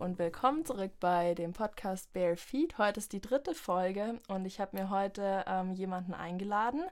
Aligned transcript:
und 0.00 0.18
willkommen 0.18 0.64
zurück 0.64 0.92
bei 1.00 1.34
dem 1.34 1.52
Podcast 1.52 2.12
Bare 2.12 2.36
Feet. 2.36 2.78
Heute 2.78 3.00
ist 3.00 3.12
die 3.12 3.20
dritte 3.20 3.52
Folge 3.52 4.20
und 4.28 4.44
ich 4.44 4.60
habe 4.60 4.76
mir 4.76 4.90
heute 4.90 5.44
ähm, 5.48 5.72
jemanden 5.74 6.14
eingeladen, 6.14 6.84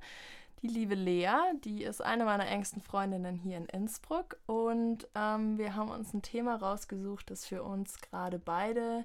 die 0.62 0.66
liebe 0.66 0.96
Lea, 0.96 1.30
die 1.64 1.84
ist 1.84 2.02
eine 2.02 2.24
meiner 2.24 2.48
engsten 2.48 2.82
Freundinnen 2.82 3.36
hier 3.36 3.58
in 3.58 3.66
Innsbruck 3.66 4.38
und 4.46 5.06
ähm, 5.14 5.56
wir 5.56 5.76
haben 5.76 5.90
uns 5.90 6.14
ein 6.14 6.22
Thema 6.22 6.56
rausgesucht, 6.56 7.30
das 7.30 7.46
für 7.46 7.62
uns 7.62 8.00
gerade 8.00 8.40
beide 8.40 9.04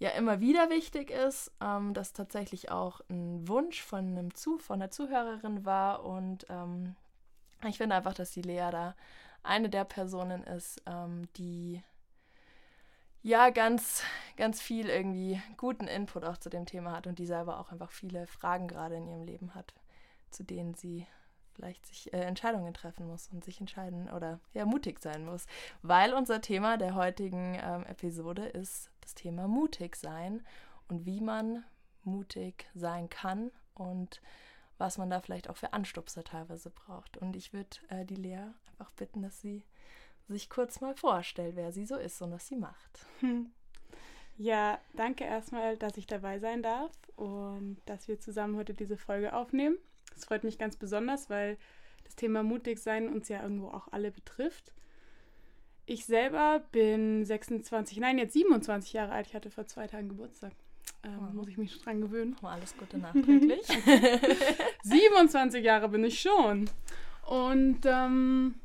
ja 0.00 0.10
immer 0.10 0.40
wieder 0.40 0.68
wichtig 0.68 1.10
ist, 1.10 1.52
ähm, 1.60 1.94
das 1.94 2.12
tatsächlich 2.12 2.72
auch 2.72 3.00
ein 3.08 3.46
Wunsch 3.46 3.82
von 3.82 4.04
einem 4.04 4.34
Zu 4.34 4.58
von 4.58 4.82
einer 4.82 4.90
Zuhörerin 4.90 5.64
war 5.64 6.04
und 6.04 6.46
ähm, 6.48 6.96
ich 7.68 7.78
finde 7.78 7.94
einfach, 7.94 8.14
dass 8.14 8.32
die 8.32 8.42
Lea 8.42 8.68
da 8.72 8.96
eine 9.44 9.70
der 9.70 9.84
Personen 9.84 10.42
ist, 10.42 10.82
ähm, 10.86 11.28
die 11.36 11.82
ja 13.26 13.50
ganz, 13.50 14.04
ganz 14.36 14.62
viel 14.62 14.88
irgendwie 14.88 15.42
guten 15.56 15.88
Input 15.88 16.24
auch 16.24 16.36
zu 16.36 16.48
dem 16.48 16.64
Thema 16.64 16.92
hat 16.92 17.08
und 17.08 17.18
die 17.18 17.26
selber 17.26 17.58
auch 17.58 17.72
einfach 17.72 17.90
viele 17.90 18.28
Fragen 18.28 18.68
gerade 18.68 18.94
in 18.94 19.08
ihrem 19.08 19.24
Leben 19.24 19.54
hat, 19.56 19.74
zu 20.30 20.44
denen 20.44 20.74
sie 20.74 21.08
vielleicht 21.52 21.86
sich 21.86 22.12
äh, 22.12 22.20
Entscheidungen 22.20 22.72
treffen 22.72 23.06
muss 23.08 23.28
und 23.32 23.42
sich 23.42 23.58
entscheiden 23.58 24.08
oder 24.10 24.38
ja 24.54 24.64
mutig 24.64 25.00
sein 25.00 25.24
muss, 25.24 25.46
weil 25.82 26.14
unser 26.14 26.40
Thema 26.40 26.76
der 26.76 26.94
heutigen 26.94 27.58
ähm, 27.60 27.84
Episode 27.86 28.44
ist 28.44 28.90
das 29.00 29.14
Thema 29.14 29.48
mutig 29.48 29.96
sein 29.96 30.46
und 30.86 31.04
wie 31.04 31.20
man 31.20 31.64
mutig 32.04 32.68
sein 32.74 33.08
kann 33.08 33.50
und 33.74 34.20
was 34.78 34.98
man 34.98 35.10
da 35.10 35.20
vielleicht 35.20 35.50
auch 35.50 35.56
für 35.56 35.72
Anstupser 35.72 36.22
teilweise 36.22 36.70
braucht. 36.70 37.16
Und 37.16 37.34
ich 37.34 37.52
würde 37.52 37.76
äh, 37.88 38.04
die 38.04 38.14
Lea 38.14 38.52
einfach 38.70 38.92
bitten, 38.92 39.22
dass 39.22 39.40
sie 39.40 39.64
sich 40.28 40.50
kurz 40.50 40.80
mal 40.80 40.94
vorstellt, 40.94 41.56
wer 41.56 41.72
sie 41.72 41.86
so 41.86 41.96
ist 41.96 42.20
und 42.22 42.32
was 42.32 42.48
sie 42.48 42.56
macht. 42.56 43.06
Hm. 43.20 43.50
Ja, 44.38 44.78
danke 44.94 45.24
erstmal, 45.24 45.76
dass 45.76 45.96
ich 45.96 46.06
dabei 46.06 46.38
sein 46.38 46.62
darf 46.62 46.92
und 47.16 47.78
dass 47.86 48.06
wir 48.08 48.20
zusammen 48.20 48.56
heute 48.56 48.74
diese 48.74 48.96
Folge 48.96 49.32
aufnehmen. 49.32 49.76
Es 50.14 50.26
freut 50.26 50.44
mich 50.44 50.58
ganz 50.58 50.76
besonders, 50.76 51.30
weil 51.30 51.56
das 52.04 52.16
Thema 52.16 52.42
mutig 52.42 52.78
sein 52.78 53.08
uns 53.08 53.28
ja 53.28 53.42
irgendwo 53.42 53.68
auch 53.68 53.88
alle 53.92 54.10
betrifft. 54.10 54.72
Ich 55.86 56.04
selber 56.04 56.62
bin 56.72 57.24
26, 57.24 57.98
nein, 57.98 58.18
jetzt 58.18 58.32
27 58.32 58.92
Jahre 58.92 59.12
alt. 59.12 59.28
Ich 59.28 59.34
hatte 59.34 59.50
vor 59.50 59.66
zwei 59.66 59.86
Tagen 59.86 60.08
Geburtstag. 60.08 60.52
Ähm, 61.04 61.18
oh. 61.20 61.34
Muss 61.34 61.48
ich 61.48 61.58
mich 61.58 61.80
dran 61.80 62.00
gewöhnen. 62.00 62.36
Oh, 62.42 62.46
alles 62.46 62.76
Gute 62.76 62.98
nachträglich. 62.98 63.66
27 64.82 65.64
Jahre 65.64 65.88
bin 65.88 66.04
ich 66.04 66.20
schon. 66.20 66.68
Und 67.26 67.80
ähm, 67.84 68.56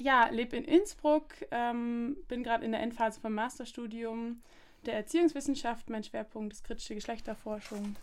ja, 0.00 0.28
lebe 0.28 0.56
in 0.56 0.64
Innsbruck, 0.64 1.34
ähm, 1.50 2.16
bin 2.28 2.42
gerade 2.42 2.64
in 2.64 2.72
der 2.72 2.80
Endphase 2.80 3.20
vom 3.20 3.34
Masterstudium 3.34 4.42
der 4.86 4.94
Erziehungswissenschaft. 4.94 5.90
Mein 5.90 6.04
Schwerpunkt 6.04 6.52
ist 6.52 6.64
kritische 6.64 6.94
Geschlechterforschung. 6.94 7.96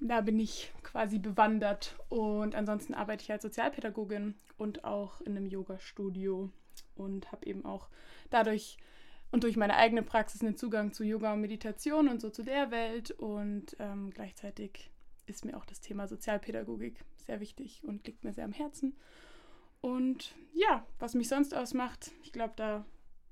Da 0.00 0.20
bin 0.20 0.38
ich 0.38 0.72
quasi 0.82 1.18
bewandert 1.18 1.96
und 2.08 2.54
ansonsten 2.54 2.94
arbeite 2.94 3.24
ich 3.24 3.32
als 3.32 3.42
Sozialpädagogin 3.42 4.34
und 4.56 4.84
auch 4.84 5.20
in 5.22 5.36
einem 5.36 5.46
Yoga-Studio 5.46 6.50
und 6.94 7.32
habe 7.32 7.46
eben 7.46 7.64
auch 7.64 7.88
dadurch 8.30 8.76
und 9.30 9.44
durch 9.44 9.56
meine 9.56 9.76
eigene 9.76 10.02
Praxis 10.02 10.40
einen 10.40 10.56
Zugang 10.56 10.92
zu 10.92 11.04
Yoga 11.04 11.32
und 11.32 11.40
Meditation 11.40 12.08
und 12.08 12.20
so 12.20 12.30
zu 12.30 12.42
der 12.42 12.70
Welt 12.70 13.10
und 13.10 13.76
ähm, 13.78 14.10
gleichzeitig 14.10 14.90
ist 15.26 15.44
mir 15.44 15.56
auch 15.56 15.66
das 15.66 15.80
Thema 15.80 16.06
Sozialpädagogik 16.06 17.04
sehr 17.26 17.40
wichtig 17.40 17.82
und 17.84 18.06
liegt 18.06 18.24
mir 18.24 18.32
sehr 18.32 18.44
am 18.44 18.52
Herzen. 18.52 18.96
Und 19.80 20.34
ja, 20.52 20.86
was 20.98 21.14
mich 21.14 21.28
sonst 21.28 21.54
ausmacht, 21.54 22.10
ich 22.22 22.32
glaube, 22.32 22.54
da 22.56 22.84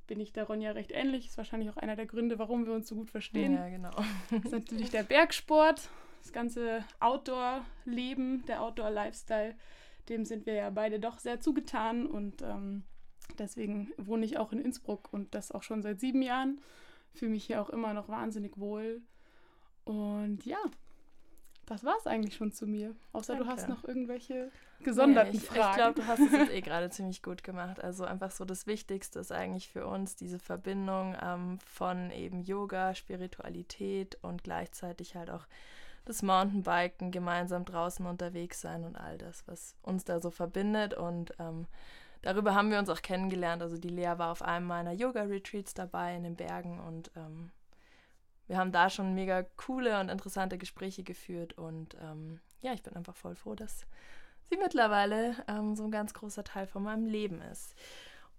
bin 0.06 0.20
ich 0.20 0.32
der 0.32 0.44
Ronja 0.44 0.72
recht 0.72 0.92
ähnlich. 0.92 1.26
Ist 1.26 1.36
wahrscheinlich 1.36 1.70
auch 1.70 1.76
einer 1.76 1.96
der 1.96 2.06
Gründe, 2.06 2.38
warum 2.38 2.66
wir 2.66 2.72
uns 2.72 2.88
so 2.88 2.94
gut 2.94 3.10
verstehen. 3.10 3.54
Ja, 3.54 3.68
genau. 3.68 3.90
Das 4.30 4.44
ist 4.44 4.52
natürlich 4.52 4.90
der 4.90 5.02
Bergsport, 5.02 5.88
das 6.22 6.32
ganze 6.32 6.84
Outdoor-Leben, 7.00 8.44
der 8.46 8.62
Outdoor-Lifestyle. 8.62 9.56
Dem 10.08 10.24
sind 10.24 10.46
wir 10.46 10.54
ja 10.54 10.70
beide 10.70 11.00
doch 11.00 11.18
sehr 11.18 11.40
zugetan 11.40 12.06
und 12.06 12.42
ähm, 12.42 12.84
deswegen 13.38 13.92
wohne 13.96 14.24
ich 14.24 14.38
auch 14.38 14.52
in 14.52 14.60
Innsbruck 14.60 15.12
und 15.12 15.34
das 15.34 15.50
auch 15.50 15.64
schon 15.64 15.82
seit 15.82 15.98
sieben 15.98 16.22
Jahren. 16.22 16.60
Fühle 17.12 17.32
mich 17.32 17.44
hier 17.44 17.60
auch 17.60 17.70
immer 17.70 17.92
noch 17.92 18.08
wahnsinnig 18.08 18.56
wohl. 18.58 19.02
Und 19.84 20.44
ja, 20.44 20.58
das 21.66 21.82
war 21.84 21.96
es 21.98 22.06
eigentlich 22.06 22.36
schon 22.36 22.52
zu 22.52 22.66
mir. 22.66 22.94
Außer 23.12 23.34
Danke. 23.34 23.44
du 23.44 23.50
hast 23.50 23.68
noch 23.68 23.84
irgendwelche 23.84 24.50
gesonderten 24.82 25.32
nee, 25.32 25.38
ich, 25.38 25.44
Fragen. 25.44 25.70
Ich 25.70 25.76
glaube, 25.76 26.00
du 26.00 26.06
hast 26.06 26.20
es 26.20 26.32
jetzt 26.32 26.52
eh 26.52 26.60
gerade 26.62 26.90
ziemlich 26.90 27.22
gut 27.22 27.42
gemacht. 27.42 27.82
Also 27.82 28.04
einfach 28.04 28.30
so 28.30 28.44
das 28.44 28.66
Wichtigste 28.66 29.18
ist 29.18 29.32
eigentlich 29.32 29.68
für 29.68 29.86
uns 29.86 30.16
diese 30.16 30.38
Verbindung 30.38 31.16
ähm, 31.20 31.58
von 31.66 32.10
eben 32.12 32.40
Yoga, 32.40 32.94
Spiritualität 32.94 34.16
und 34.22 34.44
gleichzeitig 34.44 35.16
halt 35.16 35.30
auch 35.30 35.46
das 36.04 36.22
Mountainbiken, 36.22 37.10
gemeinsam 37.10 37.64
draußen 37.64 38.06
unterwegs 38.06 38.60
sein 38.60 38.84
und 38.84 38.94
all 38.96 39.18
das, 39.18 39.42
was 39.46 39.74
uns 39.82 40.04
da 40.04 40.20
so 40.20 40.30
verbindet. 40.30 40.94
Und 40.94 41.34
ähm, 41.40 41.66
darüber 42.22 42.54
haben 42.54 42.70
wir 42.70 42.78
uns 42.78 42.88
auch 42.88 43.02
kennengelernt. 43.02 43.60
Also 43.60 43.76
die 43.76 43.88
Lea 43.88 44.14
war 44.16 44.30
auf 44.30 44.42
einem 44.42 44.66
meiner 44.66 44.92
Yoga-Retreats 44.92 45.74
dabei 45.74 46.14
in 46.14 46.22
den 46.22 46.36
Bergen 46.36 46.78
und 46.78 47.10
ähm, 47.16 47.50
wir 48.46 48.58
haben 48.58 48.72
da 48.72 48.90
schon 48.90 49.14
mega 49.14 49.42
coole 49.56 49.98
und 50.00 50.08
interessante 50.08 50.58
Gespräche 50.58 51.02
geführt 51.02 51.54
und 51.54 51.96
ähm, 52.00 52.40
ja, 52.62 52.72
ich 52.72 52.82
bin 52.82 52.94
einfach 52.96 53.16
voll 53.16 53.34
froh, 53.34 53.54
dass 53.54 53.86
sie 54.48 54.56
mittlerweile 54.56 55.36
ähm, 55.48 55.74
so 55.74 55.84
ein 55.84 55.90
ganz 55.90 56.14
großer 56.14 56.44
Teil 56.44 56.66
von 56.66 56.82
meinem 56.82 57.06
Leben 57.06 57.40
ist. 57.42 57.74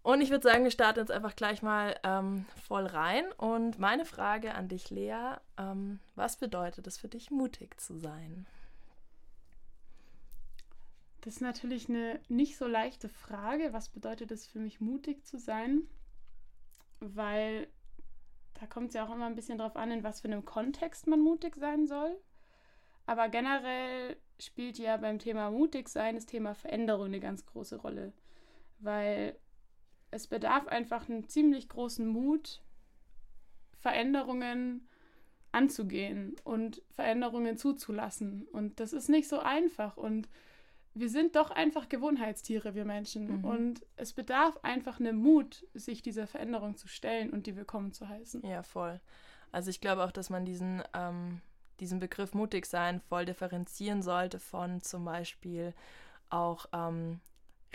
Und 0.03 0.21
ich 0.21 0.29
würde 0.29 0.47
sagen, 0.47 0.63
wir 0.63 0.71
starten 0.71 0.99
jetzt 0.99 1.11
einfach 1.11 1.35
gleich 1.35 1.61
mal 1.61 1.99
ähm, 2.03 2.45
voll 2.65 2.85
rein. 2.85 3.25
Und 3.33 3.77
meine 3.77 4.05
Frage 4.05 4.55
an 4.55 4.69
dich, 4.69 4.89
Lea, 4.89 5.35
ähm, 5.57 5.99
was 6.15 6.37
bedeutet 6.37 6.87
es 6.87 6.97
für 6.97 7.09
dich, 7.09 7.29
mutig 7.29 7.77
zu 7.81 7.97
sein? 7.97 8.47
Das 11.21 11.35
ist 11.35 11.41
natürlich 11.41 11.89
eine 11.89 12.21
nicht 12.29 12.55
so 12.55 12.67
leichte 12.67 13.09
Frage. 13.09 13.73
Was 13.73 13.89
bedeutet 13.89 14.31
es 14.31 14.47
für 14.47 14.59
mich, 14.59 14.79
mutig 14.79 15.25
zu 15.25 15.37
sein? 15.37 15.81
Weil 17.01 17.67
da 18.59 18.65
kommt 18.65 18.89
es 18.89 18.93
ja 18.95 19.05
auch 19.05 19.13
immer 19.13 19.27
ein 19.27 19.35
bisschen 19.35 19.57
drauf 19.57 19.75
an, 19.75 19.91
in 19.91 20.03
was 20.03 20.21
für 20.21 20.27
einem 20.27 20.45
Kontext 20.45 21.07
man 21.07 21.19
mutig 21.19 21.55
sein 21.55 21.87
soll. 21.87 22.17
Aber 23.05 23.29
generell 23.29 24.17
spielt 24.39 24.77
ja 24.77 24.97
beim 24.97 25.19
Thema 25.19 25.51
mutig 25.51 25.89
sein 25.89 26.15
das 26.15 26.25
Thema 26.25 26.53
Veränderung 26.53 27.05
eine 27.05 27.19
ganz 27.19 27.45
große 27.45 27.77
Rolle. 27.77 28.13
Weil 28.79 29.37
es 30.11 30.27
bedarf 30.27 30.67
einfach 30.67 31.07
einen 31.07 31.27
ziemlich 31.27 31.69
großen 31.69 32.07
Mut, 32.07 32.61
Veränderungen 33.79 34.87
anzugehen 35.51 36.35
und 36.43 36.81
Veränderungen 36.89 37.57
zuzulassen. 37.57 38.47
Und 38.51 38.79
das 38.79 38.91
ist 38.91 39.09
nicht 39.09 39.27
so 39.27 39.39
einfach. 39.39 39.97
Und 39.97 40.27
wir 40.99 41.09
sind 41.09 41.35
doch 41.35 41.51
einfach 41.51 41.89
Gewohnheitstiere, 41.89 42.75
wir 42.75 42.85
Menschen. 42.85 43.39
Mhm. 43.39 43.45
Und 43.45 43.85
es 43.95 44.13
bedarf 44.13 44.57
einfach 44.63 44.99
einem 44.99 45.17
Mut, 45.17 45.65
sich 45.73 46.01
dieser 46.01 46.27
Veränderung 46.27 46.77
zu 46.77 46.87
stellen 46.87 47.31
und 47.31 47.47
die 47.47 47.55
willkommen 47.55 47.91
zu 47.91 48.07
heißen. 48.07 48.45
Ja, 48.45 48.63
voll. 48.63 48.99
Also 49.51 49.69
ich 49.69 49.81
glaube 49.81 50.03
auch, 50.03 50.11
dass 50.11 50.29
man 50.29 50.45
diesen, 50.45 50.83
ähm, 50.93 51.41
diesen 51.79 51.99
Begriff 51.99 52.33
mutig 52.33 52.65
sein 52.65 52.99
voll 52.99 53.25
differenzieren 53.25 54.01
sollte 54.01 54.39
von 54.39 54.81
zum 54.81 55.05
Beispiel 55.05 55.73
auch 56.29 56.65
ähm, 56.73 57.19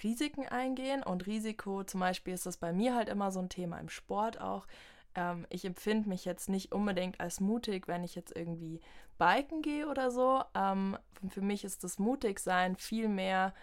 Risiken 0.02 0.46
eingehen. 0.48 1.02
Und 1.02 1.26
Risiko, 1.26 1.84
zum 1.84 2.00
Beispiel 2.00 2.34
ist 2.34 2.46
das 2.46 2.56
bei 2.56 2.72
mir 2.72 2.94
halt 2.94 3.08
immer 3.08 3.30
so 3.30 3.40
ein 3.40 3.48
Thema 3.48 3.78
im 3.78 3.88
Sport 3.88 4.40
auch. 4.40 4.66
Ähm, 5.14 5.46
ich 5.50 5.64
empfinde 5.64 6.08
mich 6.08 6.24
jetzt 6.24 6.48
nicht 6.48 6.72
unbedingt 6.72 7.20
als 7.20 7.40
mutig, 7.40 7.88
wenn 7.88 8.04
ich 8.04 8.14
jetzt 8.14 8.34
irgendwie 8.36 8.80
biken 9.18 9.62
gehe 9.62 9.88
oder 9.88 10.10
so. 10.10 10.42
Ähm, 10.54 10.98
für 11.28 11.42
mich 11.42 11.64
ist 11.64 11.84
das 11.84 11.98
Mutigsein 11.98 12.76
viel 12.76 13.08
mehr 13.08 13.54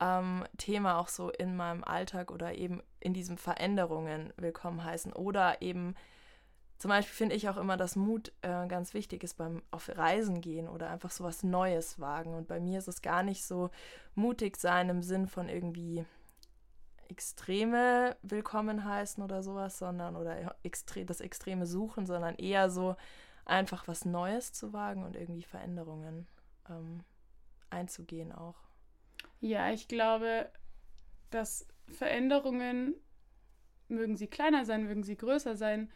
ähm, 0.00 0.44
Thema 0.56 0.98
auch 0.98 1.08
so 1.08 1.30
in 1.30 1.56
meinem 1.56 1.84
Alltag 1.84 2.30
oder 2.30 2.54
eben 2.54 2.82
in 3.00 3.14
diesen 3.14 3.38
Veränderungen 3.38 4.32
willkommen 4.36 4.84
heißen. 4.84 5.12
Oder 5.12 5.60
eben 5.62 5.94
zum 6.78 6.90
Beispiel 6.90 7.14
finde 7.14 7.34
ich 7.34 7.48
auch 7.48 7.56
immer, 7.56 7.76
dass 7.76 7.96
Mut 7.96 8.32
äh, 8.42 8.66
ganz 8.68 8.94
wichtig 8.94 9.24
ist 9.24 9.36
beim 9.36 9.62
auf 9.72 9.88
Reisen 9.88 10.40
gehen 10.40 10.68
oder 10.68 10.90
einfach 10.90 11.10
so 11.10 11.24
was 11.24 11.42
Neues 11.42 11.98
wagen. 11.98 12.34
Und 12.34 12.46
bei 12.46 12.60
mir 12.60 12.78
ist 12.78 12.88
es 12.88 13.02
gar 13.02 13.24
nicht 13.24 13.44
so 13.44 13.70
mutig 14.14 14.56
sein 14.56 14.88
im 14.88 15.02
Sinn 15.02 15.26
von 15.26 15.48
irgendwie 15.48 16.04
Extreme 17.08 18.16
willkommen 18.22 18.84
heißen 18.84 19.22
oder 19.22 19.42
sowas, 19.42 19.78
sondern 19.78 20.16
oder 20.16 20.56
extre 20.62 21.04
das 21.04 21.20
extreme 21.20 21.66
Suchen, 21.66 22.06
sondern 22.06 22.34
eher 22.36 22.70
so 22.70 22.96
einfach 23.44 23.88
was 23.88 24.04
Neues 24.04 24.52
zu 24.52 24.72
wagen 24.72 25.04
und 25.04 25.16
irgendwie 25.16 25.42
Veränderungen 25.42 26.26
ähm, 26.68 27.00
einzugehen 27.70 28.32
auch. 28.32 28.56
Ja, 29.40 29.70
ich 29.70 29.88
glaube, 29.88 30.50
dass 31.30 31.66
Veränderungen, 31.86 32.94
mögen 33.88 34.16
sie 34.16 34.26
kleiner 34.26 34.64
sein, 34.64 34.84
mögen 34.84 35.02
sie 35.02 35.16
größer 35.16 35.56
sein, 35.56 35.90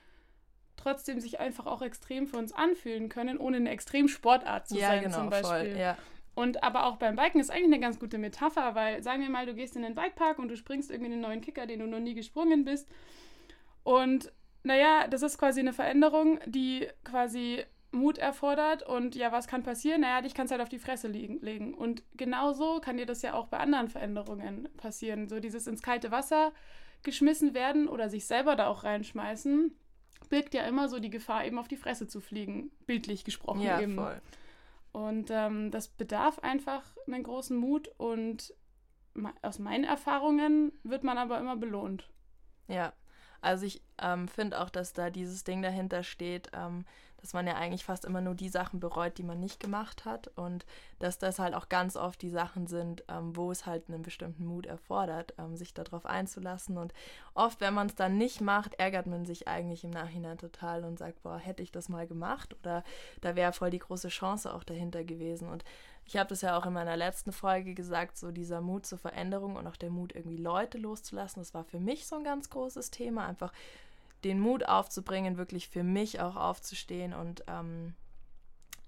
trotzdem 0.76 1.20
sich 1.20 1.40
einfach 1.40 1.66
auch 1.66 1.82
extrem 1.82 2.26
für 2.26 2.38
uns 2.38 2.52
anfühlen 2.52 3.08
können, 3.08 3.38
ohne 3.38 3.58
eine 3.58 3.70
Extremsportart 3.70 4.68
zu 4.68 4.78
ja, 4.78 4.88
sein 4.88 5.04
genau, 5.04 5.18
zum 5.18 5.30
Beispiel. 5.30 5.72
Voll, 5.72 5.80
ja. 5.80 5.98
Und 6.34 6.62
aber 6.62 6.86
auch 6.86 6.96
beim 6.96 7.16
Biken 7.16 7.40
ist 7.40 7.50
eigentlich 7.50 7.64
eine 7.64 7.80
ganz 7.80 7.98
gute 7.98 8.18
Metapher, 8.18 8.74
weil 8.74 9.02
sagen 9.02 9.22
wir 9.22 9.28
mal, 9.28 9.46
du 9.46 9.54
gehst 9.54 9.76
in 9.76 9.82
den 9.82 9.94
Bikepark 9.94 10.38
und 10.38 10.48
du 10.48 10.56
springst 10.56 10.90
irgendwie 10.90 11.12
einen 11.12 11.20
neuen 11.20 11.42
Kicker, 11.42 11.66
den 11.66 11.80
du 11.80 11.86
noch 11.86 12.00
nie 12.00 12.14
gesprungen 12.14 12.64
bist. 12.64 12.88
Und 13.84 14.32
naja, 14.62 15.08
das 15.08 15.22
ist 15.22 15.38
quasi 15.38 15.60
eine 15.60 15.72
Veränderung, 15.72 16.38
die 16.46 16.88
quasi 17.04 17.64
Mut 17.90 18.16
erfordert 18.16 18.82
und 18.82 19.14
ja, 19.14 19.32
was 19.32 19.46
kann 19.46 19.62
passieren? 19.62 20.00
Naja, 20.00 20.22
dich 20.22 20.34
kannst 20.34 20.50
halt 20.50 20.62
auf 20.62 20.70
die 20.70 20.78
Fresse 20.78 21.08
liegen, 21.08 21.40
legen. 21.40 21.74
Und 21.74 22.02
genauso 22.16 22.80
kann 22.80 22.96
dir 22.96 23.04
das 23.04 23.20
ja 23.20 23.34
auch 23.34 23.48
bei 23.48 23.58
anderen 23.58 23.88
Veränderungen 23.88 24.68
passieren. 24.78 25.28
So 25.28 25.40
dieses 25.40 25.66
ins 25.66 25.82
kalte 25.82 26.10
Wasser 26.10 26.52
geschmissen 27.02 27.52
werden 27.52 27.88
oder 27.88 28.08
sich 28.08 28.24
selber 28.24 28.56
da 28.56 28.68
auch 28.68 28.84
reinschmeißen, 28.84 29.76
birgt 30.30 30.54
ja 30.54 30.62
immer 30.62 30.88
so 30.88 31.00
die 31.00 31.10
Gefahr, 31.10 31.44
eben 31.44 31.58
auf 31.58 31.68
die 31.68 31.76
Fresse 31.76 32.06
zu 32.06 32.20
fliegen, 32.20 32.70
bildlich 32.86 33.24
gesprochen 33.24 33.62
Ja, 33.62 33.80
eben. 33.80 33.96
voll. 33.96 34.20
Und 34.92 35.30
ähm, 35.30 35.70
das 35.70 35.88
bedarf 35.88 36.38
einfach 36.40 36.84
einen 37.06 37.22
großen 37.22 37.56
Mut 37.56 37.88
und 37.96 38.54
aus 39.42 39.58
meinen 39.58 39.84
Erfahrungen 39.84 40.72
wird 40.82 41.04
man 41.04 41.18
aber 41.18 41.38
immer 41.38 41.56
belohnt. 41.56 42.10
Ja, 42.68 42.92
also 43.40 43.66
ich 43.66 43.82
ähm, 44.00 44.28
finde 44.28 44.60
auch, 44.60 44.70
dass 44.70 44.92
da 44.92 45.10
dieses 45.10 45.44
Ding 45.44 45.62
dahinter 45.62 46.02
steht, 46.02 46.50
ähm, 46.54 46.84
dass 47.22 47.32
man 47.32 47.46
ja 47.46 47.54
eigentlich 47.54 47.84
fast 47.84 48.04
immer 48.04 48.20
nur 48.20 48.34
die 48.34 48.48
Sachen 48.48 48.80
bereut, 48.80 49.16
die 49.16 49.22
man 49.22 49.38
nicht 49.38 49.60
gemacht 49.60 50.04
hat 50.04 50.28
und 50.36 50.66
dass 50.98 51.18
das 51.18 51.38
halt 51.38 51.54
auch 51.54 51.68
ganz 51.68 51.96
oft 51.96 52.20
die 52.20 52.30
Sachen 52.30 52.66
sind, 52.66 53.04
ähm, 53.08 53.36
wo 53.36 53.52
es 53.52 53.64
halt 53.64 53.88
einen 53.88 54.02
bestimmten 54.02 54.44
Mut 54.44 54.66
erfordert, 54.66 55.32
ähm, 55.38 55.56
sich 55.56 55.72
darauf 55.72 56.04
einzulassen. 56.04 56.76
Und 56.76 56.92
oft, 57.34 57.60
wenn 57.60 57.74
man 57.74 57.86
es 57.86 57.94
dann 57.94 58.18
nicht 58.18 58.40
macht, 58.40 58.74
ärgert 58.74 59.06
man 59.06 59.24
sich 59.24 59.46
eigentlich 59.46 59.84
im 59.84 59.90
Nachhinein 59.90 60.36
total 60.36 60.84
und 60.84 60.98
sagt, 60.98 61.22
boah, 61.22 61.38
hätte 61.38 61.62
ich 61.62 61.70
das 61.70 61.88
mal 61.88 62.08
gemacht? 62.08 62.56
Oder 62.60 62.82
da 63.20 63.36
wäre 63.36 63.52
voll 63.52 63.70
die 63.70 63.78
große 63.78 64.08
Chance 64.08 64.52
auch 64.52 64.64
dahinter 64.64 65.04
gewesen. 65.04 65.48
Und 65.48 65.64
ich 66.04 66.16
habe 66.16 66.28
das 66.28 66.42
ja 66.42 66.58
auch 66.58 66.66
in 66.66 66.72
meiner 66.72 66.96
letzten 66.96 67.30
Folge 67.30 67.74
gesagt, 67.74 68.18
so 68.18 68.32
dieser 68.32 68.60
Mut 68.60 68.84
zur 68.84 68.98
Veränderung 68.98 69.54
und 69.54 69.68
auch 69.68 69.76
der 69.76 69.90
Mut, 69.90 70.12
irgendwie 70.12 70.36
Leute 70.36 70.76
loszulassen, 70.78 71.40
das 71.40 71.54
war 71.54 71.62
für 71.62 71.78
mich 71.78 72.06
so 72.08 72.16
ein 72.16 72.24
ganz 72.24 72.50
großes 72.50 72.90
Thema, 72.90 73.26
einfach 73.26 73.52
den 74.24 74.40
Mut 74.40 74.68
aufzubringen, 74.68 75.36
wirklich 75.36 75.68
für 75.68 75.82
mich 75.82 76.20
auch 76.20 76.36
aufzustehen 76.36 77.12
und 77.12 77.44
ähm, 77.48 77.94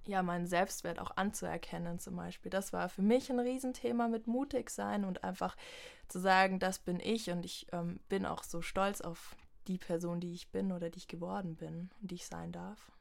ja, 0.06 0.22
meinen 0.22 0.46
Selbstwert 0.46 0.98
auch 0.98 1.16
anzuerkennen 1.16 1.98
zum 1.98 2.16
Beispiel. 2.16 2.50
Das 2.50 2.72
war 2.72 2.88
für 2.88 3.02
mich 3.02 3.30
ein 3.30 3.40
Riesenthema 3.40 4.08
mit 4.08 4.26
mutig 4.26 4.70
sein 4.70 5.04
und 5.04 5.24
einfach 5.24 5.56
zu 6.08 6.18
sagen, 6.18 6.58
das 6.58 6.78
bin 6.78 7.00
ich 7.00 7.30
und 7.30 7.44
ich 7.44 7.66
ähm, 7.72 8.00
bin 8.08 8.26
auch 8.26 8.42
so 8.42 8.60
stolz 8.60 9.00
auf 9.00 9.34
die 9.66 9.78
Person, 9.78 10.20
die 10.20 10.34
ich 10.34 10.50
bin 10.50 10.72
oder 10.72 10.90
die 10.90 10.98
ich 10.98 11.08
geworden 11.08 11.56
bin 11.56 11.90
und 12.00 12.10
die 12.10 12.16
ich 12.16 12.26
sein 12.26 12.52
darf. 12.52 12.92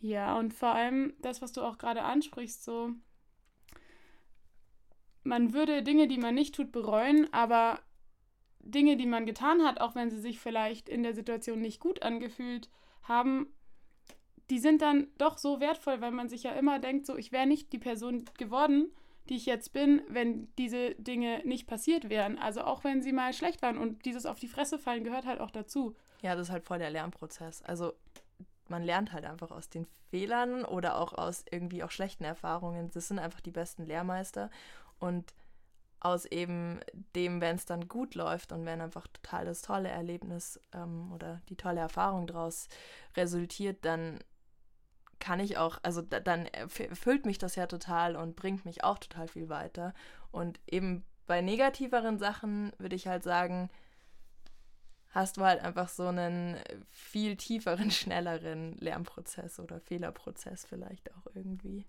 Ja, 0.00 0.38
und 0.38 0.54
vor 0.54 0.70
allem 0.70 1.14
das, 1.20 1.42
was 1.42 1.52
du 1.52 1.62
auch 1.62 1.78
gerade 1.78 2.02
ansprichst, 2.02 2.64
so 2.64 2.92
man 5.22 5.52
würde 5.52 5.82
Dinge, 5.82 6.08
die 6.08 6.18
man 6.18 6.34
nicht 6.34 6.54
tut, 6.54 6.72
bereuen, 6.72 7.32
aber 7.32 7.80
Dinge, 8.70 8.96
die 8.96 9.06
man 9.06 9.26
getan 9.26 9.64
hat, 9.64 9.80
auch 9.80 9.94
wenn 9.94 10.10
sie 10.10 10.20
sich 10.20 10.38
vielleicht 10.38 10.88
in 10.88 11.02
der 11.02 11.14
Situation 11.14 11.60
nicht 11.60 11.80
gut 11.80 12.02
angefühlt 12.02 12.68
haben, 13.02 13.52
die 14.50 14.58
sind 14.58 14.82
dann 14.82 15.08
doch 15.18 15.38
so 15.38 15.60
wertvoll, 15.60 16.00
weil 16.00 16.12
man 16.12 16.28
sich 16.28 16.44
ja 16.44 16.52
immer 16.52 16.78
denkt, 16.78 17.06
so 17.06 17.16
ich 17.16 17.32
wäre 17.32 17.46
nicht 17.46 17.72
die 17.72 17.78
Person 17.78 18.24
geworden, 18.38 18.92
die 19.28 19.36
ich 19.36 19.46
jetzt 19.46 19.72
bin, 19.72 20.02
wenn 20.08 20.48
diese 20.56 20.94
Dinge 20.94 21.42
nicht 21.44 21.66
passiert 21.66 22.08
wären. 22.08 22.38
Also 22.38 22.62
auch 22.62 22.84
wenn 22.84 23.02
sie 23.02 23.12
mal 23.12 23.32
schlecht 23.32 23.62
waren 23.62 23.78
und 23.78 24.04
dieses 24.04 24.24
auf 24.24 24.38
die 24.38 24.48
Fresse 24.48 24.78
fallen 24.78 25.04
gehört 25.04 25.26
halt 25.26 25.40
auch 25.40 25.50
dazu. 25.50 25.96
Ja, 26.22 26.34
das 26.34 26.48
ist 26.48 26.52
halt 26.52 26.64
voll 26.64 26.78
der 26.78 26.90
Lernprozess. 26.90 27.62
Also 27.62 27.94
man 28.68 28.82
lernt 28.82 29.12
halt 29.12 29.24
einfach 29.24 29.50
aus 29.50 29.68
den 29.68 29.86
Fehlern 30.10 30.64
oder 30.64 30.98
auch 30.98 31.12
aus 31.12 31.44
irgendwie 31.50 31.82
auch 31.82 31.90
schlechten 31.90 32.24
Erfahrungen. 32.24 32.90
Das 32.92 33.08
sind 33.08 33.18
einfach 33.18 33.40
die 33.40 33.50
besten 33.50 33.84
Lehrmeister. 33.84 34.50
Und 34.98 35.34
aus 36.06 36.24
eben 36.26 36.80
dem, 37.14 37.40
wenn 37.40 37.56
es 37.56 37.66
dann 37.66 37.88
gut 37.88 38.14
läuft 38.14 38.52
und 38.52 38.64
wenn 38.64 38.80
einfach 38.80 39.06
total 39.08 39.44
das 39.44 39.62
tolle 39.62 39.88
Erlebnis 39.88 40.60
ähm, 40.72 41.12
oder 41.12 41.40
die 41.48 41.56
tolle 41.56 41.80
Erfahrung 41.80 42.26
daraus 42.26 42.68
resultiert, 43.16 43.84
dann 43.84 44.20
kann 45.18 45.40
ich 45.40 45.56
auch, 45.56 45.78
also 45.82 46.02
da, 46.02 46.20
dann 46.20 46.46
erfüllt 46.46 47.26
mich 47.26 47.38
das 47.38 47.56
ja 47.56 47.66
total 47.66 48.16
und 48.16 48.36
bringt 48.36 48.64
mich 48.64 48.84
auch 48.84 48.98
total 48.98 49.28
viel 49.28 49.48
weiter. 49.48 49.94
Und 50.30 50.60
eben 50.66 51.04
bei 51.26 51.40
negativeren 51.40 52.18
Sachen 52.18 52.72
würde 52.78 52.96
ich 52.96 53.06
halt 53.06 53.22
sagen, 53.22 53.70
hast 55.10 55.38
du 55.38 55.44
halt 55.44 55.60
einfach 55.62 55.88
so 55.88 56.06
einen 56.06 56.56
viel 56.90 57.36
tieferen, 57.36 57.90
schnelleren 57.90 58.76
Lernprozess 58.76 59.58
oder 59.58 59.80
Fehlerprozess 59.80 60.64
vielleicht 60.64 61.12
auch 61.14 61.26
irgendwie. 61.34 61.86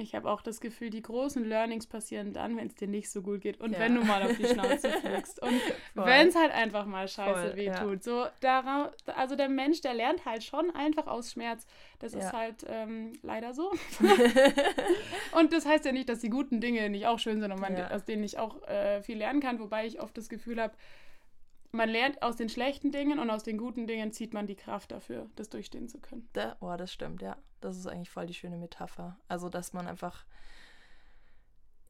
Ich 0.00 0.14
habe 0.14 0.30
auch 0.30 0.40
das 0.42 0.60
Gefühl, 0.60 0.88
die 0.90 1.02
großen 1.02 1.44
Learnings 1.44 1.86
passieren 1.86 2.32
dann, 2.32 2.56
wenn 2.56 2.66
es 2.68 2.74
dir 2.74 2.88
nicht 2.88 3.10
so 3.10 3.20
gut 3.22 3.42
geht 3.42 3.60
und 3.60 3.72
Ja. 3.72 3.80
wenn 3.80 3.94
du 3.94 4.02
mal 4.04 4.22
auf 4.22 4.36
die 4.36 4.46
Schnauze 4.46 4.90
fliegst 5.02 5.40
und 5.42 5.60
wenn 5.94 6.28
es 6.28 6.34
halt 6.34 6.52
einfach 6.52 6.86
mal 6.86 7.06
scheiße 7.06 7.48
Voll, 7.50 7.56
wehtut. 7.56 8.02
So, 8.02 8.24
dara- 8.40 8.90
also 9.14 9.36
der 9.36 9.48
Mensch, 9.48 9.80
der 9.82 9.94
lernt 9.94 10.24
halt 10.24 10.42
schon 10.42 10.70
einfach 10.74 11.06
aus 11.06 11.32
Schmerz. 11.32 11.66
Das 11.98 12.14
ist 12.14 12.24
Ja. 12.24 12.32
halt 12.32 12.64
ähm, 12.66 13.12
leider 13.22 13.52
so. 13.52 13.70
und 15.38 15.52
das 15.52 15.66
heißt 15.66 15.84
ja 15.84 15.92
nicht, 15.92 16.08
dass 16.08 16.20
die 16.20 16.30
guten 16.30 16.60
Dinge 16.60 16.88
nicht 16.90 17.06
auch 17.06 17.18
schön 17.18 17.40
sind 17.40 17.52
und 17.52 17.60
man 17.60 17.76
Ja. 17.76 17.90
aus 17.90 18.04
denen 18.04 18.22
nicht 18.22 18.38
auch 18.38 18.62
äh, 18.68 19.02
viel 19.02 19.18
lernen 19.18 19.40
kann, 19.40 19.60
wobei 19.60 19.86
ich 19.86 20.00
oft 20.00 20.16
das 20.16 20.28
Gefühl 20.28 20.60
habe, 20.60 20.72
man 21.72 21.88
lernt 21.88 22.22
aus 22.22 22.36
den 22.36 22.48
schlechten 22.48 22.90
Dingen 22.90 23.18
und 23.18 23.30
aus 23.30 23.44
den 23.44 23.56
guten 23.58 23.86
Dingen 23.86 24.12
zieht 24.12 24.34
man 24.34 24.46
die 24.46 24.56
Kraft 24.56 24.90
dafür, 24.90 25.28
das 25.36 25.48
durchstehen 25.50 25.88
zu 25.88 26.00
können. 26.00 26.28
Da, 26.32 26.56
oh, 26.60 26.74
das 26.76 26.92
stimmt, 26.92 27.22
ja. 27.22 27.36
Das 27.60 27.76
ist 27.76 27.86
eigentlich 27.86 28.10
voll 28.10 28.26
die 28.26 28.34
schöne 28.34 28.56
Metapher. 28.56 29.16
Also, 29.28 29.48
dass 29.48 29.72
man 29.72 29.86
einfach 29.86 30.24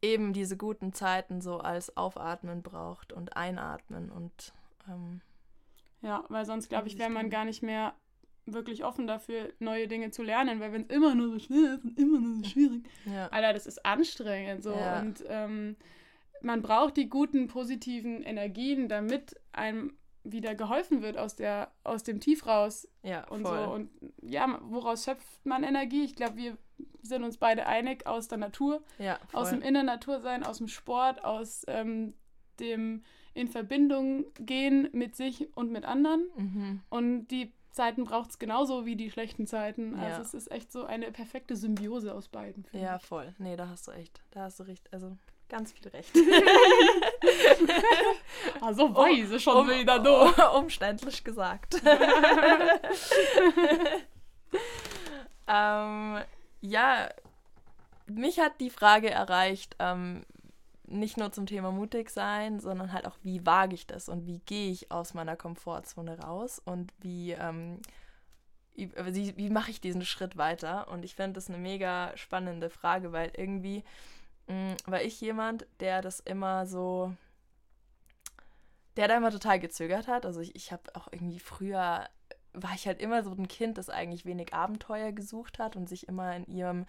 eben 0.02 0.32
diese 0.32 0.56
guten 0.56 0.92
Zeiten 0.92 1.40
so 1.40 1.58
als 1.58 1.96
Aufatmen 1.96 2.62
braucht 2.62 3.12
und 3.12 3.36
Einatmen 3.36 4.10
und 4.10 4.52
ähm, 4.88 5.20
Ja, 6.00 6.24
weil 6.28 6.44
sonst 6.44 6.68
glaube 6.68 6.88
ich, 6.88 6.98
wäre 6.98 7.10
man 7.10 7.30
gar 7.30 7.44
nicht 7.44 7.62
mehr 7.62 7.94
wirklich 8.46 8.84
offen 8.84 9.06
dafür, 9.06 9.52
neue 9.58 9.86
Dinge 9.86 10.10
zu 10.10 10.22
lernen, 10.22 10.60
weil 10.60 10.72
wenn 10.72 10.82
es 10.82 10.88
immer 10.88 11.14
nur 11.14 11.28
so 11.28 11.38
schwer 11.38 11.74
ist 11.74 11.84
und 11.84 11.98
immer 11.98 12.18
nur 12.18 12.36
so 12.36 12.44
schwierig. 12.48 12.88
ja. 13.04 13.28
Alter, 13.28 13.52
das 13.52 13.66
ist 13.66 13.84
anstrengend 13.84 14.62
so. 14.62 14.72
Ja. 14.72 15.00
Und 15.00 15.22
ähm, 15.28 15.76
man 16.42 16.62
braucht 16.62 16.96
die 16.96 17.08
guten, 17.08 17.48
positiven 17.48 18.22
Energien, 18.22 18.88
damit 18.88 19.38
einem 19.52 19.96
wieder 20.32 20.54
geholfen 20.54 21.02
wird 21.02 21.16
aus, 21.18 21.36
der, 21.36 21.70
aus 21.84 22.02
dem 22.02 22.20
Tief 22.20 22.46
raus 22.46 22.88
Ja, 23.02 23.26
und 23.28 23.42
voll. 23.42 23.64
so. 23.64 23.70
Und 23.72 23.90
ja, 24.22 24.58
woraus 24.62 25.04
schöpft 25.04 25.44
man 25.46 25.62
Energie? 25.64 26.04
Ich 26.04 26.14
glaube, 26.16 26.36
wir 26.36 26.56
sind 27.02 27.24
uns 27.24 27.38
beide 27.38 27.66
einig 27.66 28.06
aus 28.06 28.28
der 28.28 28.38
Natur, 28.38 28.82
ja, 28.98 29.18
aus 29.32 29.50
dem 29.50 29.62
Inneren 29.62 29.86
Natursein, 29.86 30.44
aus 30.44 30.58
dem 30.58 30.68
Sport, 30.68 31.24
aus 31.24 31.62
ähm, 31.68 32.14
dem 32.58 33.02
in 33.32 33.48
Verbindung 33.48 34.24
gehen 34.38 34.88
mit 34.92 35.14
sich 35.16 35.48
und 35.56 35.70
mit 35.70 35.84
anderen. 35.84 36.24
mhm. 36.36 36.80
Und 36.90 37.28
die 37.28 37.52
Zeiten 37.70 38.02
braucht 38.04 38.30
es 38.30 38.38
genauso 38.40 38.84
wie 38.84 38.96
die 38.96 39.10
schlechten 39.10 39.46
Zeiten. 39.46 39.94
Also 39.94 40.16
Ja. 40.16 40.20
es 40.20 40.34
ist 40.34 40.50
echt 40.50 40.72
so 40.72 40.84
eine 40.84 41.12
perfekte 41.12 41.54
Symbiose 41.54 42.12
aus 42.14 42.28
beiden. 42.28 42.66
Ja, 42.72 42.96
ich. 42.96 43.02
voll. 43.02 43.32
Nee, 43.38 43.54
da 43.56 43.68
hast 43.68 43.86
du 43.86 43.92
echt. 43.92 44.20
Da 44.32 44.42
hast 44.42 44.58
du 44.58 44.64
recht. 44.64 44.92
Also 44.92 45.16
ganz 45.50 45.72
viel 45.72 45.88
recht. 45.88 46.14
Also 48.60 48.94
weise 48.94 49.40
schon 49.40 49.68
wieder 49.68 49.98
du. 49.98 50.10
um, 50.10 50.32
umständlich 50.62 51.24
gesagt. 51.24 51.74
ähm, 55.48 56.18
ja, 56.60 57.08
mich 58.06 58.38
hat 58.38 58.60
die 58.60 58.70
Frage 58.70 59.10
erreicht, 59.10 59.76
ähm, 59.78 60.24
nicht 60.86 61.16
nur 61.16 61.32
zum 61.32 61.46
Thema 61.46 61.70
mutig 61.70 62.10
sein, 62.10 62.60
sondern 62.60 62.92
halt 62.92 63.06
auch, 63.06 63.16
wie 63.22 63.46
wage 63.46 63.74
ich 63.74 63.86
das 63.86 64.08
und 64.08 64.26
wie 64.26 64.40
gehe 64.40 64.72
ich 64.72 64.90
aus 64.90 65.14
meiner 65.14 65.36
Komfortzone 65.36 66.18
raus 66.20 66.60
und 66.64 66.92
wie, 66.98 67.32
ähm, 67.32 67.80
wie, 68.74 69.36
wie 69.36 69.50
mache 69.50 69.70
ich 69.70 69.80
diesen 69.80 70.04
Schritt 70.04 70.36
weiter? 70.36 70.88
Und 70.88 71.04
ich 71.04 71.14
finde 71.14 71.34
das 71.34 71.48
eine 71.48 71.58
mega 71.58 72.12
spannende 72.16 72.70
Frage, 72.70 73.12
weil 73.12 73.30
irgendwie 73.36 73.84
mh, 74.50 74.76
war 74.86 75.02
ich 75.02 75.20
jemand, 75.20 75.66
der 75.80 76.02
das 76.02 76.20
immer 76.20 76.66
so 76.66 77.14
der 78.96 79.08
da 79.08 79.16
immer 79.16 79.30
total 79.30 79.58
gezögert 79.58 80.08
hat. 80.08 80.26
Also 80.26 80.40
ich, 80.40 80.54
ich 80.54 80.72
habe 80.72 80.82
auch 80.94 81.08
irgendwie 81.10 81.38
früher, 81.38 82.08
war 82.52 82.74
ich 82.74 82.86
halt 82.86 83.00
immer 83.00 83.22
so 83.22 83.30
ein 83.30 83.48
Kind, 83.48 83.78
das 83.78 83.88
eigentlich 83.88 84.26
wenig 84.26 84.52
Abenteuer 84.52 85.12
gesucht 85.12 85.58
hat 85.58 85.76
und 85.76 85.88
sich 85.88 86.08
immer 86.08 86.34
in 86.34 86.44
ihrem, 86.46 86.86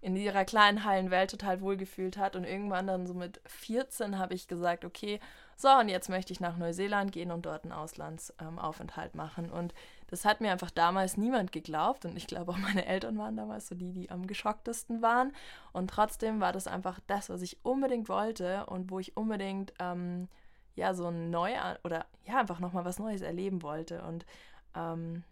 in 0.00 0.16
ihrer 0.16 0.44
kleinen 0.44 0.84
heilen 0.84 1.10
Welt 1.10 1.30
total 1.30 1.60
wohlgefühlt 1.60 2.16
hat. 2.16 2.36
Und 2.36 2.44
irgendwann 2.44 2.86
dann 2.86 3.06
so 3.06 3.14
mit 3.14 3.40
14 3.46 4.18
habe 4.18 4.34
ich 4.34 4.46
gesagt, 4.46 4.84
okay, 4.84 5.20
so 5.56 5.68
und 5.68 5.88
jetzt 5.88 6.08
möchte 6.08 6.32
ich 6.32 6.40
nach 6.40 6.56
Neuseeland 6.56 7.12
gehen 7.12 7.32
und 7.32 7.44
dort 7.44 7.64
einen 7.64 7.72
Auslandsaufenthalt 7.72 9.14
machen. 9.14 9.50
Und 9.50 9.74
das 10.08 10.24
hat 10.24 10.40
mir 10.40 10.52
einfach 10.52 10.70
damals 10.70 11.16
niemand 11.16 11.52
geglaubt 11.52 12.04
und 12.04 12.16
ich 12.16 12.26
glaube 12.26 12.52
auch 12.52 12.58
meine 12.58 12.86
Eltern 12.86 13.18
waren 13.18 13.36
damals 13.36 13.68
so 13.68 13.74
die, 13.74 13.92
die 13.92 14.10
am 14.10 14.26
geschocktesten 14.26 15.02
waren. 15.02 15.32
Und 15.72 15.90
trotzdem 15.90 16.40
war 16.40 16.52
das 16.52 16.66
einfach 16.66 17.00
das, 17.06 17.28
was 17.30 17.42
ich 17.42 17.64
unbedingt 17.64 18.08
wollte 18.08 18.66
und 18.66 18.90
wo 18.90 18.98
ich 18.98 19.16
unbedingt 19.16 19.72
ähm, 19.78 20.28
ja 20.74 20.94
so 20.94 21.08
ein 21.08 21.30
neu 21.30 21.52
oder 21.84 22.06
ja 22.24 22.38
einfach 22.38 22.60
nochmal 22.60 22.84
was 22.84 22.98
Neues 22.98 23.22
erleben 23.22 23.62
wollte 23.62 24.02
und 24.02 24.26
ähm, 24.74 25.24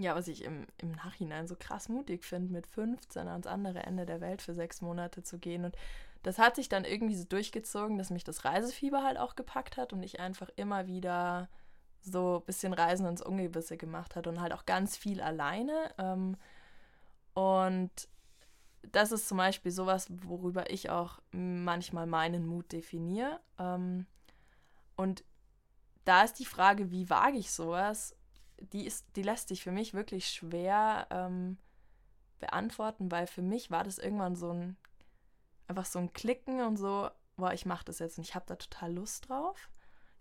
ja, 0.00 0.14
was 0.14 0.28
ich 0.28 0.44
im, 0.44 0.66
im 0.78 0.92
Nachhinein 0.92 1.46
so 1.46 1.54
krass 1.58 1.88
mutig 1.90 2.24
finde, 2.24 2.52
mit 2.52 2.66
15 2.66 3.28
ans 3.28 3.46
andere 3.46 3.80
Ende 3.80 4.06
der 4.06 4.22
Welt 4.22 4.40
für 4.40 4.54
sechs 4.54 4.80
Monate 4.80 5.22
zu 5.22 5.38
gehen. 5.38 5.66
Und 5.66 5.76
das 6.22 6.38
hat 6.38 6.56
sich 6.56 6.70
dann 6.70 6.86
irgendwie 6.86 7.16
so 7.16 7.24
durchgezogen, 7.24 7.98
dass 7.98 8.10
mich 8.10 8.24
das 8.24 8.46
Reisefieber 8.46 9.02
halt 9.02 9.18
auch 9.18 9.36
gepackt 9.36 9.76
hat 9.76 9.92
und 9.92 10.02
ich 10.02 10.18
einfach 10.18 10.48
immer 10.56 10.86
wieder 10.86 11.50
so 12.02 12.38
ein 12.38 12.46
bisschen 12.46 12.72
Reisen 12.72 13.06
ins 13.06 13.22
Ungewisse 13.22 13.76
gemacht 13.76 14.16
hat 14.16 14.26
und 14.26 14.40
halt 14.40 14.52
auch 14.52 14.66
ganz 14.66 14.96
viel 14.96 15.20
alleine. 15.20 15.94
Ähm, 15.98 16.36
und 17.34 17.90
das 18.82 19.12
ist 19.12 19.28
zum 19.28 19.38
Beispiel 19.38 19.72
sowas, 19.72 20.08
worüber 20.10 20.70
ich 20.70 20.90
auch 20.90 21.20
manchmal 21.32 22.06
meinen 22.06 22.46
Mut 22.46 22.72
definiere. 22.72 23.40
Ähm, 23.58 24.06
und 24.96 25.24
da 26.04 26.22
ist 26.22 26.38
die 26.38 26.46
Frage, 26.46 26.90
wie 26.90 27.10
wage 27.10 27.36
ich 27.36 27.52
sowas? 27.52 28.16
Die, 28.72 28.86
ist, 28.86 29.06
die 29.16 29.22
lässt 29.22 29.48
sich 29.48 29.62
für 29.62 29.72
mich 29.72 29.94
wirklich 29.94 30.28
schwer 30.28 31.06
ähm, 31.10 31.58
beantworten, 32.38 33.10
weil 33.10 33.26
für 33.26 33.42
mich 33.42 33.70
war 33.70 33.84
das 33.84 33.98
irgendwann 33.98 34.36
so 34.36 34.50
ein, 34.50 34.76
einfach 35.68 35.86
so 35.86 35.98
ein 35.98 36.12
Klicken 36.12 36.62
und 36.62 36.76
so, 36.76 37.10
boah, 37.36 37.52
ich 37.52 37.66
mache 37.66 37.84
das 37.84 37.98
jetzt 37.98 38.18
und 38.18 38.24
ich 38.24 38.34
habe 38.34 38.46
da 38.46 38.56
total 38.56 38.92
Lust 38.92 39.28
drauf. 39.28 39.70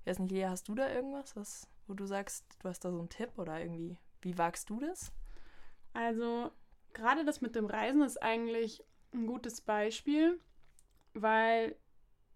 Ich 0.01 0.07
weiß 0.07 0.19
nicht, 0.19 0.31
Lea, 0.31 0.45
hast 0.47 0.67
du 0.67 0.75
da 0.75 0.89
irgendwas, 0.91 1.35
was, 1.35 1.67
wo 1.87 1.93
du 1.93 2.05
sagst, 2.05 2.45
du 2.61 2.69
hast 2.69 2.83
da 2.85 2.91
so 2.91 2.99
einen 2.99 3.09
Tipp 3.09 3.31
oder 3.37 3.59
irgendwie, 3.59 3.97
wie 4.21 4.37
wagst 4.37 4.69
du 4.69 4.79
das? 4.79 5.11
Also, 5.93 6.51
gerade 6.93 7.25
das 7.25 7.41
mit 7.41 7.55
dem 7.55 7.65
Reisen 7.65 8.01
ist 8.01 8.21
eigentlich 8.21 8.83
ein 9.13 9.27
gutes 9.27 9.61
Beispiel, 9.61 10.39
weil 11.13 11.75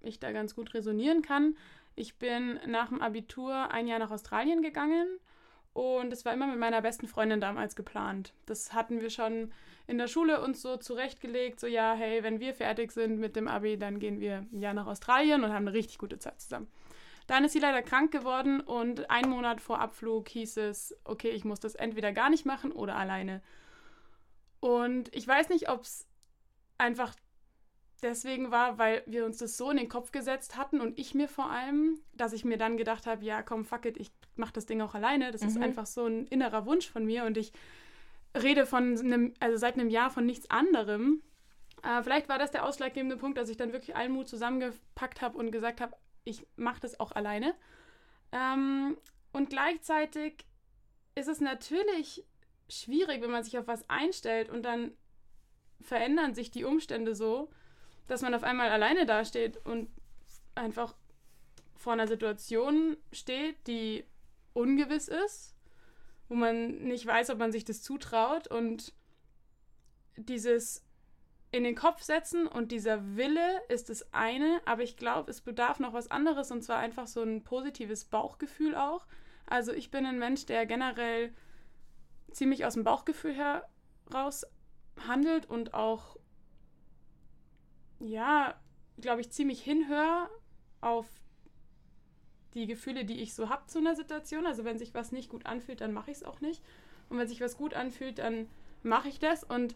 ich 0.01 0.19
da 0.19 0.31
ganz 0.31 0.55
gut 0.55 0.73
resonieren 0.73 1.21
kann. 1.21 1.55
Ich 1.95 2.17
bin 2.17 2.59
nach 2.67 2.89
dem 2.89 3.01
Abitur 3.01 3.71
ein 3.71 3.87
Jahr 3.87 3.99
nach 3.99 4.11
Australien 4.11 4.61
gegangen 4.61 5.19
und 5.73 6.13
es 6.13 6.25
war 6.25 6.33
immer 6.33 6.47
mit 6.47 6.59
meiner 6.59 6.81
besten 6.81 7.07
Freundin 7.07 7.41
damals 7.41 7.75
geplant. 7.75 8.33
Das 8.45 8.73
hatten 8.73 9.01
wir 9.01 9.09
schon 9.09 9.51
in 9.87 9.97
der 9.97 10.07
Schule 10.07 10.41
uns 10.41 10.61
so 10.61 10.77
zurechtgelegt, 10.77 11.59
so 11.59 11.67
ja, 11.67 11.93
hey, 11.93 12.23
wenn 12.23 12.39
wir 12.39 12.53
fertig 12.53 12.91
sind 12.91 13.19
mit 13.19 13.35
dem 13.35 13.47
Abi, 13.47 13.77
dann 13.77 13.99
gehen 13.99 14.19
wir 14.19 14.45
ein 14.51 14.61
Jahr 14.61 14.73
nach 14.73 14.87
Australien 14.87 15.43
und 15.43 15.51
haben 15.51 15.67
eine 15.67 15.73
richtig 15.73 15.97
gute 15.97 16.19
Zeit 16.19 16.39
zusammen. 16.41 16.67
Dann 17.27 17.45
ist 17.45 17.53
sie 17.53 17.59
leider 17.59 17.81
krank 17.81 18.11
geworden 18.11 18.59
und 18.59 19.09
einen 19.09 19.29
Monat 19.29 19.61
vor 19.61 19.79
Abflug 19.79 20.27
hieß 20.29 20.57
es, 20.57 20.95
okay, 21.05 21.29
ich 21.29 21.45
muss 21.45 21.59
das 21.59 21.75
entweder 21.75 22.11
gar 22.11 22.29
nicht 22.29 22.45
machen 22.45 22.71
oder 22.71 22.95
alleine. 22.95 23.41
Und 24.59 25.13
ich 25.15 25.27
weiß 25.27 25.49
nicht, 25.49 25.69
ob 25.69 25.81
es 25.81 26.07
einfach 26.77 27.15
deswegen 28.01 28.51
war, 28.51 28.77
weil 28.77 29.03
wir 29.05 29.25
uns 29.25 29.37
das 29.37 29.57
so 29.57 29.71
in 29.71 29.77
den 29.77 29.89
Kopf 29.89 30.11
gesetzt 30.11 30.57
hatten 30.57 30.81
und 30.81 30.99
ich 30.99 31.15
mir 31.15 31.27
vor 31.27 31.49
allem, 31.49 31.99
dass 32.13 32.33
ich 32.33 32.45
mir 32.45 32.57
dann 32.57 32.77
gedacht 32.77 33.07
habe, 33.07 33.23
ja, 33.23 33.41
komm, 33.41 33.65
fuck 33.65 33.85
it, 33.85 33.97
ich 33.97 34.11
mach 34.35 34.51
das 34.51 34.65
Ding 34.65 34.81
auch 34.81 34.93
alleine. 34.93 35.31
Das 35.31 35.41
mhm. 35.41 35.47
ist 35.47 35.57
einfach 35.57 35.85
so 35.85 36.05
ein 36.05 36.27
innerer 36.27 36.65
Wunsch 36.65 36.89
von 36.89 37.05
mir 37.05 37.23
und 37.23 37.37
ich 37.37 37.53
rede 38.35 38.65
von 38.65 38.97
einem, 38.97 39.33
also 39.39 39.57
seit 39.57 39.75
einem 39.75 39.89
Jahr 39.89 40.09
von 40.09 40.25
nichts 40.25 40.49
anderem. 40.49 41.21
Äh, 41.83 42.03
vielleicht 42.03 42.29
war 42.29 42.39
das 42.39 42.51
der 42.51 42.65
ausschlaggebende 42.65 43.17
Punkt, 43.17 43.37
dass 43.37 43.49
ich 43.49 43.57
dann 43.57 43.73
wirklich 43.73 43.95
allen 43.95 44.11
Mut 44.11 44.27
zusammengepackt 44.27 45.21
habe 45.21 45.37
und 45.37 45.51
gesagt 45.51 45.81
habe, 45.81 45.95
ich 46.23 46.45
mache 46.55 46.79
das 46.79 46.99
auch 46.99 47.11
alleine. 47.11 47.55
Ähm, 48.31 48.97
und 49.31 49.49
gleichzeitig 49.49 50.45
ist 51.15 51.27
es 51.27 51.41
natürlich 51.41 52.23
schwierig, 52.69 53.21
wenn 53.21 53.31
man 53.31 53.43
sich 53.43 53.57
auf 53.57 53.67
was 53.67 53.89
einstellt 53.89 54.49
und 54.49 54.63
dann 54.63 54.91
verändern 55.81 56.33
sich 56.33 56.49
die 56.49 56.63
Umstände 56.63 57.15
so, 57.15 57.49
dass 58.07 58.21
man 58.21 58.33
auf 58.33 58.43
einmal 58.43 58.69
alleine 58.69 59.05
dasteht 59.05 59.57
und 59.65 59.89
einfach 60.55 60.95
vor 61.75 61.93
einer 61.93 62.07
Situation 62.07 62.97
steht, 63.11 63.67
die 63.67 64.05
ungewiss 64.53 65.07
ist, 65.07 65.55
wo 66.29 66.35
man 66.35 66.83
nicht 66.83 67.05
weiß, 67.05 67.29
ob 67.31 67.39
man 67.39 67.51
sich 67.51 67.65
das 67.65 67.81
zutraut 67.81 68.47
und 68.47 68.93
dieses 70.15 70.83
in 71.53 71.63
den 71.63 71.75
Kopf 71.75 72.01
setzen 72.01 72.47
und 72.47 72.71
dieser 72.71 73.15
Wille 73.15 73.61
ist 73.69 73.89
das 73.89 74.11
eine, 74.11 74.59
aber 74.65 74.81
ich 74.81 74.97
glaube, 74.97 75.29
es 75.29 75.39
bedarf 75.41 75.79
noch 75.79 75.93
was 75.93 76.09
anderes 76.09 76.49
und 76.49 76.63
zwar 76.63 76.79
einfach 76.79 77.05
so 77.05 77.21
ein 77.21 77.43
positives 77.43 78.05
Bauchgefühl 78.05 78.75
auch. 78.75 79.05
Also 79.45 79.71
ich 79.71 79.91
bin 79.91 80.07
ein 80.07 80.17
Mensch, 80.17 80.47
der 80.47 80.65
generell 80.65 81.31
ziemlich 82.31 82.65
aus 82.65 82.73
dem 82.73 82.83
Bauchgefühl 82.83 83.35
heraus 83.35 84.47
handelt 85.07 85.45
und 85.45 85.75
auch, 85.75 86.17
ja, 87.99 88.59
glaube 88.99 89.21
ich, 89.21 89.29
ziemlich 89.29 89.61
hinhöre 89.61 90.31
auf 90.81 91.05
die 92.55 92.65
Gefühle, 92.65 93.05
die 93.05 93.21
ich 93.21 93.35
so 93.35 93.49
habe 93.49 93.67
zu 93.67 93.77
einer 93.77 93.95
Situation. 93.95 94.47
Also 94.47 94.65
wenn 94.65 94.79
sich 94.79 94.95
was 94.95 95.11
nicht 95.11 95.29
gut 95.29 95.45
anfühlt, 95.45 95.81
dann 95.81 95.93
mache 95.93 96.09
ich 96.09 96.17
es 96.17 96.23
auch 96.23 96.41
nicht. 96.41 96.63
Und 97.09 97.19
wenn 97.19 97.27
sich 97.27 97.41
was 97.41 97.57
gut 97.57 97.75
anfühlt, 97.75 98.17
dann 98.17 98.49
mache 98.81 99.09
ich 99.09 99.19
das. 99.19 99.43
Und 99.43 99.75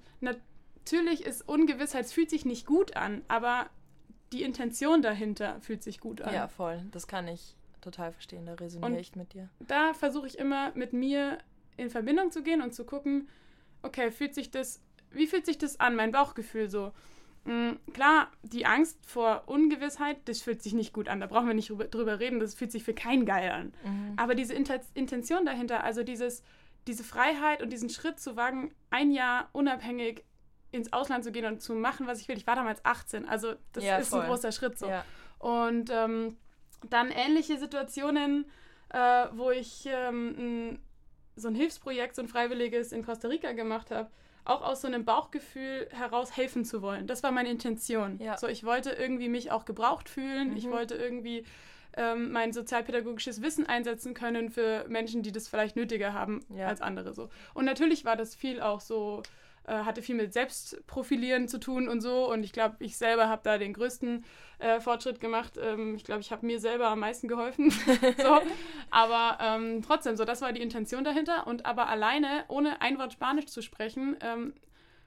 natürlich 0.91 1.25
ist 1.25 1.47
Ungewissheit, 1.47 2.05
es 2.05 2.13
fühlt 2.13 2.29
sich 2.29 2.45
nicht 2.45 2.65
gut 2.65 2.95
an, 2.95 3.21
aber 3.27 3.69
die 4.31 4.43
Intention 4.43 5.01
dahinter 5.01 5.59
fühlt 5.61 5.83
sich 5.83 5.99
gut 5.99 6.21
an. 6.21 6.33
Ja, 6.33 6.47
voll. 6.47 6.81
Das 6.91 7.07
kann 7.07 7.27
ich 7.27 7.55
total 7.81 8.11
verstehen. 8.11 8.45
Da 8.45 8.53
resoniere 8.53 8.99
ich 8.99 9.15
mit 9.15 9.33
dir. 9.33 9.49
Da 9.59 9.93
versuche 9.93 10.27
ich 10.27 10.37
immer 10.37 10.71
mit 10.75 10.93
mir 10.93 11.37
in 11.77 11.89
Verbindung 11.89 12.31
zu 12.31 12.43
gehen 12.43 12.61
und 12.61 12.73
zu 12.73 12.85
gucken, 12.85 13.29
okay, 13.83 14.11
fühlt 14.11 14.33
sich 14.33 14.51
das, 14.51 14.81
wie 15.11 15.27
fühlt 15.27 15.45
sich 15.45 15.57
das 15.57 15.79
an, 15.79 15.95
mein 15.95 16.11
Bauchgefühl 16.11 16.69
so? 16.69 16.91
Mhm, 17.45 17.79
klar, 17.93 18.31
die 18.43 18.65
Angst 18.65 18.97
vor 19.05 19.43
Ungewissheit, 19.45 20.17
das 20.25 20.41
fühlt 20.41 20.61
sich 20.61 20.73
nicht 20.73 20.91
gut 20.91 21.07
an. 21.07 21.21
Da 21.21 21.27
brauchen 21.27 21.47
wir 21.47 21.53
nicht 21.53 21.69
drüber, 21.69 22.19
reden, 22.19 22.39
das 22.39 22.55
fühlt 22.55 22.71
sich 22.71 22.83
für 22.83 22.93
keinen 22.93 23.25
geil 23.25 23.51
an. 23.51 23.73
Mhm. 23.85 24.13
Aber 24.17 24.35
diese 24.35 24.53
Intention 24.53 25.45
dahinter, 25.45 25.83
also 25.83 26.03
dieses, 26.03 26.43
diese 26.87 27.03
Freiheit 27.05 27.61
und 27.61 27.71
diesen 27.71 27.89
Schritt 27.89 28.19
zu 28.19 28.35
wagen, 28.35 28.73
ein 28.89 29.11
Jahr 29.11 29.49
unabhängig 29.53 30.25
ins 30.71 30.91
Ausland 30.93 31.23
zu 31.23 31.31
gehen 31.31 31.45
und 31.45 31.61
zu 31.61 31.73
machen, 31.73 32.07
was 32.07 32.19
ich 32.19 32.27
will. 32.27 32.37
Ich 32.37 32.47
war 32.47 32.55
damals 32.55 32.83
18, 32.83 33.27
also 33.27 33.53
das 33.73 33.83
ja, 33.83 33.97
ist 33.97 34.09
voll. 34.09 34.21
ein 34.21 34.27
großer 34.27 34.51
Schritt 34.51 34.77
so. 34.77 34.87
Ja. 34.87 35.05
Und 35.39 35.89
ähm, 35.91 36.37
dann 36.89 37.09
ähnliche 37.11 37.57
Situationen, 37.57 38.45
äh, 38.89 39.25
wo 39.31 39.51
ich 39.51 39.85
ähm, 39.85 40.79
so 41.35 41.47
ein 41.47 41.55
Hilfsprojekt, 41.55 42.15
so 42.15 42.21
ein 42.21 42.27
freiwilliges 42.27 42.91
in 42.91 43.05
Costa 43.05 43.27
Rica 43.27 43.53
gemacht 43.53 43.91
habe, 43.91 44.09
auch 44.45 44.61
aus 44.61 44.81
so 44.81 44.87
einem 44.87 45.05
Bauchgefühl 45.05 45.87
heraus 45.91 46.35
helfen 46.35 46.65
zu 46.65 46.81
wollen. 46.81 47.07
Das 47.07 47.23
war 47.23 47.31
meine 47.31 47.49
Intention. 47.49 48.19
Ja. 48.19 48.37
So, 48.37 48.47
ich 48.47 48.63
wollte 48.63 48.91
irgendwie 48.91 49.29
mich 49.29 49.51
auch 49.51 49.65
gebraucht 49.65 50.09
fühlen. 50.09 50.51
Mhm. 50.51 50.57
Ich 50.57 50.69
wollte 50.69 50.95
irgendwie 50.95 51.45
ähm, 51.95 52.31
mein 52.31 52.53
sozialpädagogisches 52.53 53.41
Wissen 53.41 53.65
einsetzen 53.65 54.13
können 54.13 54.49
für 54.49 54.85
Menschen, 54.87 55.21
die 55.21 55.31
das 55.31 55.47
vielleicht 55.47 55.75
nötiger 55.75 56.13
haben 56.13 56.45
ja. 56.55 56.67
als 56.67 56.81
andere. 56.81 57.13
So. 57.13 57.29
Und 57.53 57.65
natürlich 57.65 58.05
war 58.05 58.15
das 58.15 58.35
viel 58.35 58.61
auch 58.61 58.79
so 58.79 59.21
äh, 59.67 59.83
hatte 59.83 60.01
viel 60.01 60.15
mit 60.15 60.33
Selbstprofilieren 60.33 61.47
zu 61.47 61.59
tun 61.59 61.87
und 61.87 62.01
so. 62.01 62.31
Und 62.31 62.43
ich 62.43 62.53
glaube, 62.53 62.77
ich 62.79 62.97
selber 62.97 63.29
habe 63.29 63.41
da 63.43 63.57
den 63.57 63.73
größten 63.73 64.23
äh, 64.59 64.79
Fortschritt 64.79 65.19
gemacht. 65.19 65.59
Ähm, 65.61 65.95
ich 65.95 66.03
glaube, 66.03 66.21
ich 66.21 66.31
habe 66.31 66.45
mir 66.45 66.59
selber 66.59 66.87
am 66.87 66.99
meisten 66.99 67.27
geholfen. 67.27 67.69
so. 68.17 68.39
Aber 68.89 69.37
ähm, 69.41 69.81
trotzdem, 69.81 70.15
so, 70.15 70.25
das 70.25 70.41
war 70.41 70.53
die 70.53 70.61
Intention 70.61 71.03
dahinter. 71.03 71.45
Und 71.47 71.65
aber 71.65 71.87
alleine, 71.87 72.45
ohne 72.47 72.81
ein 72.81 72.97
Wort 72.97 73.13
Spanisch 73.13 73.47
zu 73.47 73.61
sprechen, 73.61 74.17
ähm, 74.21 74.53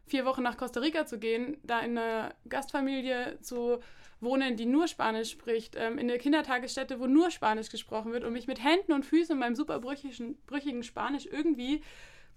vier 0.06 0.24
Wochen 0.24 0.42
nach 0.42 0.56
Costa 0.56 0.80
Rica 0.80 1.06
zu 1.06 1.18
gehen, 1.18 1.56
da 1.62 1.80
in 1.80 1.96
einer 1.96 2.34
Gastfamilie 2.48 3.38
zu 3.40 3.78
wohnen, 4.20 4.56
die 4.56 4.66
nur 4.66 4.86
Spanisch 4.86 5.30
spricht, 5.30 5.76
ähm, 5.76 5.96
in 5.96 6.08
der 6.08 6.18
Kindertagesstätte, 6.18 7.00
wo 7.00 7.06
nur 7.06 7.30
Spanisch 7.30 7.70
gesprochen 7.70 8.12
wird 8.12 8.24
und 8.24 8.34
mich 8.34 8.46
mit 8.46 8.62
Händen 8.62 8.92
und 8.92 9.06
Füßen 9.06 9.32
in 9.32 9.38
meinem 9.38 9.54
super 9.54 9.80
brüchigen, 9.80 10.82
Spanisch 10.82 11.26
irgendwie 11.26 11.82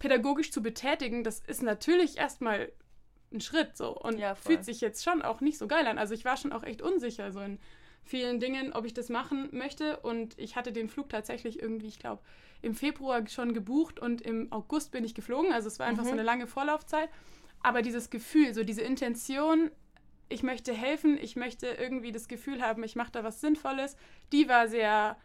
pädagogisch 0.04 0.52
zu 0.52 0.62
betätigen, 0.62 1.24
das 1.24 1.40
ist 1.40 1.64
natürlich 1.64 2.18
erstmal 2.18 2.70
ein 3.32 3.40
Schritt 3.40 3.78
so 3.78 3.98
und 3.98 4.20
ja, 4.20 4.36
fühlt 4.36 4.66
sich 4.66 4.82
jetzt 4.82 5.02
schon 5.02 5.22
auch 5.22 5.40
nicht 5.40 5.58
so 5.58 5.66
geil 5.66 5.88
an. 5.88 5.98
Also 5.98 6.14
ich 6.14 6.26
war 6.26 6.36
schon 6.36 6.52
auch 6.52 6.64
echt 6.64 6.82
unsicher 6.82 7.32
so 7.32 7.40
in 7.40 7.58
vielen 8.04 8.42
Dingen, 8.42 8.74
ob 8.74 8.84
ich 8.84 8.94
das 8.94 9.08
machen 9.08 9.48
möchte 9.54 10.02
und 10.02 10.38
ich 10.38 10.58
hatte 10.58 10.74
den 10.74 10.90
Flug 10.90 11.08
tatsächlich 11.08 11.62
irgendwie, 11.62 11.88
ich 11.88 12.00
glaube, 12.00 12.22
im 12.62 12.76
Februar 12.76 13.26
schon 13.30 13.54
gebucht 13.54 13.98
und 13.98 14.22
im 14.22 14.52
August 14.52 14.92
bin 14.92 15.06
ich 15.06 15.16
geflogen. 15.16 15.54
Also 15.54 15.70
es 15.70 15.80
war 15.80 15.88
einfach 15.88 16.04
mhm. 16.04 16.08
so 16.08 16.14
eine 16.14 16.24
lange 16.24 16.48
Vorlaufzeit. 16.48 17.10
Aber 17.62 17.82
dieses 17.82 18.10
Gefühl, 18.10 18.54
so 18.54 18.66
diese 18.66 18.82
Intention, 18.82 19.72
ich 20.28 20.44
möchte 20.44 20.74
helfen, 20.74 21.18
ich 21.18 21.38
möchte 21.38 21.68
irgendwie 21.68 22.12
das 22.12 22.28
Gefühl 22.28 22.62
haben, 22.62 22.84
ich 22.84 22.98
mache 22.98 23.14
da 23.14 23.24
was 23.24 23.40
Sinnvolles, 23.40 23.96
die 24.34 24.50
war 24.50 24.68
sehr 24.68 25.16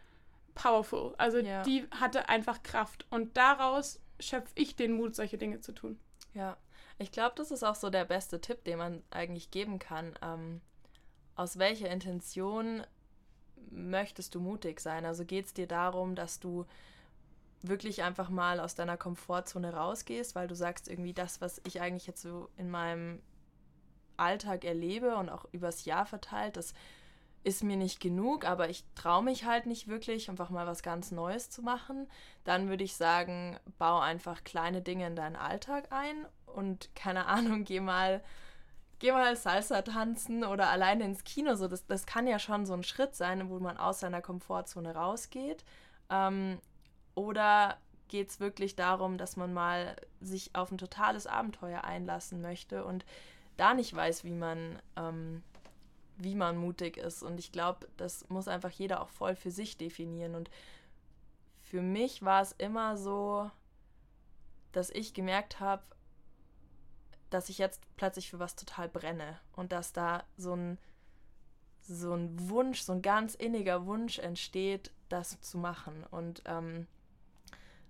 powerful. 0.55 1.15
Also 1.17 1.39
ja. 1.39 1.63
die 1.63 1.85
hatte 1.99 2.29
einfach 2.29 2.63
Kraft. 2.63 3.05
Und 3.09 3.35
daraus 3.35 3.99
schöpfe 4.19 4.51
ich 4.55 4.75
den 4.75 4.93
Mut, 4.93 5.15
solche 5.15 5.37
Dinge 5.37 5.61
zu 5.61 5.71
tun. 5.71 5.99
Ja, 6.33 6.57
ich 6.97 7.11
glaube, 7.11 7.33
das 7.35 7.51
ist 7.51 7.63
auch 7.63 7.75
so 7.75 7.89
der 7.89 8.05
beste 8.05 8.41
Tipp, 8.41 8.63
den 8.63 8.77
man 8.77 9.03
eigentlich 9.09 9.51
geben 9.51 9.79
kann. 9.79 10.13
Ähm, 10.21 10.61
aus 11.35 11.57
welcher 11.57 11.89
Intention 11.89 12.83
möchtest 13.71 14.35
du 14.35 14.41
mutig 14.41 14.79
sein? 14.79 15.05
Also 15.05 15.25
geht 15.25 15.45
es 15.45 15.53
dir 15.53 15.67
darum, 15.67 16.15
dass 16.15 16.39
du 16.39 16.65
wirklich 17.61 18.03
einfach 18.03 18.29
mal 18.29 18.59
aus 18.59 18.75
deiner 18.75 18.97
Komfortzone 18.97 19.73
rausgehst, 19.73 20.35
weil 20.35 20.47
du 20.47 20.55
sagst, 20.55 20.87
irgendwie 20.87 21.13
das, 21.13 21.41
was 21.41 21.61
ich 21.65 21.81
eigentlich 21.81 22.07
jetzt 22.07 22.21
so 22.21 22.49
in 22.57 22.69
meinem 22.69 23.21
Alltag 24.17 24.65
erlebe 24.65 25.15
und 25.15 25.29
auch 25.29 25.45
übers 25.51 25.85
Jahr 25.85 26.05
verteilt, 26.05 26.57
das 26.57 26.73
ist 27.43 27.63
mir 27.63 27.77
nicht 27.77 27.99
genug, 27.99 28.45
aber 28.45 28.69
ich 28.69 28.83
traue 28.95 29.23
mich 29.23 29.45
halt 29.45 29.65
nicht 29.65 29.87
wirklich, 29.87 30.29
einfach 30.29 30.49
mal 30.49 30.67
was 30.67 30.83
ganz 30.83 31.11
Neues 31.11 31.49
zu 31.49 31.61
machen, 31.61 32.07
dann 32.43 32.69
würde 32.69 32.83
ich 32.83 32.95
sagen, 32.95 33.57
bau 33.77 33.99
einfach 33.99 34.43
kleine 34.43 34.81
Dinge 34.81 35.07
in 35.07 35.15
deinen 35.15 35.35
Alltag 35.35 35.91
ein 35.91 36.25
und 36.45 36.93
keine 36.95 37.25
Ahnung, 37.27 37.63
geh 37.63 37.79
mal, 37.79 38.23
geh 38.99 39.11
mal 39.11 39.35
Salsa 39.35 39.81
tanzen 39.81 40.43
oder 40.43 40.69
alleine 40.69 41.05
ins 41.05 41.23
Kino. 41.23 41.55
So, 41.55 41.67
das, 41.67 41.85
das 41.87 42.05
kann 42.05 42.27
ja 42.27 42.39
schon 42.39 42.65
so 42.65 42.73
ein 42.73 42.83
Schritt 42.83 43.15
sein, 43.15 43.49
wo 43.49 43.59
man 43.59 43.77
aus 43.77 43.99
seiner 44.01 44.21
Komfortzone 44.21 44.93
rausgeht. 44.95 45.63
Ähm, 46.09 46.59
Oder 47.15 47.77
geht 48.07 48.29
es 48.29 48.39
wirklich 48.39 48.75
darum, 48.75 49.17
dass 49.17 49.37
man 49.37 49.53
mal 49.53 49.95
sich 50.21 50.55
auf 50.55 50.71
ein 50.71 50.77
totales 50.77 51.27
Abenteuer 51.27 51.83
einlassen 51.83 52.41
möchte 52.41 52.83
und 52.85 53.05
da 53.57 53.73
nicht 53.73 53.93
weiß, 53.93 54.23
wie 54.23 54.33
man, 54.33 54.81
ähm, 54.95 55.43
wie 56.19 56.35
man 56.35 56.57
mutig 56.57 56.97
ist. 56.97 57.23
Und 57.23 57.39
ich 57.39 57.51
glaube, 57.51 57.87
das 57.97 58.29
muss 58.29 58.47
einfach 58.47 58.71
jeder 58.71 59.01
auch 59.01 59.09
voll 59.09 59.35
für 59.35 59.51
sich 59.51 59.77
definieren. 59.77 60.35
Und 60.35 60.49
für 61.63 61.81
mich 61.81 62.23
war 62.23 62.41
es 62.41 62.51
immer 62.53 62.97
so, 62.97 63.49
dass 64.73 64.89
ich 64.89 65.13
gemerkt 65.13 65.59
habe, 65.59 65.83
dass 67.29 67.49
ich 67.49 67.57
jetzt 67.57 67.81
plötzlich 67.95 68.29
für 68.29 68.39
was 68.39 68.55
total 68.55 68.89
brenne 68.89 69.39
und 69.55 69.71
dass 69.71 69.93
da 69.93 70.23
so 70.35 70.55
ein, 70.55 70.77
so 71.81 72.13
ein 72.13 72.49
Wunsch, 72.49 72.81
so 72.81 72.93
ein 72.93 73.01
ganz 73.01 73.35
inniger 73.35 73.85
Wunsch 73.85 74.19
entsteht, 74.19 74.91
das 75.09 75.39
zu 75.41 75.57
machen. 75.57 76.03
Und 76.11 76.41
ähm, 76.45 76.87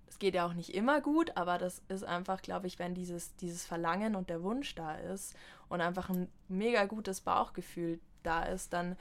es 0.06 0.18
geht 0.18 0.34
ja 0.34 0.46
auch 0.46 0.54
nicht 0.54 0.74
immer 0.74 1.00
gut, 1.00 1.36
aber 1.36 1.58
das 1.58 1.82
ist 1.88 2.04
einfach, 2.04 2.42
glaube 2.42 2.66
ich, 2.66 2.78
wenn 2.78 2.94
dieses, 2.94 3.34
dieses 3.36 3.64
Verlangen 3.64 4.14
und 4.14 4.28
der 4.28 4.42
Wunsch 4.42 4.74
da 4.74 4.94
ist 4.94 5.34
und 5.68 5.80
einfach 5.80 6.10
ein 6.10 6.28
mega 6.48 6.84
gutes 6.84 7.22
Bauchgefühl 7.22 7.98
da 8.22 8.42
ist, 8.42 8.72
dann 8.72 8.96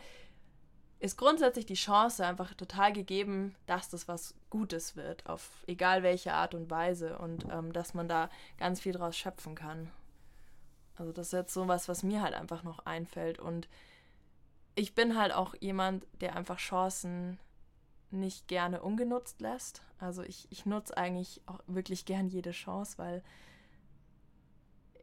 ist 1.00 1.18
grundsätzlich 1.18 1.66
die 1.66 1.76
Chance 1.76 2.26
einfach 2.26 2.54
total 2.54 2.92
gegeben, 2.92 3.56
dass 3.68 3.90
das 3.90 4.08
was 4.08 4.36
Gutes 4.50 4.96
wird, 4.96 5.26
auf 5.28 5.64
egal 5.66 6.04
welche 6.04 6.34
Art 6.34 6.54
und 6.54 6.70
Weise 6.70 7.18
und 7.20 7.46
ähm, 7.50 7.72
dass 7.72 7.94
man 7.94 8.10
da 8.10 8.30
ganz 8.58 8.82
viel 8.82 8.94
draus 8.94 9.16
schöpfen 9.16 9.56
kann. 9.56 9.90
Also 10.98 11.14
das 11.14 11.28
ist 11.28 11.34
jetzt 11.34 11.54
so 11.54 11.70
was, 11.70 11.88
was 11.88 12.04
mir 12.04 12.22
halt 12.22 12.34
einfach 12.34 12.64
noch 12.64 12.80
einfällt. 12.80 13.40
Und 13.40 13.70
ich 14.76 14.94
bin 14.94 15.18
halt 15.18 15.34
auch 15.34 15.56
jemand, 15.62 16.06
der 16.20 16.36
einfach 16.36 16.58
Chancen 16.58 17.40
nicht 18.12 18.50
gerne 18.50 18.82
ungenutzt 18.82 19.40
lässt. 19.40 19.82
Also 20.00 20.24
ich, 20.24 20.48
ich 20.50 20.66
nutze 20.66 20.98
eigentlich 20.98 21.42
auch 21.46 21.60
wirklich 21.68 22.06
gern 22.06 22.28
jede 22.28 22.52
Chance, 22.52 22.98
weil 22.98 23.24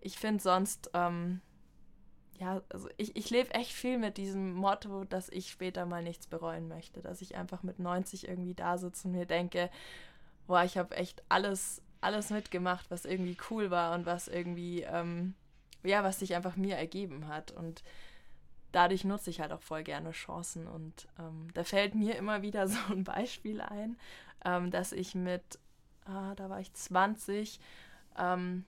ich 0.02 0.18
finde 0.18 0.42
sonst, 0.42 0.90
ähm, 0.92 1.40
ja, 2.38 2.62
also 2.68 2.88
ich, 2.96 3.16
ich 3.16 3.30
lebe 3.30 3.54
echt 3.54 3.72
viel 3.72 3.98
mit 3.98 4.16
diesem 4.16 4.54
Motto, 4.54 5.04
dass 5.04 5.28
ich 5.28 5.50
später 5.50 5.86
mal 5.86 6.02
nichts 6.02 6.26
bereuen 6.26 6.68
möchte. 6.68 7.02
Dass 7.02 7.22
ich 7.22 7.36
einfach 7.36 7.62
mit 7.62 7.78
90 7.78 8.28
irgendwie 8.28 8.54
da 8.54 8.78
sitze 8.78 9.08
und 9.08 9.14
mir 9.14 9.26
denke, 9.26 9.70
boah, 10.46 10.62
ich 10.64 10.78
habe 10.78 10.96
echt 10.96 11.22
alles, 11.28 11.82
alles 12.00 12.30
mitgemacht, 12.30 12.90
was 12.90 13.04
irgendwie 13.04 13.36
cool 13.50 13.70
war 13.70 13.94
und 13.94 14.06
was 14.06 14.28
irgendwie 14.28 14.82
ähm, 14.82 15.34
ja, 15.86 16.04
was 16.04 16.18
sich 16.18 16.34
einfach 16.34 16.56
mir 16.56 16.76
ergeben 16.76 17.28
hat. 17.28 17.52
Und 17.52 17.82
dadurch 18.72 19.04
nutze 19.04 19.30
ich 19.30 19.40
halt 19.40 19.52
auch 19.52 19.62
voll 19.62 19.82
gerne 19.82 20.10
Chancen. 20.10 20.66
Und 20.66 21.08
ähm, 21.18 21.48
da 21.54 21.64
fällt 21.64 21.94
mir 21.94 22.16
immer 22.16 22.42
wieder 22.42 22.68
so 22.68 22.78
ein 22.90 23.04
Beispiel 23.04 23.60
ein, 23.60 23.96
ähm, 24.44 24.70
dass 24.70 24.92
ich 24.92 25.14
mit, 25.14 25.58
ah, 26.04 26.34
da 26.34 26.50
war 26.50 26.60
ich 26.60 26.72
20, 26.72 27.60
ähm, 28.18 28.64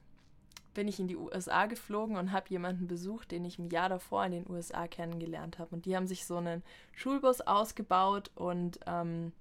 bin 0.75 0.89
ich 0.89 1.01
in 1.01 1.09
die 1.09 1.17
USA 1.17 1.67
geflogen 1.67 2.17
und 2.17 2.33
habe 2.33 2.47
jemanden 2.51 2.87
besucht, 2.87 3.31
den 3.31 3.45
ich 3.45 3.59
im 3.59 3.69
Jahr 3.69 3.89
davor 3.89 4.25
in 4.25 4.33
den 4.33 4.51
USA 4.51 4.87
kennengelernt 4.87 5.59
habe. 5.59 5.75
Und 5.75 5.87
die 5.87 5.97
haben 5.97 6.07
sich 6.07 6.27
so 6.27 6.37
einen 6.37 6.63
Schulbus 6.93 7.41
ausgebaut 7.41 8.31
und 8.35 8.79
ähm, 8.87 9.33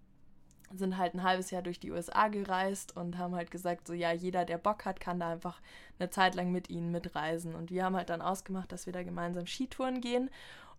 sind 0.73 0.97
halt 0.97 1.13
ein 1.13 1.23
halbes 1.23 1.51
Jahr 1.51 1.61
durch 1.61 1.79
die 1.79 1.91
USA 1.91 2.27
gereist 2.27 2.95
und 2.97 3.17
haben 3.17 3.35
halt 3.35 3.51
gesagt, 3.51 3.87
so 3.87 3.93
ja, 3.93 4.11
jeder, 4.11 4.45
der 4.45 4.57
Bock 4.57 4.85
hat, 4.85 4.99
kann 4.99 5.19
da 5.19 5.31
einfach 5.31 5.61
eine 5.99 6.09
Zeit 6.09 6.35
lang 6.35 6.51
mit 6.51 6.69
ihnen 6.69 6.91
mitreisen. 6.91 7.55
Und 7.55 7.71
wir 7.71 7.85
haben 7.85 7.95
halt 7.95 8.09
dann 8.09 8.21
ausgemacht, 8.21 8.71
dass 8.71 8.85
wir 8.85 8.93
da 8.93 9.03
gemeinsam 9.03 9.47
Skitouren 9.47 10.01
gehen. 10.01 10.29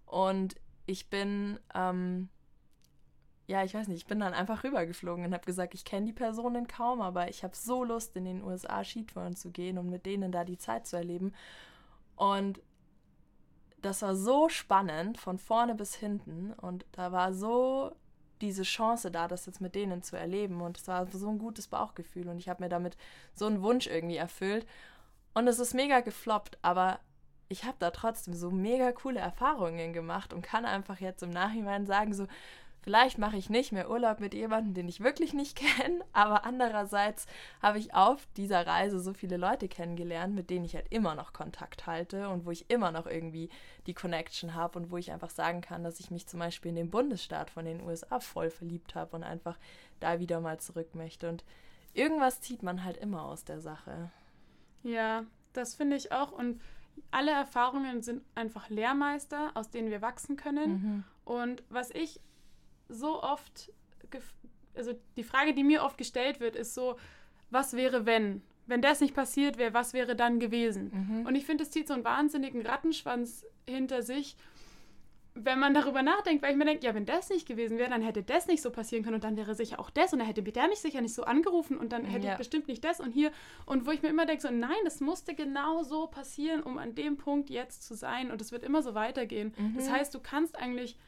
Und 0.05 0.57
ich 0.87 1.09
bin, 1.09 1.59
ähm, 1.75 2.29
ja, 3.49 3.65
ich 3.65 3.73
weiß 3.73 3.89
nicht, 3.89 4.03
ich 4.03 4.07
bin 4.07 4.21
dann 4.21 4.35
einfach 4.35 4.63
rübergeflogen 4.63 5.25
und 5.25 5.33
habe 5.33 5.47
gesagt, 5.47 5.73
ich 5.73 5.87
kenne 5.87 6.05
die 6.05 6.13
Personen 6.13 6.69
kaum, 6.69 7.01
aber 7.01 7.31
ich 7.31 7.43
habe 7.43 7.57
so 7.57 7.83
Lust, 7.83 8.15
in 8.15 8.27
den 8.27 8.45
USA 8.45 8.85
Skitouren 8.85 9.37
zu 9.37 9.51
gehen 9.51 9.79
und 9.79 9.89
mit 9.89 10.05
denen 10.05 10.31
da 10.31 10.45
die 10.45 10.59
Zeit 10.59 10.87
zu 10.87 10.97
erleben. 10.97 11.33
Und 12.15 12.61
das 13.81 14.03
war 14.03 14.15
so 14.15 14.51
spannend 14.51 15.17
von 15.17 15.39
vorne 15.39 15.75
bis 15.75 15.95
hinten 15.95 16.53
und 16.53 16.85
da 16.93 17.11
war 17.11 17.33
so 17.33 17.97
diese 18.43 18.65
Chance 18.65 19.11
da, 19.11 19.29
das 19.29 19.47
jetzt 19.47 19.63
mit 19.63 19.75
denen 19.75 20.03
zu 20.03 20.17
erleben. 20.17 20.61
Und 20.61 20.77
es 20.77 20.87
war 20.87 21.07
so 21.07 21.31
ein 21.31 21.39
gutes 21.39 21.69
Bauchgefühl 21.69 22.29
und 22.29 22.37
ich 22.37 22.51
habe 22.51 22.63
mir 22.63 22.69
damit 22.69 22.99
so 23.33 23.47
einen 23.47 23.63
Wunsch 23.63 23.87
irgendwie 23.87 24.17
erfüllt. 24.17 24.67
Und 25.33 25.49
es 25.49 25.59
ist 25.59 25.73
mega 25.73 26.01
gefloppt, 26.01 26.59
aber 26.61 27.01
ich 27.49 27.65
habe 27.65 27.77
da 27.79 27.91
trotzdem 27.93 28.35
so 28.35 28.51
mega 28.51 28.93
coole 28.93 29.21
Erfahrungen 29.21 29.95
gemacht 29.95 30.35
und 30.35 30.43
kann 30.43 30.67
einfach 30.67 31.01
jetzt 31.01 31.23
im 31.23 31.31
Nachhinein 31.31 31.87
sagen, 31.87 32.13
so, 32.13 32.27
Vielleicht 32.89 33.19
mache 33.19 33.37
ich 33.37 33.51
nicht 33.51 33.71
mehr 33.71 33.91
Urlaub 33.91 34.19
mit 34.19 34.33
jemandem, 34.33 34.73
den 34.73 34.89
ich 34.89 35.01
wirklich 35.01 35.35
nicht 35.35 35.57
kenne, 35.77 36.03
aber 36.15 36.47
andererseits 36.47 37.27
habe 37.61 37.79
ich 37.79 37.93
auf 37.93 38.27
dieser 38.39 38.67
Reise 38.67 38.99
so 38.99 39.13
viele 39.13 39.37
Leute 39.37 39.69
kennengelernt, 39.69 40.35
mit 40.35 40.49
denen 40.49 40.65
ich 40.65 40.75
halt 40.75 40.87
immer 40.89 41.15
noch 41.15 41.35
Kontakt 41.35 41.87
halte 41.87 42.31
und 42.31 42.47
wo 42.47 42.51
ich 42.51 42.71
immer 42.71 42.91
noch 42.91 43.07
irgendwie 43.07 43.51
die 43.87 43.93
Connection 43.93 44.55
habe 44.55 44.79
und 44.79 44.91
wo 44.91 44.97
ich 44.97 45.13
einfach 45.13 45.29
sagen 45.29 45.61
kann, 45.61 45.85
dass 45.85 46.01
ich 46.01 46.11
mich 46.11 46.27
zum 46.29 46.41
Beispiel 46.41 46.71
in 46.71 46.77
den 46.77 46.89
Bundesstaat 46.89 47.51
von 47.51 47.67
den 47.67 47.83
USA 47.83 48.21
voll 48.21 48.49
verliebt 48.49 48.95
habe 48.95 49.17
und 49.17 49.23
einfach 49.23 49.59
da 50.01 50.19
wieder 50.19 50.41
mal 50.41 50.59
zurück 50.59 50.95
möchte. 50.95 51.29
Und 51.29 51.45
irgendwas 51.93 52.41
zieht 52.41 52.63
man 52.63 52.85
halt 52.85 52.97
immer 52.97 53.27
aus 53.27 53.45
der 53.45 53.61
Sache. 53.61 54.11
Ja, 54.83 55.27
das 55.53 55.75
finde 55.75 55.97
ich 55.97 56.11
auch. 56.11 56.33
Und 56.33 56.59
alle 57.11 57.33
Erfahrungen 57.33 58.01
sind 58.01 58.23
einfach 58.35 58.71
Lehrmeister, 58.71 59.51
aus 59.53 59.69
denen 59.69 59.91
wir 59.91 60.01
wachsen 60.01 60.39
können. 60.39 60.71
Mhm. 60.71 61.05
Und 61.27 61.63
was 61.69 61.91
ich 61.91 62.21
so 62.89 63.23
oft, 63.23 63.73
also 64.75 64.93
die 65.17 65.25
Frage, 65.25 65.55
die 65.55 65.65
mir 65.65 65.83
oft 65.83 65.99
gestellt 65.99 66.41
wird, 66.41 66.57
ist 66.57 66.75
so, 66.75 66.97
was 67.51 67.75
wäre, 67.75 68.07
wenn? 68.07 68.43
Wenn 68.67 68.83
das 68.83 69.01
nicht 69.01 69.15
passiert 69.15 69.57
wäre, 69.57 69.73
was 69.73 69.95
wäre 69.95 70.15
dann 70.15 70.41
gewesen? 70.41 70.91
Mhm. 70.93 71.27
Und 71.27 71.35
ich 71.35 71.47
finde, 71.47 71.65
es 71.65 71.71
zieht 71.71 71.89
so 71.89 71.95
einen 71.95 72.05
wahnsinnigen 72.05 72.67
Rattenschwanz 72.67 73.47
hinter 73.67 74.03
sich, 74.03 74.37
wenn 75.45 75.59
man 75.59 75.75
darüber 75.75 76.03
nachdenkt, 76.03 76.43
weil 76.43 76.53
ich 76.53 76.57
mir 76.57 76.65
denke, 76.65 76.85
ja, 76.85 76.95
wenn 76.95 77.07
das 77.07 77.29
nicht 77.31 77.47
gewesen 77.47 77.79
wäre, 77.79 77.91
dann 77.91 78.03
hätte 78.03 78.23
das 78.23 78.47
nicht 78.47 78.63
so 78.63 78.71
passieren 78.71 79.05
können 79.05 79.17
und 79.17 79.25
dann 79.25 79.37
wäre 79.37 79.55
sicher 79.55 79.79
auch 79.79 79.91
das 79.91 80.13
und 80.13 80.19
dann 80.19 80.27
hätte 80.27 80.43
der 80.43 80.69
mich 80.69 80.81
sicher 80.81 81.01
nicht 81.01 81.15
so 81.15 81.25
angerufen 81.25 81.77
und 81.77 81.93
dann 81.93 82.05
hätte 82.05 82.27
ja. 82.27 82.33
ich 82.33 82.39
bestimmt 82.39 82.69
nicht 82.69 82.85
das 82.85 83.01
und 83.01 83.13
hier. 83.13 83.31
Und 83.67 83.87
wo 83.87 83.91
ich 83.91 84.03
mir 84.03 84.09
immer 84.09 84.27
denke, 84.27 84.43
so, 84.43 84.51
nein, 84.51 84.77
das 84.85 85.01
musste 85.01 85.35
genau 85.35 85.83
so 85.83 86.07
passieren, 86.07 86.63
um 86.63 86.79
an 86.79 86.95
dem 86.95 87.17
Punkt 87.17 87.51
jetzt 87.51 87.85
zu 87.85 87.95
sein 87.95 88.31
und 88.31 88.41
es 88.41 88.53
wird 88.53 88.65
immer 88.65 88.83
so 88.83 88.95
weitergehen. 88.95 89.55
Mhm. 89.57 89.77
Das 89.77 89.91
heißt, 89.91 90.15
du 90.15 90.21
kannst 90.21 90.59
eigentlich 90.59 90.99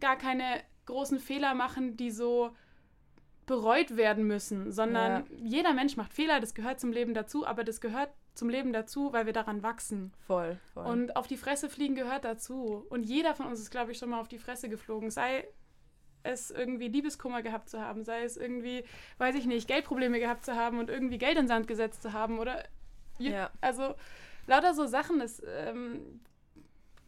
gar 0.00 0.16
keine 0.16 0.62
großen 0.90 1.18
Fehler 1.18 1.54
machen, 1.54 1.96
die 1.96 2.10
so 2.10 2.50
bereut 3.46 3.96
werden 3.96 4.26
müssen, 4.26 4.70
sondern 4.70 5.24
ja. 5.28 5.36
jeder 5.42 5.72
Mensch 5.72 5.96
macht 5.96 6.12
Fehler, 6.12 6.38
das 6.38 6.54
gehört 6.54 6.78
zum 6.78 6.92
Leben 6.92 7.14
dazu, 7.14 7.46
aber 7.46 7.64
das 7.64 7.80
gehört 7.80 8.10
zum 8.34 8.48
Leben 8.48 8.72
dazu, 8.72 9.12
weil 9.12 9.26
wir 9.26 9.32
daran 9.32 9.62
wachsen. 9.62 10.12
Voll, 10.26 10.58
voll. 10.72 10.86
Und 10.86 11.16
auf 11.16 11.26
die 11.26 11.36
Fresse 11.36 11.68
fliegen 11.68 11.96
gehört 11.96 12.24
dazu. 12.24 12.86
Und 12.90 13.02
jeder 13.02 13.34
von 13.34 13.46
uns 13.46 13.58
ist, 13.58 13.70
glaube 13.70 13.90
ich, 13.90 13.98
schon 13.98 14.10
mal 14.10 14.20
auf 14.20 14.28
die 14.28 14.38
Fresse 14.38 14.68
geflogen. 14.68 15.10
Sei 15.10 15.48
es 16.22 16.50
irgendwie 16.50 16.88
Liebeskummer 16.88 17.42
gehabt 17.42 17.68
zu 17.68 17.80
haben, 17.80 18.04
sei 18.04 18.22
es 18.22 18.36
irgendwie, 18.36 18.84
weiß 19.18 19.34
ich 19.34 19.46
nicht, 19.46 19.66
Geldprobleme 19.66 20.20
gehabt 20.20 20.44
zu 20.44 20.54
haben 20.54 20.78
und 20.78 20.90
irgendwie 20.90 21.18
Geld 21.18 21.38
in 21.38 21.48
Sand 21.48 21.66
gesetzt 21.66 22.02
zu 22.02 22.12
haben 22.12 22.38
oder 22.38 22.64
ja. 23.18 23.50
also 23.60 23.94
lauter 24.46 24.74
so 24.74 24.86
Sachen, 24.86 25.18
das 25.18 25.42
ähm, 25.46 26.20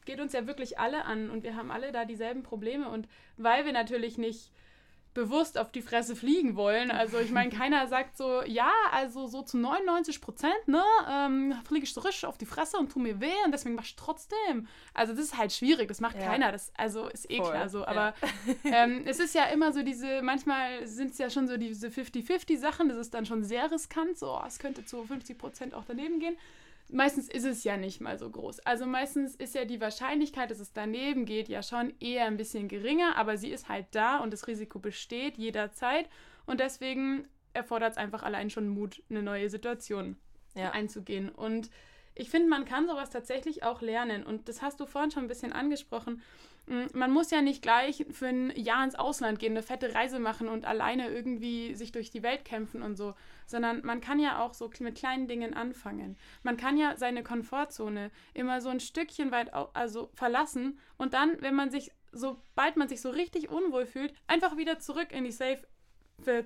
geht 0.04 0.20
uns 0.20 0.32
ja 0.32 0.46
wirklich 0.46 0.78
alle 0.78 1.04
an 1.04 1.30
und 1.30 1.42
wir 1.42 1.56
haben 1.56 1.70
alle 1.70 1.92
da 1.92 2.04
dieselben 2.04 2.42
Probleme. 2.42 2.88
Und 2.88 3.08
weil 3.36 3.64
wir 3.64 3.72
natürlich 3.72 4.18
nicht 4.18 4.50
bewusst 5.14 5.58
auf 5.58 5.70
die 5.70 5.82
Fresse 5.82 6.16
fliegen 6.16 6.56
wollen. 6.56 6.90
Also 6.90 7.18
ich 7.18 7.30
meine, 7.30 7.50
keiner 7.50 7.86
sagt 7.88 8.16
so, 8.16 8.42
ja, 8.42 8.70
also 8.92 9.26
so 9.26 9.42
zu 9.42 9.58
99 9.58 10.20
Prozent, 10.20 10.54
ne, 10.66 10.82
ähm, 11.10 11.54
fliege 11.66 11.84
ich 11.84 11.92
so 11.92 12.00
richtig 12.00 12.26
auf 12.26 12.38
die 12.38 12.46
Fresse 12.46 12.78
und 12.78 12.90
tu 12.90 12.98
mir 12.98 13.20
weh 13.20 13.32
und 13.44 13.52
deswegen 13.52 13.74
mach 13.74 13.84
ich 13.84 13.96
trotzdem. 13.96 14.66
Also 14.94 15.12
das 15.12 15.24
ist 15.26 15.36
halt 15.36 15.52
schwierig, 15.52 15.88
das 15.88 16.00
macht 16.00 16.16
ja. 16.16 16.26
keiner, 16.26 16.50
das 16.50 16.72
also 16.76 17.08
ist 17.08 17.30
eh 17.30 17.38
Voll. 17.38 17.50
klar 17.50 17.68
so. 17.68 17.84
Aber 17.84 18.14
ja. 18.64 18.70
ähm, 18.84 19.02
es 19.06 19.20
ist 19.20 19.34
ja 19.34 19.44
immer 19.46 19.72
so 19.72 19.82
diese, 19.82 20.22
manchmal 20.22 20.86
sind 20.86 21.12
es 21.12 21.18
ja 21.18 21.28
schon 21.28 21.46
so 21.46 21.56
diese 21.56 21.88
50-50 21.88 22.58
Sachen, 22.58 22.88
das 22.88 22.98
ist 22.98 23.12
dann 23.12 23.26
schon 23.26 23.44
sehr 23.44 23.70
riskant, 23.70 24.18
so, 24.18 24.32
oh, 24.32 24.42
es 24.46 24.58
könnte 24.58 24.84
zu 24.84 25.04
50 25.04 25.36
Prozent 25.36 25.74
auch 25.74 25.84
daneben 25.86 26.20
gehen 26.20 26.36
meistens 26.92 27.28
ist 27.28 27.44
es 27.44 27.64
ja 27.64 27.76
nicht 27.76 28.00
mal 28.00 28.18
so 28.18 28.30
groß. 28.30 28.60
Also 28.60 28.86
meistens 28.86 29.34
ist 29.34 29.54
ja 29.54 29.64
die 29.64 29.80
Wahrscheinlichkeit, 29.80 30.50
dass 30.50 30.60
es 30.60 30.72
daneben 30.72 31.24
geht, 31.24 31.48
ja 31.48 31.62
schon 31.62 31.92
eher 32.00 32.26
ein 32.26 32.36
bisschen 32.36 32.68
geringer, 32.68 33.16
aber 33.16 33.36
sie 33.36 33.50
ist 33.50 33.68
halt 33.68 33.86
da 33.92 34.18
und 34.18 34.32
das 34.32 34.46
Risiko 34.46 34.78
besteht 34.78 35.38
jederzeit. 35.38 36.08
Und 36.46 36.60
deswegen 36.60 37.28
erfordert 37.52 37.92
es 37.92 37.98
einfach 37.98 38.22
allein 38.22 38.50
schon 38.50 38.68
Mut, 38.68 39.02
eine 39.10 39.22
neue 39.22 39.50
Situation 39.50 40.16
ja. 40.54 40.70
einzugehen. 40.70 41.28
Und 41.28 41.70
ich 42.14 42.30
finde, 42.30 42.48
man 42.48 42.64
kann 42.64 42.86
sowas 42.86 43.10
tatsächlich 43.10 43.62
auch 43.62 43.80
lernen. 43.80 44.24
Und 44.24 44.48
das 44.48 44.62
hast 44.62 44.80
du 44.80 44.86
vorhin 44.86 45.10
schon 45.10 45.24
ein 45.24 45.28
bisschen 45.28 45.52
angesprochen. 45.52 46.22
Mm, 46.66 46.84
man 46.92 47.10
muss 47.10 47.30
ja 47.30 47.42
nicht 47.42 47.62
gleich 47.62 48.06
für 48.10 48.28
ein 48.28 48.50
Jahr 48.56 48.84
ins 48.84 48.94
Ausland 48.94 49.38
gehen, 49.38 49.52
eine 49.52 49.62
fette 49.62 49.94
Reise 49.94 50.18
machen 50.18 50.48
und 50.48 50.64
alleine 50.64 51.08
irgendwie 51.08 51.74
sich 51.74 51.92
durch 51.92 52.10
die 52.10 52.22
Welt 52.22 52.44
kämpfen 52.44 52.82
und 52.82 52.96
so, 52.96 53.14
sondern 53.46 53.84
man 53.84 54.00
kann 54.00 54.20
ja 54.20 54.40
auch 54.40 54.54
so 54.54 54.70
mit 54.80 54.96
kleinen 54.96 55.26
Dingen 55.26 55.54
anfangen. 55.54 56.16
Man 56.42 56.56
kann 56.56 56.76
ja 56.76 56.96
seine 56.96 57.22
Komfortzone 57.22 58.10
immer 58.34 58.60
so 58.60 58.68
ein 58.68 58.80
Stückchen 58.80 59.30
weit 59.32 59.52
also 59.52 60.10
verlassen 60.14 60.78
und 60.98 61.14
dann, 61.14 61.40
wenn 61.40 61.54
man 61.54 61.70
sich, 61.70 61.90
sobald 62.12 62.76
man 62.76 62.88
sich 62.88 63.00
so 63.00 63.10
richtig 63.10 63.50
unwohl 63.50 63.86
fühlt, 63.86 64.14
einfach 64.26 64.56
wieder 64.56 64.78
zurück 64.78 65.12
in 65.12 65.24
die 65.24 65.32
Safe 65.32 65.62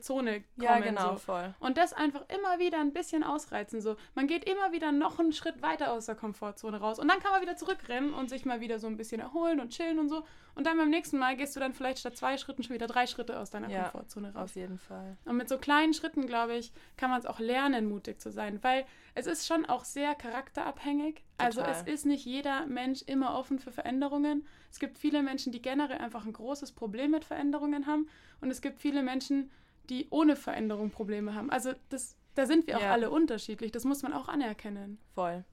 Zone 0.00 0.40
kommen. 0.40 0.44
Ja, 0.56 0.78
genau, 0.78 1.12
so. 1.12 1.18
voll. 1.18 1.54
Und 1.60 1.76
das 1.76 1.92
einfach 1.92 2.22
immer 2.28 2.58
wieder 2.58 2.80
ein 2.80 2.92
bisschen 2.92 3.22
ausreizen. 3.22 3.80
So. 3.80 3.96
Man 4.14 4.26
geht 4.26 4.44
immer 4.44 4.72
wieder 4.72 4.92
noch 4.92 5.18
einen 5.18 5.32
Schritt 5.32 5.62
weiter 5.62 5.92
aus 5.92 6.06
der 6.06 6.14
Komfortzone 6.14 6.78
raus. 6.78 6.98
Und 6.98 7.08
dann 7.08 7.20
kann 7.20 7.32
man 7.32 7.42
wieder 7.42 7.56
zurückrennen 7.56 8.14
und 8.14 8.28
sich 8.28 8.44
mal 8.44 8.60
wieder 8.60 8.78
so 8.78 8.86
ein 8.86 8.96
bisschen 8.96 9.20
erholen 9.20 9.60
und 9.60 9.70
chillen 9.70 9.98
und 9.98 10.08
so. 10.08 10.24
Und 10.54 10.66
dann 10.66 10.78
beim 10.78 10.88
nächsten 10.88 11.18
Mal 11.18 11.36
gehst 11.36 11.54
du 11.54 11.60
dann 11.60 11.74
vielleicht 11.74 11.98
statt 11.98 12.16
zwei 12.16 12.38
Schritten 12.38 12.62
schon 12.62 12.74
wieder 12.74 12.86
drei 12.86 13.06
Schritte 13.06 13.38
aus 13.38 13.50
deiner 13.50 13.68
Ja, 13.68 13.82
Komfortzone 13.82 14.32
raus. 14.32 14.50
Auf 14.50 14.56
jeden 14.56 14.78
Fall. 14.78 15.16
Und 15.26 15.36
mit 15.36 15.48
so 15.48 15.58
kleinen 15.58 15.92
Schritten, 15.92 16.26
glaube 16.26 16.56
ich, 16.56 16.72
kann 16.96 17.10
man 17.10 17.20
es 17.20 17.26
auch 17.26 17.38
lernen, 17.38 17.88
mutig 17.88 18.20
zu 18.20 18.30
sein. 18.30 18.58
Weil 18.62 18.86
es 19.14 19.26
ist 19.26 19.46
schon 19.46 19.66
auch 19.66 19.84
sehr 19.84 20.14
charakterabhängig. 20.14 21.22
Also 21.38 21.60
Total. 21.60 21.74
es 21.74 21.82
ist 21.82 22.06
nicht 22.06 22.24
jeder 22.24 22.66
Mensch 22.66 23.02
immer 23.02 23.38
offen 23.38 23.58
für 23.58 23.70
Veränderungen. 23.70 24.46
Es 24.70 24.78
gibt 24.78 24.98
viele 24.98 25.22
Menschen, 25.22 25.52
die 25.52 25.60
generell 25.60 25.98
einfach 25.98 26.24
ein 26.24 26.32
großes 26.32 26.72
Problem 26.72 27.10
mit 27.10 27.24
Veränderungen 27.24 27.86
haben. 27.86 28.08
Und 28.40 28.50
es 28.50 28.60
gibt 28.60 28.78
viele 28.78 29.02
Menschen, 29.02 29.50
die 29.90 30.06
ohne 30.10 30.36
Veränderung 30.36 30.90
Probleme 30.90 31.34
haben. 31.34 31.50
Also 31.50 31.72
das, 31.88 32.16
da 32.34 32.46
sind 32.46 32.66
wir 32.66 32.76
auch 32.78 32.82
Ja. 32.82 32.92
alle 32.92 33.10
unterschiedlich. 33.10 33.72
Das 33.72 33.84
muss 33.84 34.02
man 34.02 34.12
auch 34.12 34.28
anerkennen. 34.28 34.98
Voll. 35.14 35.44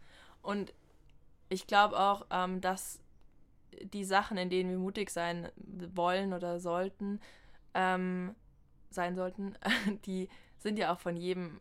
Und 0.41 0.73
ich 1.49 1.67
glaube 1.67 1.99
auch, 1.99 2.25
ähm, 2.31 2.61
dass 2.61 2.99
die 3.81 4.03
Sachen, 4.05 4.37
in 4.37 4.49
denen 4.49 4.69
wir 4.69 4.77
mutig 4.77 5.09
sein 5.09 5.49
wollen 5.93 6.33
oder 6.33 6.59
sollten, 6.59 7.19
ähm, 7.73 8.35
sein 8.89 9.15
sollten, 9.15 9.55
die 10.05 10.29
sind 10.59 10.77
ja 10.77 10.93
auch 10.93 10.99
von 10.99 11.15
jedem 11.15 11.59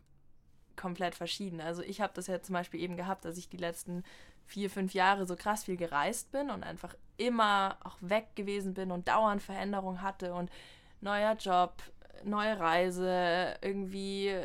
komplett 0.75 1.15
verschieden. 1.15 1.61
Also 1.61 1.81
ich 1.83 2.01
habe 2.01 2.13
das 2.15 2.27
ja 2.27 2.41
zum 2.41 2.53
Beispiel 2.53 2.81
eben 2.81 2.97
gehabt, 2.97 3.25
dass 3.25 3.37
ich 3.37 3.49
die 3.49 3.57
letzten 3.57 4.03
vier, 4.45 4.69
fünf 4.69 4.93
Jahre 4.93 5.25
so 5.25 5.35
krass 5.35 5.63
viel 5.65 5.77
gereist 5.77 6.31
bin 6.31 6.49
und 6.49 6.63
einfach 6.63 6.95
immer 7.17 7.77
auch 7.83 7.97
weg 8.01 8.35
gewesen 8.35 8.73
bin 8.73 8.91
und 8.91 9.07
dauernd 9.07 9.41
Veränderung 9.41 10.01
hatte 10.01 10.33
und 10.33 10.49
neuer 11.01 11.35
Job, 11.35 11.75
neue 12.23 12.59
Reise, 12.59 13.55
irgendwie, 13.61 14.35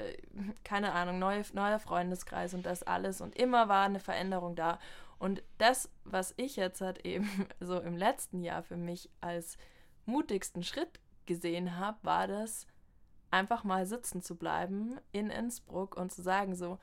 keine 0.65 0.93
Ahnung, 0.93 1.19
neue, 1.19 1.43
neuer 1.53 1.79
Freundeskreis 1.79 2.55
und 2.55 2.67
das 2.67 2.83
alles 2.83 3.21
und 3.21 3.37
immer 3.37 3.69
war 3.69 3.85
eine 3.85 4.01
Veränderung 4.01 4.55
da. 4.57 4.79
Und 5.19 5.43
das, 5.59 5.91
was 6.05 6.33
ich 6.37 6.57
jetzt 6.57 6.81
halt 6.81 7.05
eben 7.05 7.29
so 7.61 7.81
im 7.81 7.97
letzten 7.97 8.43
Jahr 8.43 8.63
für 8.63 8.77
mich 8.77 9.11
als 9.21 9.59
mutigsten 10.07 10.63
Schritt 10.63 11.01
gesehen 11.27 11.77
habe, 11.77 11.99
war 12.03 12.27
das, 12.27 12.67
einfach 13.31 13.65
mal 13.65 13.87
sitzen 13.87 14.23
zu 14.23 14.37
bleiben 14.37 14.99
in 15.13 15.31
Innsbruck 15.31 15.97
und 15.97 16.13
zu 16.13 16.23
sagen 16.23 16.55
so, 16.55 16.79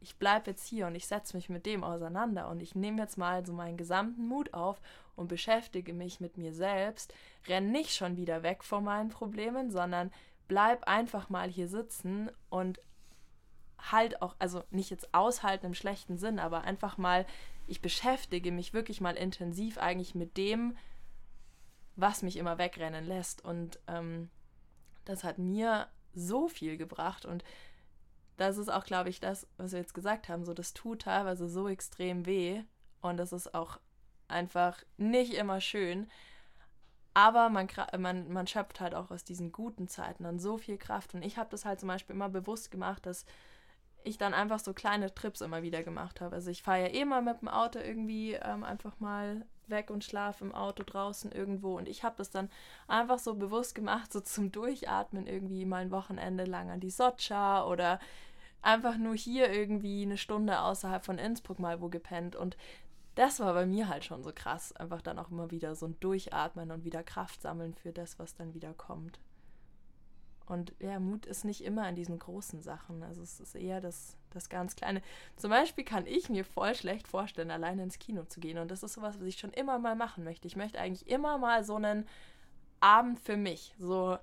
ich 0.00 0.16
bleibe 0.16 0.50
jetzt 0.50 0.66
hier 0.66 0.86
und 0.86 0.94
ich 0.94 1.06
setze 1.06 1.36
mich 1.36 1.48
mit 1.48 1.66
dem 1.66 1.82
auseinander 1.82 2.48
und 2.48 2.60
ich 2.62 2.74
nehme 2.74 3.00
jetzt 3.02 3.18
mal 3.18 3.44
so 3.44 3.52
meinen 3.52 3.76
gesamten 3.76 4.26
Mut 4.26 4.54
auf 4.54 4.80
und 5.16 5.28
beschäftige 5.28 5.92
mich 5.92 6.20
mit 6.20 6.36
mir 6.36 6.52
selbst, 6.52 7.12
renn 7.46 7.72
nicht 7.72 7.94
schon 7.94 8.16
wieder 8.16 8.42
weg 8.42 8.62
von 8.62 8.84
meinen 8.84 9.08
Problemen, 9.08 9.70
sondern 9.70 10.12
bleib 10.46 10.84
einfach 10.84 11.28
mal 11.28 11.48
hier 11.48 11.68
sitzen 11.68 12.30
und 12.48 12.80
halt 13.78 14.22
auch, 14.22 14.34
also 14.38 14.62
nicht 14.70 14.90
jetzt 14.90 15.12
aushalten 15.14 15.66
im 15.66 15.74
schlechten 15.74 16.18
Sinn, 16.18 16.38
aber 16.38 16.62
einfach 16.62 16.98
mal, 16.98 17.26
ich 17.66 17.80
beschäftige 17.80 18.52
mich 18.52 18.72
wirklich 18.72 19.00
mal 19.00 19.16
intensiv 19.16 19.78
eigentlich 19.78 20.14
mit 20.14 20.36
dem, 20.36 20.76
was 21.96 22.22
mich 22.22 22.36
immer 22.36 22.58
wegrennen 22.58 23.04
lässt. 23.04 23.44
Und 23.44 23.78
ähm, 23.86 24.30
das 25.04 25.24
hat 25.24 25.38
mir 25.38 25.88
so 26.14 26.48
viel 26.48 26.76
gebracht 26.76 27.24
und 27.24 27.44
das 28.38 28.56
ist 28.56 28.70
auch, 28.70 28.84
glaube 28.84 29.10
ich, 29.10 29.20
das, 29.20 29.46
was 29.58 29.72
wir 29.72 29.80
jetzt 29.80 29.94
gesagt 29.94 30.28
haben. 30.28 30.44
So, 30.44 30.54
das 30.54 30.72
tut 30.72 31.02
teilweise 31.02 31.48
so 31.48 31.68
extrem 31.68 32.24
weh 32.24 32.62
und 33.00 33.18
das 33.18 33.32
ist 33.32 33.52
auch 33.54 33.78
einfach 34.28 34.82
nicht 34.96 35.34
immer 35.34 35.60
schön. 35.60 36.08
Aber 37.14 37.48
man, 37.48 37.68
man, 37.98 38.32
man 38.32 38.46
schöpft 38.46 38.80
halt 38.80 38.94
auch 38.94 39.10
aus 39.10 39.24
diesen 39.24 39.50
guten 39.50 39.88
Zeiten 39.88 40.22
dann 40.22 40.38
so 40.38 40.56
viel 40.56 40.78
Kraft. 40.78 41.14
Und 41.14 41.22
ich 41.22 41.36
habe 41.36 41.50
das 41.50 41.64
halt 41.64 41.80
zum 41.80 41.88
Beispiel 41.88 42.14
immer 42.14 42.28
bewusst 42.28 42.70
gemacht, 42.70 43.06
dass 43.06 43.26
ich 44.04 44.18
dann 44.18 44.34
einfach 44.34 44.60
so 44.60 44.72
kleine 44.72 45.12
Trips 45.12 45.40
immer 45.40 45.62
wieder 45.62 45.82
gemacht 45.82 46.20
habe. 46.20 46.36
Also 46.36 46.50
ich 46.50 46.62
fahre 46.62 46.82
ja 46.82 46.94
eh 46.94 47.04
mal 47.04 47.22
mit 47.22 47.40
dem 47.40 47.48
Auto 47.48 47.80
irgendwie 47.80 48.34
ähm, 48.34 48.62
einfach 48.62 49.00
mal 49.00 49.44
weg 49.66 49.90
und 49.90 50.04
schlafe 50.04 50.44
im 50.44 50.54
Auto 50.54 50.84
draußen 50.84 51.32
irgendwo. 51.32 51.76
Und 51.76 51.88
ich 51.88 52.04
habe 52.04 52.14
das 52.16 52.30
dann 52.30 52.50
einfach 52.86 53.18
so 53.18 53.34
bewusst 53.34 53.74
gemacht, 53.74 54.12
so 54.12 54.20
zum 54.20 54.52
Durchatmen 54.52 55.26
irgendwie 55.26 55.64
mal 55.64 55.82
ein 55.82 55.90
Wochenende 55.90 56.44
lang 56.44 56.70
an 56.70 56.80
die 56.80 56.90
Socha 56.90 57.66
oder 57.66 57.98
einfach 58.62 58.96
nur 58.96 59.14
hier 59.14 59.52
irgendwie 59.52 60.02
eine 60.02 60.16
Stunde 60.16 60.60
außerhalb 60.60 61.04
von 61.04 61.18
Innsbruck 61.18 61.58
mal 61.58 61.80
wo 61.80 61.88
gepennt. 61.88 62.36
Und 62.36 62.56
das 63.14 63.40
war 63.40 63.54
bei 63.54 63.66
mir 63.66 63.88
halt 63.88 64.04
schon 64.04 64.22
so 64.22 64.32
krass. 64.34 64.72
Einfach 64.72 65.02
dann 65.02 65.18
auch 65.18 65.30
immer 65.30 65.50
wieder 65.50 65.74
so 65.74 65.86
ein 65.86 65.98
Durchatmen 66.00 66.70
und 66.70 66.84
wieder 66.84 67.02
Kraft 67.02 67.42
sammeln 67.42 67.74
für 67.74 67.92
das, 67.92 68.18
was 68.18 68.34
dann 68.34 68.54
wieder 68.54 68.74
kommt. 68.74 69.20
Und 70.46 70.74
ja, 70.78 70.98
Mut 70.98 71.26
ist 71.26 71.44
nicht 71.44 71.62
immer 71.62 71.86
in 71.88 71.94
diesen 71.94 72.18
großen 72.18 72.62
Sachen. 72.62 73.02
Also 73.02 73.22
es 73.22 73.38
ist 73.38 73.54
eher 73.54 73.80
das, 73.80 74.16
das 74.30 74.48
ganz 74.48 74.76
Kleine. 74.76 75.02
Zum 75.36 75.50
Beispiel 75.50 75.84
kann 75.84 76.06
ich 76.06 76.30
mir 76.30 76.44
voll 76.44 76.74
schlecht 76.74 77.06
vorstellen, 77.06 77.50
alleine 77.50 77.82
ins 77.82 77.98
Kino 77.98 78.24
zu 78.24 78.40
gehen. 78.40 78.56
Und 78.56 78.70
das 78.70 78.82
ist 78.82 78.94
sowas, 78.94 79.18
was 79.18 79.26
ich 79.26 79.38
schon 79.38 79.52
immer 79.52 79.78
mal 79.78 79.94
machen 79.94 80.24
möchte. 80.24 80.46
Ich 80.46 80.56
möchte 80.56 80.80
eigentlich 80.80 81.08
immer 81.08 81.36
mal 81.36 81.64
so 81.64 81.76
einen 81.76 82.06
Abend 82.80 83.20
für 83.20 83.36
mich. 83.36 83.74
So 83.78 84.16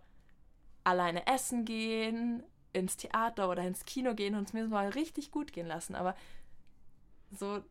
alleine 0.83 1.27
essen 1.27 1.63
gehen, 1.63 2.43
ins 2.75 2.97
Theater 2.97 3.49
oder 3.49 3.63
ins 3.63 3.85
Kino 3.85 4.13
gehen 4.13 4.35
und 4.35 4.43
es 4.47 4.53
mir 4.53 4.67
mal 4.67 4.89
richtig 4.89 5.31
gut 5.31 5.53
gehen 5.53 5.67
lassen. 5.67 5.95
Aber 5.95 6.15
so, 7.31 7.63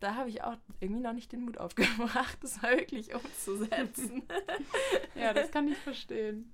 da 0.00 0.14
habe 0.14 0.28
ich 0.28 0.42
auch 0.42 0.56
irgendwie 0.80 1.00
noch 1.02 1.12
nicht 1.12 1.32
den 1.32 1.42
Mut 1.44 1.58
aufgebracht, 1.58 2.38
das 2.42 2.60
mal 2.62 2.76
wirklich 2.78 3.14
umzusetzen. 3.14 4.22
Ja, 5.14 5.32
das 5.32 5.50
kann 5.50 5.66
ich 5.68 5.78
verstehen. 5.78 6.52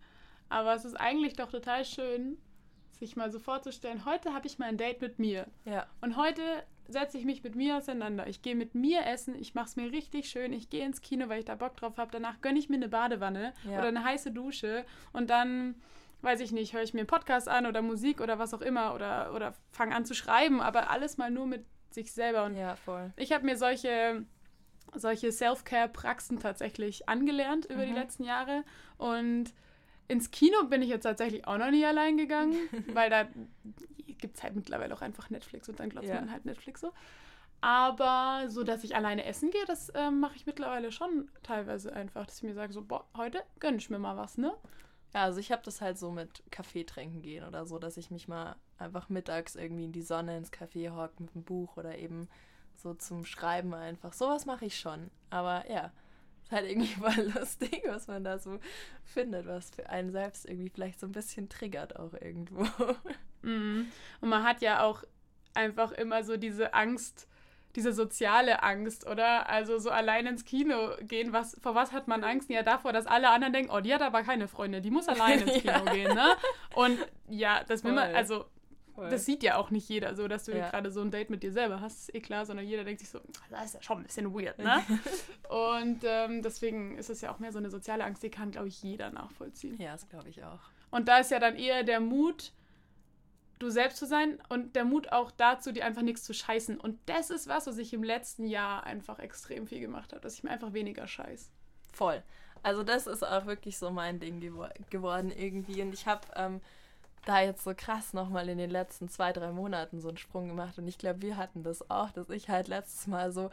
Aber 0.49 0.75
es 0.75 0.85
ist 0.85 0.95
eigentlich 0.95 1.35
doch 1.35 1.51
total 1.51 1.85
schön, 1.85 2.39
sich 2.99 3.17
mal 3.17 3.33
so 3.33 3.41
vorzustellen, 3.41 4.05
heute 4.05 4.33
habe 4.33 4.47
ich 4.47 4.59
mal 4.59 4.67
ein 4.67 4.77
Date 4.77 5.01
mit 5.01 5.19
mir. 5.19 5.47
ja, 5.65 5.87
Und 6.01 6.17
heute 6.17 6.43
setze 6.87 7.19
ich 7.19 7.25
mich 7.25 7.43
mit 7.43 7.57
mir 7.57 7.77
auseinander. 7.79 8.29
Ich 8.29 8.43
gehe 8.43 8.55
mit 8.55 8.75
mir 8.77 9.05
essen, 9.07 9.35
ich 9.35 9.55
mache 9.55 9.67
es 9.67 9.77
mir 9.77 9.91
richtig 9.91 10.29
schön, 10.29 10.53
ich 10.53 10.71
gehe 10.71 10.85
ins 10.85 11.01
Kino, 11.01 11.29
weil 11.29 11.41
ich 11.41 11.45
da 11.45 11.57
Bock 11.57 11.77
drauf 11.77 11.97
habe. 11.97 12.11
Danach 12.13 12.41
gönne 12.41 12.59
ich 12.61 12.69
mir 12.69 12.77
eine 12.77 12.89
Badewanne 12.89 13.53
Ja. 13.65 13.79
oder 13.79 13.89
eine 13.89 14.05
heiße 14.05 14.31
Dusche 14.31 14.85
und 15.13 15.31
dann, 15.31 15.75
weiß 16.23 16.41
ich 16.41 16.53
nicht, 16.53 16.73
höre 16.73 16.83
ich 16.83 16.95
mir 16.95 17.01
einen 17.01 17.07
Podcast 17.07 17.49
an 17.49 17.67
oder 17.67 17.83
Musik 17.83 18.21
oder 18.21 18.39
was 18.39 18.55
auch 18.55 18.61
immer 18.63 18.95
oder, 18.95 19.33
oder 19.35 19.55
fange 19.71 19.95
an 19.95 20.05
zu 20.05 20.15
schreiben, 20.15 20.61
aber 20.61 20.89
alles 20.91 21.17
mal 21.19 21.31
nur 21.31 21.47
mit 21.47 21.65
sich 21.91 22.13
selber. 22.13 22.45
Und 22.45 22.57
ja, 22.57 22.77
voll. 22.77 23.13
ich 23.17 23.33
habe 23.33 23.45
mir 23.45 23.57
solche, 23.57 24.25
solche 24.95 25.31
Self-Care-Praxen 25.33 26.39
tatsächlich 26.41 27.09
angelernt 27.09 27.67
über 27.67 27.85
die 27.85 27.91
Mhm. 27.91 27.97
letzten 27.99 28.25
Jahre. 28.25 28.65
Und 28.99 29.53
ins 30.09 30.31
Kino 30.31 30.65
bin 30.65 30.81
ich 30.83 30.89
jetzt 30.89 31.03
tatsächlich 31.05 31.47
auch 31.47 31.59
noch 31.59 31.71
nie 31.71 31.85
allein 31.85 32.17
gegangen, 32.17 32.55
weil 32.87 33.11
da 33.11 33.27
gibt 34.19 34.37
es 34.37 34.43
halt 34.43 34.55
mittlerweile 34.55 34.95
auch 34.95 35.03
einfach 35.03 35.29
Netflix 35.31 35.69
und 35.69 35.81
dann 35.81 35.91
glotzt 35.91 36.09
Ja. 36.09 36.17
man 36.21 36.31
halt 36.31 36.45
Netflix 36.45 36.81
so. 36.81 36.93
Aber 37.61 38.45
so, 38.49 38.65
dass 38.65 38.83
ich 38.85 38.97
alleine 38.97 39.25
essen 39.25 39.51
gehe, 39.51 39.65
das 39.67 39.93
ähm, 39.95 40.19
mache 40.21 40.35
ich 40.37 40.47
mittlerweile 40.47 40.91
schon 40.91 41.29
teilweise 41.45 41.93
einfach, 41.93 42.27
dass 42.27 42.39
ich 42.39 42.43
mir 42.43 42.55
sage, 42.55 42.73
so, 42.73 42.83
boah, 42.83 43.05
heute 43.17 43.43
gönne 43.61 43.77
ich 43.77 43.89
mir 43.89 43.99
mal 44.01 44.17
was, 44.17 44.37
ne? 44.37 44.53
Ja, 45.15 45.25
also 45.25 45.41
ich 45.41 45.53
habe 45.53 45.63
das 45.65 45.81
halt 45.81 45.99
so 45.99 46.11
mit 46.11 46.43
Kaffee 46.51 46.85
trinken 46.85 47.23
gehen 47.23 47.45
oder 47.45 47.67
so, 47.67 47.79
dass 47.79 47.97
ich 47.97 48.11
mich 48.11 48.29
mal 48.29 48.57
einfach 48.79 49.09
mittags 49.09 49.55
irgendwie 49.55 49.85
in 49.85 49.93
die 49.93 50.03
Sonne 50.03 50.37
ins 50.37 50.53
Café 50.53 50.95
hock 50.95 51.21
mit 51.21 51.35
einem 51.35 51.45
Buch 51.45 51.77
oder 51.77 51.99
eben 51.99 52.29
so 52.77 52.95
zum 52.95 53.25
Schreiben 53.25 53.75
einfach. 53.75 54.13
Sowas 54.13 54.47
mache 54.47 54.67
ich 54.67 54.79
schon. 54.79 55.11
Aber 55.31 55.71
ja, 55.71 55.93
ist 56.43 56.53
halt 56.53 56.69
irgendwie 56.69 56.95
voll 57.01 57.33
lustig, 57.35 57.83
was 57.87 58.07
man 58.07 58.25
da 58.25 58.39
so 58.39 58.59
findet, 59.05 59.47
was 59.47 59.71
für 59.71 59.89
einen 59.89 60.13
selbst 60.13 60.47
irgendwie 60.47 60.71
vielleicht 60.71 61.01
so 61.01 61.07
ein 61.07 61.13
bisschen 61.13 61.49
triggert 61.49 61.97
auch 61.97 62.15
irgendwo. 62.15 62.67
Mhm. 63.45 63.89
Und 64.21 64.29
man 64.29 64.45
hat 64.45 64.63
ja 64.63 64.85
auch 64.85 65.03
einfach 65.53 65.91
immer 65.91 66.23
so 66.23 66.37
diese 66.37 66.75
Angst, 66.75 67.27
diese 67.77 67.93
soziale 67.93 68.63
Angst, 68.63 69.07
oder? 69.07 69.49
Also 69.49 69.79
so 69.79 69.91
allein 69.91 70.27
ins 70.27 70.45
Kino 70.45 70.91
gehen, 71.03 71.33
was, 71.33 71.57
vor 71.63 71.75
was 71.75 71.93
hat 71.93 72.07
man 72.09 72.23
Angst? 72.25 72.51
Ja, 72.51 72.63
davor, 72.63 72.93
dass 72.93 73.07
alle 73.07 73.31
anderen 73.31 73.53
denken, 73.53 73.71
oh, 73.73 73.81
die 73.81 73.95
hat 73.95 74.03
aber 74.03 74.23
keine 74.23 74.49
Freunde, 74.49 74.81
die 74.81 74.91
muss 74.91 75.09
allein 75.09 75.41
ins 75.49 75.63
Kino 75.63 75.73
Ja. 75.87 75.93
gehen, 75.93 76.15
ne? 76.15 76.37
Und 76.75 76.99
ja, 77.29 77.63
das 77.65 77.83
will 77.85 77.93
man, 77.93 78.15
also 78.15 78.45
Voll. 78.95 79.09
das 79.09 79.25
sieht 79.25 79.43
ja 79.43 79.57
auch 79.57 79.71
nicht 79.71 79.89
jeder 79.89 80.15
so, 80.15 80.29
dass 80.29 80.45
du 80.45 80.53
Ja. 80.53 80.69
gerade 80.69 80.91
so 80.91 81.01
ein 81.01 81.11
Date 81.11 81.31
mit 81.31 81.43
dir 81.43 81.51
selber 81.53 81.81
hast, 81.81 82.09
ist 82.11 82.15
eh 82.15 82.21
klar, 82.21 82.45
sondern 82.45 82.67
jeder 82.67 82.85
denkt 82.85 83.01
sich 83.01 83.09
so, 83.09 83.21
das 83.49 83.65
ist 83.67 83.75
ja 83.75 83.83
schon 83.83 83.99
ein 83.99 84.03
bisschen 84.05 84.35
weird, 84.35 84.59
ne? 84.59 84.83
Und 85.49 86.01
ähm, 86.05 86.43
deswegen 86.43 86.97
ist 86.99 87.11
es 87.11 87.21
ja 87.23 87.33
auch 87.33 87.39
mehr 87.39 87.53
so 87.53 87.59
eine 87.59 87.71
soziale 87.71 88.05
Angst, 88.05 88.23
die 88.23 88.31
kann, 88.31 88.51
glaube 88.51 88.69
ich, 88.69 88.83
jeder 88.83 89.11
nachvollziehen. 89.11 89.77
ja, 89.81 89.93
das 89.93 90.09
glaube 90.09 90.29
ich 90.29 90.45
auch. 90.45 90.61
Und 90.91 91.09
da 91.09 91.19
ist 91.19 91.31
ja 91.31 91.39
dann 91.39 91.57
eher 91.57 91.85
der 91.85 92.01
Mut, 92.01 92.53
du 93.63 93.71
selbst 93.71 93.99
zu 93.99 94.07
sein 94.07 94.39
und 94.49 94.75
der 94.77 94.85
Mut 94.85 95.13
auch 95.13 95.31
dazu, 95.31 95.73
dir 95.73 95.87
einfach 95.87 96.03
nichts 96.03 96.25
zu 96.25 96.35
scheißen. 96.35 96.79
Und 96.79 96.99
das 97.07 97.31
ist 97.31 97.49
was, 97.49 97.67
was 97.67 97.79
ich 97.79 97.93
im 97.93 98.03
letzten 98.03 98.47
Jahr 98.47 98.85
einfach 98.85 99.19
extrem 99.19 99.67
viel 99.67 99.81
gemacht 99.81 100.13
habe, 100.13 100.21
dass 100.21 100.35
ich 100.35 100.43
mir 100.43 100.51
einfach 100.51 100.73
weniger 100.73 101.07
scheiß. 101.07 101.51
Voll. 101.93 102.23
Also 102.63 102.83
das 102.83 103.07
ist 103.07 103.25
auch 103.25 103.47
wirklich 103.47 103.79
so 103.79 103.91
mein 103.91 104.21
Ding 104.21 104.41
gewo 104.41 104.67
geworden 104.91 105.31
irgendwie. 105.31 105.83
Und 105.83 105.95
ich 105.95 106.07
habe 106.07 106.27
ähm, 106.37 106.61
da 107.25 107.41
jetzt 107.41 107.65
so 107.65 107.73
krass 107.77 108.13
nochmal 108.13 108.49
in 108.49 108.59
den 108.59 108.71
letzten 108.71 109.09
zwei, 109.09 109.33
drei 109.33 109.53
Monaten 109.53 110.01
so 110.01 110.09
einen 110.09 110.17
Sprung 110.17 110.49
gemacht. 110.49 110.79
Und 110.79 110.89
ich 110.89 110.99
glaube, 110.99 111.23
wir 111.23 111.37
hatten 111.37 111.63
das 111.63 111.91
auch, 111.91 112.11
dass 112.11 112.31
ich 112.31 112.49
halt 112.49 112.69
letztes 112.69 113.07
Mal 113.07 113.33
so 113.33 113.51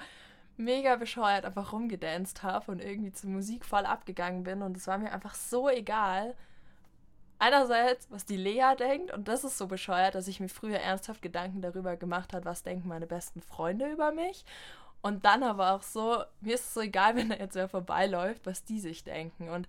mega 0.58 0.96
bescheuert 0.96 1.46
einfach 1.46 1.72
rumgedanced 1.72 2.44
habe 2.44 2.72
und 2.72 2.82
irgendwie 2.84 3.14
zur 3.14 3.30
Musik 3.30 3.66
voll 3.66 3.86
abgegangen 3.86 4.44
bin. 4.44 4.62
Und 4.62 4.78
es 4.78 4.88
war 4.88 4.98
mir 4.98 5.12
einfach 5.12 5.36
so 5.36 5.70
egal. 5.70 6.36
Einerseits, 7.40 8.12
was 8.12 8.26
die 8.26 8.38
Lea 8.38 8.76
denkt, 8.78 9.12
und 9.12 9.28
das 9.28 9.44
ist 9.44 9.58
so 9.58 9.68
bescheuert, 9.68 10.16
dass 10.16 10.28
ich 10.28 10.40
mir 10.40 10.50
früher 10.50 10.80
ernsthaft 10.80 11.22
Gedanken 11.22 11.62
darüber 11.62 11.98
gemacht 11.98 12.34
habe, 12.34 12.46
was 12.46 12.64
denken 12.64 12.88
meine 12.88 13.08
besten 13.08 13.42
Freunde 13.42 13.90
über 13.92 14.12
mich. 14.12 14.46
Und 15.02 15.24
dann 15.26 15.44
aber 15.44 15.74
auch 15.74 15.84
so, 15.84 16.24
mir 16.42 16.56
ist 16.56 16.66
es 16.66 16.74
so 16.74 16.82
egal, 16.82 17.16
wenn 17.16 17.30
da 17.30 17.36
jetzt 17.36 17.56
wer 17.56 17.70
vorbeiläuft, 17.70 18.46
was 18.46 18.64
die 18.64 18.80
sich 18.80 19.04
denken. 19.04 19.50
Und 19.50 19.68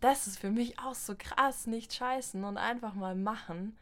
das 0.00 0.26
ist 0.26 0.38
für 0.38 0.50
mich 0.50 0.78
auch 0.78 0.94
so 0.94 1.14
krass, 1.16 1.66
nicht 1.66 1.94
scheißen 1.94 2.44
und 2.44 2.58
einfach 2.58 2.94
mal 2.94 3.14
machen. 3.14 3.76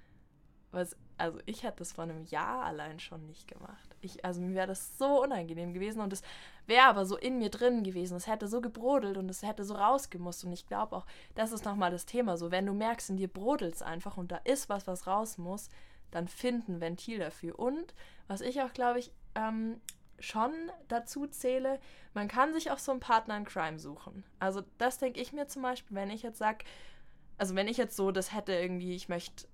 Was, 0.70 0.96
also 1.16 1.38
ich 1.46 1.64
hätte 1.64 1.78
das 1.78 1.92
vor 1.92 2.04
einem 2.04 2.24
Jahr 2.26 2.64
allein 2.64 3.00
schon 3.00 3.26
nicht 3.26 3.48
gemacht. 3.48 3.96
Ich, 4.00 4.24
also 4.24 4.40
mir 4.40 4.54
wäre 4.54 4.68
das 4.68 4.96
so 4.98 5.22
unangenehm 5.22 5.74
gewesen 5.74 6.00
und 6.00 6.12
es 6.12 6.22
wäre 6.70 6.86
aber 6.86 7.04
so 7.04 7.18
in 7.18 7.38
mir 7.38 7.50
drin 7.50 7.82
gewesen. 7.82 8.16
Es 8.16 8.26
hätte 8.26 8.48
so 8.48 8.62
gebrodelt 8.62 9.18
und 9.18 9.28
es 9.28 9.42
hätte 9.42 9.64
so 9.64 9.74
rausgemusst. 9.74 10.44
Und 10.44 10.52
ich 10.52 10.66
glaube 10.66 10.96
auch, 10.96 11.04
das 11.34 11.52
ist 11.52 11.66
nochmal 11.66 11.90
das 11.90 12.06
Thema. 12.06 12.38
So, 12.38 12.50
wenn 12.50 12.64
du 12.64 12.72
merkst, 12.72 13.10
in 13.10 13.18
dir 13.18 13.28
brodelt 13.28 13.74
es 13.74 13.82
einfach 13.82 14.16
und 14.16 14.32
da 14.32 14.38
ist 14.44 14.70
was, 14.70 14.86
was 14.86 15.06
raus 15.06 15.36
muss, 15.36 15.68
dann 16.10 16.28
find 16.28 16.68
ein 16.68 16.80
Ventil 16.80 17.18
dafür. 17.18 17.58
Und 17.58 17.92
was 18.26 18.40
ich 18.40 18.62
auch, 18.62 18.72
glaube 18.72 19.00
ich, 19.00 19.12
ähm, 19.34 19.80
schon 20.18 20.52
dazu 20.88 21.26
zähle, 21.26 21.80
man 22.14 22.28
kann 22.28 22.52
sich 22.54 22.70
auch 22.70 22.78
so 22.78 22.92
einen 22.92 23.00
Partner 23.00 23.36
in 23.36 23.44
Crime 23.44 23.78
suchen. 23.78 24.24
Also 24.38 24.62
das 24.78 24.98
denke 24.98 25.20
ich 25.20 25.32
mir 25.32 25.46
zum 25.46 25.62
Beispiel, 25.62 25.96
wenn 25.96 26.10
ich 26.10 26.22
jetzt 26.22 26.38
sage, 26.38 26.64
also 27.38 27.54
wenn 27.54 27.68
ich 27.68 27.76
jetzt 27.76 27.96
so 27.96 28.10
das 28.10 28.34
hätte 28.34 28.52
irgendwie, 28.52 28.94
ich 28.94 29.08
möchte, 29.08 29.46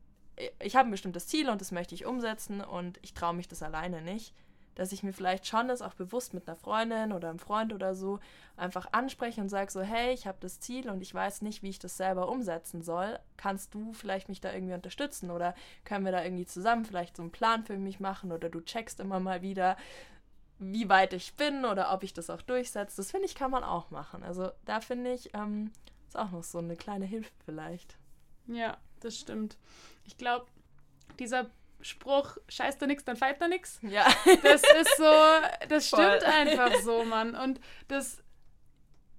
ich 0.60 0.76
habe 0.76 0.88
ein 0.88 0.92
bestimmtes 0.92 1.28
Ziel 1.28 1.48
und 1.48 1.60
das 1.60 1.72
möchte 1.72 1.94
ich 1.94 2.04
umsetzen 2.04 2.60
und 2.60 2.98
ich 3.02 3.14
traue 3.14 3.34
mich 3.34 3.48
das 3.48 3.62
alleine 3.62 4.02
nicht, 4.02 4.34
dass 4.76 4.92
ich 4.92 5.02
mir 5.02 5.12
vielleicht 5.12 5.46
schon 5.46 5.68
das 5.68 5.82
auch 5.82 5.94
bewusst 5.94 6.34
mit 6.34 6.46
einer 6.46 6.56
Freundin 6.56 7.12
oder 7.12 7.30
einem 7.30 7.40
Freund 7.40 7.72
oder 7.72 7.94
so 7.94 8.20
einfach 8.56 8.86
anspreche 8.92 9.40
und 9.40 9.48
sage 9.48 9.72
so, 9.72 9.80
hey, 9.80 10.12
ich 10.12 10.26
habe 10.26 10.38
das 10.40 10.60
Ziel 10.60 10.88
und 10.88 11.02
ich 11.02 11.12
weiß 11.12 11.42
nicht, 11.42 11.62
wie 11.62 11.70
ich 11.70 11.78
das 11.78 11.96
selber 11.96 12.28
umsetzen 12.28 12.82
soll. 12.82 13.18
Kannst 13.36 13.74
du 13.74 13.92
vielleicht 13.92 14.28
mich 14.28 14.40
da 14.40 14.52
irgendwie 14.52 14.74
unterstützen 14.74 15.30
oder 15.30 15.54
können 15.84 16.04
wir 16.04 16.12
da 16.12 16.22
irgendwie 16.22 16.46
zusammen 16.46 16.84
vielleicht 16.84 17.16
so 17.16 17.22
einen 17.22 17.32
Plan 17.32 17.64
für 17.64 17.76
mich 17.76 18.00
machen 18.00 18.30
oder 18.30 18.48
du 18.48 18.60
checkst 18.60 19.00
immer 19.00 19.18
mal 19.18 19.42
wieder, 19.42 19.76
wie 20.58 20.88
weit 20.88 21.12
ich 21.12 21.34
bin 21.34 21.64
oder 21.64 21.92
ob 21.92 22.02
ich 22.02 22.14
das 22.14 22.30
auch 22.30 22.42
durchsetze. 22.42 22.96
Das 22.96 23.10
finde 23.10 23.26
ich, 23.26 23.34
kann 23.34 23.50
man 23.50 23.64
auch 23.64 23.90
machen. 23.90 24.22
Also 24.22 24.50
da 24.64 24.80
finde 24.80 25.12
ich, 25.12 25.34
ähm, 25.34 25.72
ist 26.06 26.18
auch 26.18 26.30
noch 26.30 26.44
so 26.44 26.58
eine 26.58 26.76
kleine 26.76 27.06
Hilfe 27.06 27.32
vielleicht. 27.44 27.96
Ja, 28.46 28.76
das 29.00 29.18
stimmt. 29.18 29.56
Ich 30.04 30.16
glaube, 30.16 30.46
dieser 31.18 31.46
Spruch, 31.80 32.36
scheiß 32.48 32.78
da 32.78 32.86
nix, 32.86 33.04
dann 33.04 33.16
feit 33.16 33.40
da 33.40 33.48
nix. 33.48 33.78
Ja. 33.82 34.06
Das 34.42 34.62
ist 34.62 34.96
so, 34.96 35.12
das 35.68 35.88
stimmt 35.88 36.24
einfach 36.24 36.74
so, 36.82 37.04
Mann. 37.04 37.34
Und 37.34 37.60
das 37.88 38.22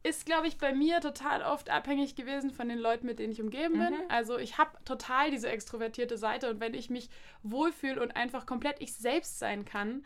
ist, 0.03 0.25
glaube 0.25 0.47
ich, 0.47 0.57
bei 0.57 0.73
mir 0.73 1.01
total 1.01 1.41
oft 1.41 1.69
abhängig 1.69 2.15
gewesen 2.15 2.51
von 2.51 2.69
den 2.69 2.79
Leuten, 2.79 3.05
mit 3.05 3.19
denen 3.19 3.31
ich 3.31 3.41
umgeben 3.41 3.73
bin. 3.73 3.93
Mhm. 3.93 4.09
Also 4.09 4.37
ich 4.37 4.57
habe 4.57 4.71
total 4.85 5.31
diese 5.31 5.49
extrovertierte 5.49 6.17
Seite 6.17 6.49
und 6.49 6.59
wenn 6.59 6.73
ich 6.73 6.89
mich 6.89 7.09
wohlfühle 7.43 8.01
und 8.01 8.15
einfach 8.15 8.45
komplett 8.45 8.81
ich 8.81 8.95
selbst 8.95 9.39
sein 9.39 9.65
kann, 9.65 10.05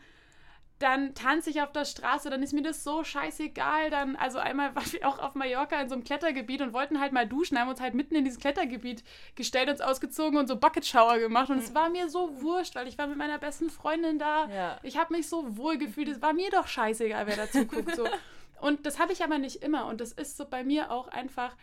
dann 0.82 1.14
tanze 1.14 1.50
ich 1.50 1.62
auf 1.62 1.70
der 1.72 1.84
Straße, 1.84 2.28
dann 2.28 2.42
ist 2.42 2.52
mir 2.52 2.62
das 2.62 2.82
so 2.82 3.04
scheißegal. 3.04 3.90
Dann, 3.90 4.16
also 4.16 4.38
einmal 4.38 4.74
waren 4.76 4.92
wir 4.92 5.06
auch 5.06 5.18
auf 5.18 5.34
Mallorca 5.34 5.80
in 5.80 5.88
so 5.88 5.94
einem 5.94 6.04
Klettergebiet 6.04 6.60
und 6.60 6.72
wollten 6.72 7.00
halt 7.00 7.12
mal 7.12 7.26
duschen, 7.26 7.58
haben 7.58 7.68
uns 7.68 7.80
halt 7.80 7.94
mitten 7.94 8.14
in 8.14 8.24
dieses 8.24 8.40
Klettergebiet 8.40 9.04
gestellt, 9.36 9.68
uns 9.68 9.80
ausgezogen 9.80 10.38
und 10.38 10.48
so 10.48 10.56
Bucket 10.56 10.84
Shower 10.84 11.18
gemacht. 11.18 11.50
Und 11.50 11.56
mhm. 11.56 11.62
es 11.62 11.74
war 11.74 11.88
mir 11.88 12.08
so 12.08 12.42
wurscht, 12.42 12.74
weil 12.74 12.88
ich 12.88 12.98
war 12.98 13.06
mit 13.06 13.16
meiner 13.16 13.38
besten 13.38 13.70
Freundin 13.70 14.18
da. 14.18 14.48
Ja. 14.48 14.80
Ich 14.82 14.96
habe 14.96 15.14
mich 15.14 15.28
so 15.28 15.56
wohl 15.56 15.78
gefühlt. 15.78 16.08
Es 16.08 16.20
war 16.20 16.32
mir 16.32 16.50
doch 16.50 16.66
scheißegal, 16.66 17.26
wer 17.26 17.36
dazu 17.36 17.64
guckt. 17.66 17.94
So. 17.94 18.06
Und 18.60 18.86
das 18.86 18.98
habe 18.98 19.12
ich 19.12 19.22
aber 19.22 19.38
nicht 19.38 19.62
immer. 19.62 19.86
Und 19.86 20.00
das 20.00 20.12
ist 20.12 20.36
so 20.36 20.46
bei 20.46 20.64
mir 20.64 20.90
auch 20.90 21.08
einfach 21.08 21.56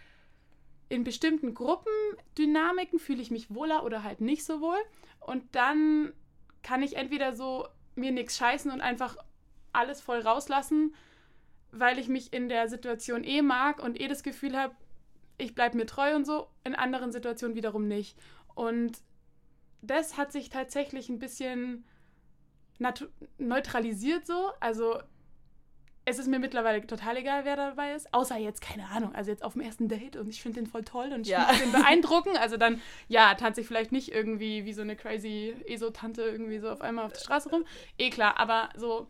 in 0.90 1.04
bestimmten 1.04 1.54
Gruppendynamiken 1.54 3.00
fühle 3.00 3.22
ich 3.22 3.32
mich 3.32 3.54
wohler 3.54 3.84
oder 3.84 4.04
halt 4.04 4.22
nicht 4.22 4.44
so 4.44 4.60
wohl. 4.60 4.80
Und 5.20 5.44
dann 5.56 6.14
kann 6.64 6.82
ich 6.82 6.96
entweder 6.96 7.36
so 7.36 7.68
mir 8.00 8.12
nichts 8.12 8.38
scheißen 8.38 8.72
und 8.72 8.82
einfach 8.82 9.18
alles 9.74 10.02
voll 10.02 10.20
rauslassen, 10.22 10.96
weil 11.72 12.00
ich 12.00 12.08
mich 12.08 12.34
in 12.34 12.50
der 12.50 12.68
Situation 12.68 13.24
eh 13.24 13.42
mag 13.42 13.82
und 13.82 14.00
eh 14.00 14.08
das 14.08 14.24
Gefühl 14.24 14.58
habe, 14.58 14.76
ich 15.38 15.56
bleibe 15.56 15.78
mir 15.78 15.86
treu 15.86 16.16
und 16.16 16.26
so, 16.26 16.48
in 16.64 16.76
anderen 16.76 17.12
Situationen 17.12 17.56
wiederum 17.56 17.88
nicht. 17.88 18.18
Und 18.56 19.00
das 19.82 20.18
hat 20.18 20.32
sich 20.32 20.50
tatsächlich 20.50 21.10
ein 21.10 21.20
bisschen 21.20 21.86
neutralisiert 23.38 24.26
so. 24.26 24.52
Also 24.60 25.00
es 26.10 26.20
ist 26.20 26.28
mir 26.28 26.40
mittlerweile 26.40 26.86
total 26.86 27.18
egal, 27.18 27.46
wer 27.46 27.56
dabei 27.56 27.94
ist. 27.94 28.14
Außer 28.14 28.38
jetzt, 28.38 28.62
keine 28.62 28.88
Ahnung, 28.90 29.14
also 29.14 29.30
jetzt 29.30 29.44
auf 29.44 29.54
dem 29.54 29.62
ersten 29.62 29.88
Date 29.88 30.16
und 30.16 30.28
ich 30.28 30.42
finde 30.42 30.60
den 30.60 30.68
voll 30.68 30.84
toll 30.84 31.12
und 31.14 31.22
ich 31.22 31.30
ja. 31.30 31.46
finde 31.46 31.72
den 31.72 31.72
beeindruckend. 31.82 32.40
Also 32.40 32.58
dann, 32.58 32.82
ja, 33.08 33.36
tanze 33.36 33.62
ich 33.62 33.68
vielleicht 33.68 33.92
nicht 33.92 34.12
irgendwie 34.12 34.66
wie 34.66 34.74
so 34.74 34.82
eine 34.82 34.96
crazy 34.96 35.56
ESO-Tante 35.68 36.24
irgendwie 36.24 36.60
so 36.60 36.70
auf 36.70 36.82
einmal 36.82 37.06
auf 37.06 37.14
der 37.14 37.20
Straße 37.20 37.50
rum. 37.50 37.64
Eh 37.98 38.10
klar, 38.10 38.40
aber 38.40 38.70
so 38.76 39.08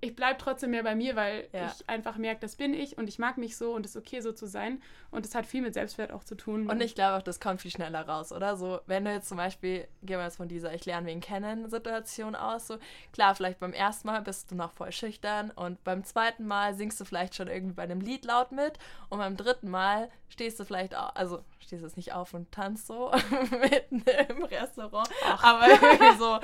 ich 0.00 0.14
bleibe 0.14 0.38
trotzdem 0.38 0.70
mehr 0.70 0.84
bei 0.84 0.94
mir, 0.94 1.16
weil 1.16 1.48
ja. 1.52 1.72
ich 1.74 1.88
einfach 1.88 2.16
merke, 2.18 2.40
das 2.40 2.54
bin 2.54 2.72
ich 2.72 2.98
und 2.98 3.08
ich 3.08 3.18
mag 3.18 3.36
mich 3.36 3.56
so 3.56 3.72
und 3.72 3.84
es 3.84 3.96
ist 3.96 3.96
okay, 3.96 4.20
so 4.20 4.32
zu 4.32 4.46
sein. 4.46 4.80
Und 5.10 5.26
es 5.26 5.34
hat 5.34 5.46
viel 5.46 5.62
mit 5.62 5.74
Selbstwert 5.74 6.12
auch 6.12 6.22
zu 6.22 6.36
tun. 6.36 6.68
Und 6.68 6.80
ich 6.80 6.94
glaube 6.94 7.16
auch, 7.16 7.22
das 7.22 7.40
kommt 7.40 7.62
viel 7.62 7.70
schneller 7.70 8.06
raus, 8.06 8.30
oder? 8.30 8.56
So, 8.56 8.80
wenn 8.86 9.04
du 9.04 9.12
jetzt 9.12 9.28
zum 9.28 9.38
Beispiel, 9.38 9.88
gehen 10.02 10.18
wir 10.18 10.24
jetzt 10.24 10.36
von 10.36 10.48
dieser 10.48 10.72
Ich 10.74 10.84
lerne 10.84 11.06
wen 11.06 11.20
kennen 11.20 11.68
Situation 11.68 12.36
aus, 12.36 12.68
so 12.68 12.78
klar, 13.12 13.34
vielleicht 13.34 13.58
beim 13.58 13.72
ersten 13.72 14.06
Mal 14.06 14.22
bist 14.22 14.50
du 14.50 14.54
noch 14.54 14.72
voll 14.72 14.92
schüchtern 14.92 15.50
und 15.50 15.82
beim 15.82 16.04
zweiten 16.04 16.46
Mal 16.46 16.74
singst 16.74 17.00
du 17.00 17.04
vielleicht 17.04 17.34
schon 17.34 17.48
irgendwie 17.48 17.74
bei 17.74 17.82
einem 17.82 18.00
Lied 18.00 18.24
laut 18.24 18.52
mit 18.52 18.78
und 19.08 19.18
beim 19.18 19.36
dritten 19.36 19.70
Mal 19.70 20.10
stehst 20.28 20.60
du 20.60 20.64
vielleicht 20.64 20.94
auch, 20.94 21.14
also 21.16 21.42
stehst 21.58 21.82
jetzt 21.82 21.96
nicht 21.96 22.12
auf 22.12 22.34
und 22.34 22.52
tanzt 22.52 22.86
so 22.86 23.10
mitten 23.50 24.04
im 24.28 24.44
Restaurant, 24.44 25.08
Ach. 25.24 25.42
aber 25.42 25.66
irgendwie 25.68 26.18
so 26.18 26.38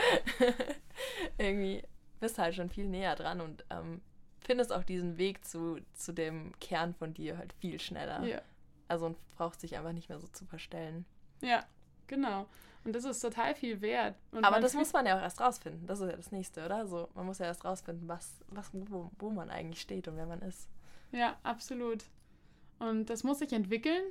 irgendwie 1.38 1.82
bist 2.24 2.38
halt 2.38 2.54
schon 2.54 2.70
viel 2.70 2.88
näher 2.88 3.16
dran 3.16 3.42
und 3.42 3.66
ähm, 3.68 4.00
findest 4.40 4.72
auch 4.72 4.82
diesen 4.82 5.18
Weg 5.18 5.44
zu, 5.44 5.78
zu 5.92 6.14
dem 6.14 6.58
Kern 6.58 6.94
von 6.94 7.12
dir 7.12 7.36
halt 7.36 7.52
viel 7.52 7.78
schneller. 7.78 8.24
Ja. 8.24 8.40
Also 8.88 9.04
und 9.06 9.18
braucht 9.36 9.60
sich 9.60 9.76
einfach 9.76 9.92
nicht 9.92 10.08
mehr 10.08 10.18
so 10.18 10.26
zu 10.28 10.46
verstellen. 10.46 11.04
Ja, 11.42 11.66
genau. 12.06 12.46
Und 12.82 12.94
das 12.94 13.04
ist 13.04 13.20
total 13.20 13.54
viel 13.54 13.82
wert. 13.82 14.14
Und 14.30 14.42
Aber 14.42 14.58
das 14.60 14.72
muss 14.72 14.94
man 14.94 15.04
ja 15.04 15.18
auch 15.18 15.22
erst 15.22 15.42
rausfinden. 15.42 15.86
Das 15.86 16.00
ist 16.00 16.10
ja 16.10 16.16
das 16.16 16.32
Nächste, 16.32 16.64
oder? 16.64 16.86
So, 16.86 17.10
man 17.14 17.26
muss 17.26 17.38
ja 17.40 17.46
erst 17.46 17.66
rausfinden, 17.66 18.08
was, 18.08 18.40
was, 18.48 18.70
wo, 18.72 19.10
wo 19.18 19.28
man 19.28 19.50
eigentlich 19.50 19.82
steht 19.82 20.08
und 20.08 20.16
wer 20.16 20.26
man 20.26 20.40
ist. 20.40 20.66
Ja, 21.12 21.36
absolut. 21.42 22.04
Und 22.78 23.10
das 23.10 23.22
muss 23.22 23.40
sich 23.40 23.52
entwickeln. 23.52 24.02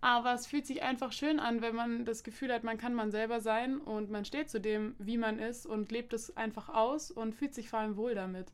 Aber 0.00 0.34
es 0.34 0.46
fühlt 0.46 0.66
sich 0.66 0.82
einfach 0.82 1.12
schön 1.12 1.40
an, 1.40 1.62
wenn 1.62 1.74
man 1.74 2.04
das 2.04 2.22
Gefühl 2.22 2.52
hat, 2.52 2.64
man 2.64 2.78
kann 2.78 2.94
man 2.94 3.10
selber 3.10 3.40
sein 3.40 3.78
und 3.78 4.10
man 4.10 4.24
steht 4.24 4.50
zu 4.50 4.60
dem, 4.60 4.94
wie 4.98 5.16
man 5.16 5.38
ist 5.38 5.66
und 5.66 5.90
lebt 5.90 6.12
es 6.12 6.36
einfach 6.36 6.68
aus 6.68 7.10
und 7.10 7.34
fühlt 7.34 7.54
sich 7.54 7.70
vor 7.70 7.80
allem 7.80 7.96
wohl 7.96 8.14
damit. 8.14 8.52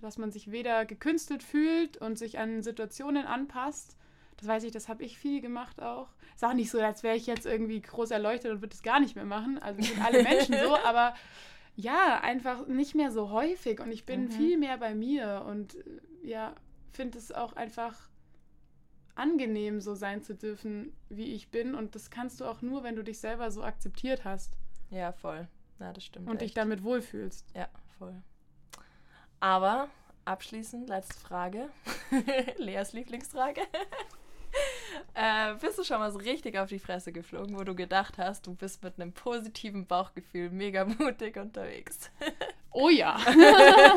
Dass 0.00 0.18
man 0.18 0.32
sich 0.32 0.50
weder 0.50 0.84
gekünstelt 0.84 1.42
fühlt 1.42 1.96
und 1.96 2.18
sich 2.18 2.38
an 2.38 2.62
Situationen 2.62 3.26
anpasst. 3.26 3.96
Das 4.38 4.48
weiß 4.48 4.64
ich, 4.64 4.72
das 4.72 4.88
habe 4.88 5.04
ich 5.04 5.16
viel 5.16 5.40
gemacht 5.40 5.80
auch. 5.80 6.08
Ist 6.34 6.44
auch 6.44 6.52
nicht 6.52 6.70
so, 6.70 6.80
als 6.80 7.04
wäre 7.04 7.16
ich 7.16 7.26
jetzt 7.26 7.46
irgendwie 7.46 7.80
groß 7.80 8.10
erleuchtet 8.10 8.50
und 8.50 8.60
würde 8.60 8.74
es 8.74 8.82
gar 8.82 8.98
nicht 8.98 9.14
mehr 9.14 9.24
machen. 9.24 9.58
Also 9.58 9.80
sind 9.82 10.04
alle 10.04 10.22
Menschen 10.24 10.56
so, 10.64 10.76
aber 10.76 11.14
ja, 11.76 12.20
einfach 12.20 12.66
nicht 12.66 12.94
mehr 12.94 13.12
so 13.12 13.30
häufig 13.30 13.80
und 13.80 13.92
ich 13.92 14.04
bin 14.04 14.24
mhm. 14.24 14.30
viel 14.30 14.58
mehr 14.58 14.76
bei 14.78 14.94
mir 14.94 15.44
und 15.46 15.76
ja, 16.22 16.54
finde 16.92 17.18
es 17.18 17.32
auch 17.32 17.54
einfach 17.54 17.94
angenehm, 19.22 19.80
so 19.80 19.94
sein 19.94 20.22
zu 20.22 20.34
dürfen, 20.34 20.92
wie 21.08 21.32
ich 21.32 21.50
bin. 21.50 21.74
Und 21.74 21.94
das 21.94 22.10
kannst 22.10 22.40
du 22.40 22.44
auch 22.44 22.60
nur, 22.60 22.82
wenn 22.82 22.96
du 22.96 23.04
dich 23.04 23.20
selber 23.20 23.50
so 23.50 23.62
akzeptiert 23.62 24.24
hast. 24.24 24.52
Ja, 24.90 25.12
voll. 25.12 25.48
Ja, 25.78 25.92
das 25.92 26.04
stimmt. 26.04 26.28
Und 26.28 26.36
echt. 26.36 26.42
dich 26.42 26.54
damit 26.54 26.82
wohlfühlst. 26.82 27.46
Ja, 27.54 27.68
voll. 27.98 28.20
Aber 29.40 29.88
abschließend, 30.24 30.88
letzte 30.88 31.18
Frage. 31.18 31.68
Leas 32.58 32.92
Lieblingsfrage. 32.92 33.62
äh, 35.14 35.54
bist 35.54 35.78
du 35.78 35.84
schon 35.84 35.98
mal 35.98 36.10
so 36.10 36.18
richtig 36.18 36.58
auf 36.58 36.68
die 36.68 36.78
Fresse 36.78 37.12
geflogen, 37.12 37.58
wo 37.58 37.64
du 37.64 37.74
gedacht 37.74 38.18
hast, 38.18 38.46
du 38.46 38.54
bist 38.54 38.82
mit 38.82 39.00
einem 39.00 39.12
positiven 39.12 39.86
Bauchgefühl 39.86 40.50
mega 40.50 40.84
mutig 40.84 41.36
unterwegs? 41.36 42.10
oh 42.72 42.88
ja. 42.88 43.18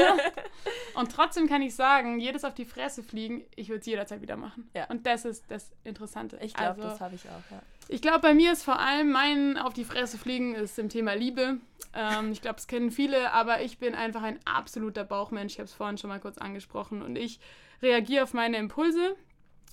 Und 0.95 1.11
trotzdem 1.11 1.47
kann 1.47 1.61
ich 1.61 1.75
sagen, 1.75 2.19
jedes 2.19 2.43
auf 2.43 2.53
die 2.53 2.65
Fresse 2.65 3.03
fliegen, 3.03 3.43
ich 3.55 3.69
würde 3.69 3.81
es 3.81 3.85
jederzeit 3.85 4.21
wieder 4.21 4.37
machen. 4.37 4.69
Ja. 4.73 4.85
Und 4.85 5.05
das 5.05 5.25
ist 5.25 5.43
das 5.49 5.71
Interessante. 5.83 6.37
Ich 6.41 6.53
glaube, 6.53 6.81
also, 6.81 6.89
das 6.89 7.01
habe 7.01 7.15
ich 7.15 7.25
auch, 7.25 7.51
ja. 7.51 7.61
Ich 7.87 8.01
glaube, 8.01 8.19
bei 8.19 8.33
mir 8.33 8.51
ist 8.51 8.63
vor 8.63 8.79
allem 8.79 9.11
mein 9.11 9.57
auf 9.57 9.73
die 9.73 9.83
Fresse 9.83 10.17
fliegen 10.17 10.55
ist 10.55 10.79
im 10.79 10.89
Thema 10.89 11.13
Liebe. 11.13 11.57
Ähm, 11.93 12.31
ich 12.31 12.41
glaube, 12.41 12.57
es 12.57 12.67
kennen 12.67 12.91
viele, 12.91 13.31
aber 13.31 13.61
ich 13.61 13.77
bin 13.77 13.93
einfach 13.93 14.23
ein 14.23 14.39
absoluter 14.45 15.03
Bauchmensch. 15.03 15.53
Ich 15.53 15.59
habe 15.59 15.65
es 15.65 15.73
vorhin 15.73 15.97
schon 15.97 16.09
mal 16.09 16.19
kurz 16.19 16.37
angesprochen. 16.37 17.01
Und 17.01 17.15
ich 17.15 17.39
reagiere 17.81 18.23
auf 18.23 18.33
meine 18.33 18.57
Impulse 18.57 19.15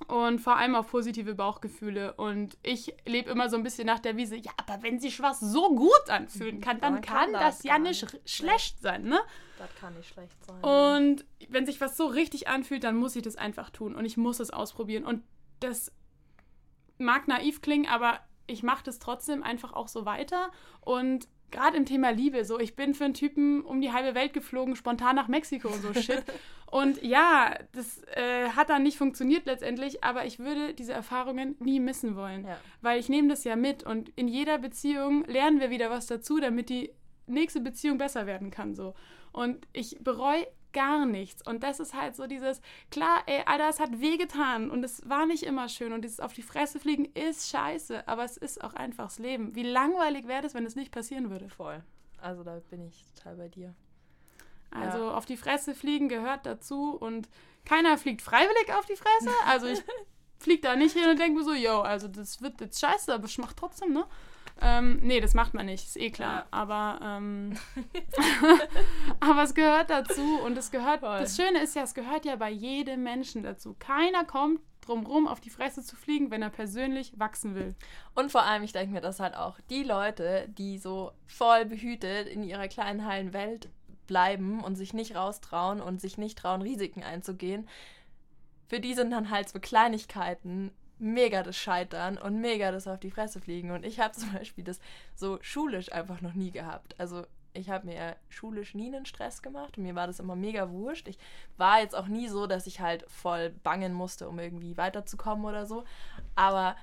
und 0.05 0.41
vor 0.41 0.57
allem 0.57 0.75
auf 0.75 0.91
positive 0.91 1.35
Bauchgefühle. 1.35 2.15
Und 2.15 2.57
ich 2.63 2.95
lebe 3.07 3.31
immer 3.31 3.49
so 3.49 3.57
ein 3.57 3.63
bisschen 3.63 3.87
nach 3.87 3.99
der 3.99 4.17
Wiese, 4.17 4.37
ja, 4.37 4.53
aber 4.57 4.83
wenn 4.83 4.99
sich 5.01 5.21
was 5.21 5.41
so 5.41 5.75
gut 5.75 6.09
anfühlen 6.09 6.61
kann, 6.61 6.81
dann, 6.81 7.01
kann, 7.01 7.33
kann, 7.33 7.33
das, 7.33 7.59
das 7.59 7.65
ja 7.65 7.79
nicht 7.79 8.21
schlecht 8.25 8.81
sein, 8.81 9.05
ne? 9.05 9.21
Das 9.59 9.75
kann 9.77 9.95
nicht 9.95 10.13
schlecht 10.13 10.37
sein. 10.45 10.63
Und 10.63 11.25
wenn 11.49 11.67
sich 11.67 11.81
was 11.81 11.97
so 11.97 12.07
richtig 12.07 12.49
anfühlt, 12.49 12.85
dann 12.85 12.97
muss 12.97 13.17
ich 13.17 13.23
das 13.23 13.37
einfach 13.37 13.71
tun 13.71 13.95
und 13.95 14.05
ich 14.05 14.17
muss 14.17 14.41
es 14.41 14.51
ausprobieren. 14.51 15.05
Und 15.05 15.23
das 15.61 15.93
mag 16.99 17.29
naiv 17.29 17.63
klingen, 17.63 17.87
aber 17.87 18.21
ich 18.47 18.63
mache 18.63 18.85
das 18.85 18.99
trotzdem 18.99 19.43
einfach 19.43 19.73
auch 19.73 19.89
so 19.89 20.05
weiter. 20.05 20.51
Und 20.81 21.29
gerade 21.53 21.77
im 21.77 21.85
Thema 21.87 22.11
Liebe, 22.11 22.45
so 22.45 22.59
ich 22.59 22.75
bin 22.75 22.95
für 22.95 23.05
einen 23.05 23.15
Typen 23.15 23.63
um 23.63 23.81
die 23.81 23.93
halbe 23.93 24.15
Welt 24.17 24.33
geflogen, 24.33 24.75
spontan 24.75 25.15
nach 25.17 25.29
Mexiko 25.29 25.69
und 25.69 25.81
so 25.83 25.93
Shit. 26.01 26.25
und 26.71 27.03
ja, 27.03 27.55
das 27.73 28.03
äh, 28.15 28.49
hat 28.57 28.71
dann 28.71 28.83
nicht 28.83 28.99
funktioniert 28.99 29.47
letztendlich, 29.47 30.03
aber 30.03 30.25
ich 30.27 30.39
würde 30.41 30.75
diese 30.75 30.93
Erfahrungen 30.93 31.55
nie 31.61 31.79
missen 31.79 32.17
wollen, 32.17 32.45
Ja. 32.47 32.59
weil 32.81 32.99
ich 32.99 33.09
nehme 33.09 33.29
das 33.29 33.45
ja 33.45 33.55
mit 33.55 33.85
und 33.85 34.09
in 34.17 34.27
jeder 34.27 34.59
Beziehung 34.59 35.25
lernen 35.27 35.61
wir 35.61 35.71
wieder 35.71 35.91
was 35.91 36.07
dazu, 36.07 36.41
damit 36.41 36.69
die 36.71 36.91
nächste 37.27 37.61
Beziehung 37.61 37.99
besser 37.99 38.27
werden 38.27 38.51
kann 38.51 38.75
so. 38.75 38.95
Und 39.33 39.67
ich 39.73 39.99
bereue 40.01 40.47
gar 40.73 41.07
nichts. 41.07 41.47
Und 41.47 41.63
das 41.63 41.81
ist 41.81 41.95
halt 41.95 42.17
so 42.17 42.27
dieses, 42.27 42.61
klar, 42.91 43.23
ey, 43.27 43.43
Alter, 43.47 43.69
es 43.69 43.81
hat 43.81 44.01
wehgetan 44.01 44.71
und 44.71 44.85
es 44.85 45.09
war 45.09 45.27
nicht 45.27 45.43
immer 45.43 45.69
schön 45.69 45.93
und 45.93 46.03
dieses 46.03 46.21
auf 46.21 46.33
die 46.33 46.43
Fresse 46.43 46.81
fliegen 46.81 47.07
ist 47.15 47.51
scheiße, 47.51 48.07
aber 48.09 48.25
es 48.25 48.37
ist 48.37 48.63
auch 48.63 48.75
einfach 48.75 49.05
das 49.05 49.19
Leben. 49.19 49.55
Wie 49.55 49.63
langweilig 49.63 50.27
wäre 50.27 50.43
das, 50.43 50.55
wenn 50.55 50.67
es 50.67 50.77
nicht 50.77 50.93
passieren 50.93 51.31
würde? 51.31 51.49
Voll. 51.49 51.83
Also 52.19 52.45
da 52.45 52.61
bin 52.71 52.87
ich 52.87 53.05
total 53.15 53.37
bei 53.37 53.49
dir. 53.49 53.75
Also 54.71 55.11
auf 55.11 55.27
die 55.27 55.37
Fresse 55.37 55.75
fliegen 55.75 56.09
gehört 56.09 56.47
dazu 56.47 56.97
und 56.97 57.29
keiner 57.65 57.99
fliegt 57.99 58.23
freiwillig 58.23 58.73
auf 58.75 58.87
die 58.87 58.97
Fresse. 58.97 59.31
Also 59.47 59.67
ich 59.67 59.83
fliege 60.39 60.63
da 60.63 60.77
nicht 60.77 60.97
hin 60.97 61.11
und 61.11 61.19
denke 61.19 61.39
mir 61.39 61.45
so, 61.45 61.53
yo, 61.53 61.81
also 61.81 62.09
das 62.09 62.41
wird 62.41 62.61
jetzt 62.61 62.81
scheiße, 62.81 63.13
aber 63.13 63.27
ich 63.27 63.39
mach 63.39 63.53
trotzdem, 63.53 63.93
ne? 63.93 64.07
Ähm, 64.63 65.01
nee, 65.03 65.21
das 65.21 65.35
macht 65.35 65.55
man 65.55 65.67
nicht, 65.67 65.87
ist 65.87 65.97
eh 65.97 66.11
klar. 66.11 66.41
Ja. 66.41 66.47
Aber, 66.51 67.01
ähm, 67.03 67.59
aber 69.21 69.43
es 69.43 69.55
gehört 69.55 69.91
dazu 69.91 70.41
und 70.45 70.57
es 70.57 70.71
gehört, 70.71 71.01
Voll. 71.01 71.19
das 71.19 71.37
Schöne 71.37 71.61
ist 71.63 71.75
ja, 71.75 71.83
es 71.83 71.95
gehört 71.95 72.25
ja 72.25 72.37
bei 72.37 72.51
jedem 72.51 73.03
Menschen 73.03 73.43
dazu. 73.43 73.75
Keiner 73.79 74.25
kommt 74.25 74.61
drum 74.83 75.07
rum, 75.07 75.29
auf 75.29 75.41
die 75.41 75.51
Fresse 75.51 75.83
zu 75.83 75.97
fliegen, 75.97 76.31
wenn 76.31 76.43
er 76.43 76.51
persönlich 76.51 77.19
wachsen 77.19 77.55
will. 77.55 77.75
Und 78.15 78.33
vor 78.33 78.43
allem, 78.43 78.63
ich 78.63 78.73
denke 78.73 78.93
mir 78.93 79.01
das 79.01 79.21
halt 79.21 79.35
auch, 79.35 79.59
die 79.71 79.85
Leute, 79.85 80.49
die 80.49 80.79
so 80.79 81.13
voll 81.27 81.65
behütet 81.65 82.27
in 82.27 82.43
ihrer 82.43 82.69
kleinen 82.69 83.07
heilen 83.07 83.33
Welt 83.33 83.69
bleiben 84.07 84.63
und 84.63 84.75
sich 84.77 84.93
nicht 84.93 85.15
raustrauen 85.15 85.81
und 85.81 86.01
sich 86.01 86.19
nicht 86.19 86.37
trauen, 86.37 86.63
Risiken 86.63 87.03
einzugehen, 87.03 87.69
für 88.67 88.81
die 88.81 88.95
sind 88.95 89.11
dann 89.11 89.31
halt 89.31 89.49
so 89.49 89.61
Kleinigkeiten 89.61 90.73
mega 91.03 91.43
das 91.43 91.57
Scheitern 91.57 92.17
und 92.17 92.41
mega 92.41 92.71
das 92.71 92.87
auf 92.87 93.01
die 93.01 93.11
Fresse 93.11 93.41
fliegen. 93.41 93.71
Und 93.71 93.85
ich 93.85 94.01
habe 94.01 94.13
zum 94.17 94.33
Beispiel 94.33 94.65
das 94.65 94.81
so 95.15 95.39
schulisch 95.43 95.93
einfach 95.93 96.21
noch 96.21 96.35
nie 96.35 96.51
gehabt. 96.51 96.95
Also 96.99 97.27
ich 97.55 97.69
habe 97.69 97.87
mir 97.87 98.17
schulisch 98.31 98.75
nie 98.75 98.87
einen 98.87 99.05
Stress 99.05 99.43
gemacht 99.43 99.77
und 99.77 99.83
mir 99.83 99.95
war 99.95 100.07
das 100.07 100.21
immer 100.21 100.37
mega 100.37 100.71
wurscht. 100.71 101.09
Ich 101.09 101.19
war 101.59 101.81
jetzt 101.81 101.95
auch 101.95 102.07
nie 102.07 102.29
so, 102.29 102.47
dass 102.47 102.67
ich 102.67 102.81
halt 102.81 103.05
voll 103.11 103.51
bangen 103.51 103.93
musste, 103.93 104.29
um 104.29 104.39
irgendwie 104.39 104.77
weiterzukommen 104.79 105.45
oder 105.45 105.67
so. 105.67 105.85
Aber 106.35 106.77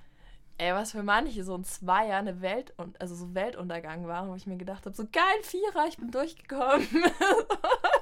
ey, 0.60 0.74
was 0.74 0.92
für 0.92 1.02
manche 1.02 1.44
so 1.44 1.56
ein 1.56 1.64
Zweier 1.64 2.18
eine 2.18 2.42
Welt 2.42 2.74
und 2.78 3.00
also 3.02 3.16
so 3.16 3.34
Weltuntergang 3.34 4.06
war, 4.08 4.28
wo 4.28 4.36
ich 4.36 4.46
mir 4.46 4.58
gedacht 4.58 4.86
habe, 4.86 4.96
so 4.96 5.06
geil 5.12 5.24
Vierer, 5.42 5.88
ich 5.88 5.98
bin 5.98 6.12
durchgekommen. 6.12 6.88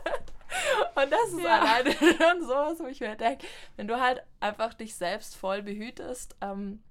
und 0.95 1.11
das 1.11 1.33
ist 1.33 1.43
Ja. 1.43 1.59
alleine 1.61 1.91
schon 2.17 2.41
sowas, 2.41 2.79
wo 2.79 2.87
ich 2.87 2.99
mir 2.99 3.15
denke, 3.15 3.45
wenn 3.75 3.87
du 3.87 3.99
halt 3.99 4.21
einfach 4.39 4.73
dich 4.73 4.95
selbst 4.95 5.35
voll 5.35 5.61
behütest, 5.61 6.35
ähm, 6.41 6.81